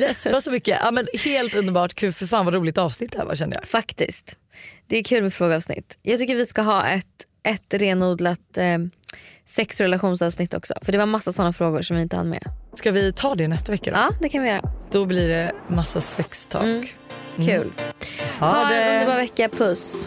Gäspa 0.00 0.40
så 0.40 0.50
mycket. 0.50 0.78
Ja, 0.82 0.90
men 0.90 1.06
helt 1.24 1.54
underbart. 1.54 1.94
Kul 1.94 2.12
för 2.12 2.26
fan 2.26 2.44
vad 2.44 2.54
roligt 2.54 2.78
avsnitt 2.78 3.12
det 3.12 3.18
här 3.18 3.24
var 3.26 3.34
kände 3.36 3.56
jag. 3.56 3.68
Faktiskt. 3.68 4.36
Det 4.86 4.98
är 4.98 5.02
kul 5.04 5.22
med 5.22 5.34
frågeavsnitt. 5.34 5.98
Jag 6.02 6.18
tycker 6.18 6.36
vi 6.36 6.46
ska 6.46 6.62
ha 6.62 6.86
ett, 6.88 7.06
ett 7.42 7.74
renodlat 7.74 8.56
eh, 8.56 8.78
sex 9.46 9.80
och 9.80 9.84
relationsavsnitt 9.84 10.54
också. 10.54 10.74
För 10.82 10.92
det 10.92 10.98
var 10.98 11.06
massa 11.06 11.32
sådana 11.32 11.52
frågor 11.52 11.82
som 11.82 11.96
vi 11.96 12.02
inte 12.02 12.16
hann 12.16 12.28
med. 12.28 12.44
Ska 12.74 12.90
vi 12.90 13.12
ta 13.12 13.34
det 13.34 13.48
nästa 13.48 13.72
vecka 13.72 13.90
då? 13.90 13.96
Ja 13.96 14.10
det 14.20 14.28
kan 14.28 14.42
vi 14.42 14.48
göra. 14.48 14.62
Då 14.90 15.04
blir 15.04 15.28
det 15.28 15.52
massa 15.68 16.00
sextalk. 16.00 16.64
Mm. 17.36 17.48
Kul. 17.48 17.72
Ha, 18.38 18.46
Ha 18.48 18.68
det. 18.68 18.74
en 18.82 18.94
underbar 18.94 19.16
vecka. 19.16 19.48
Puss. 19.48 20.06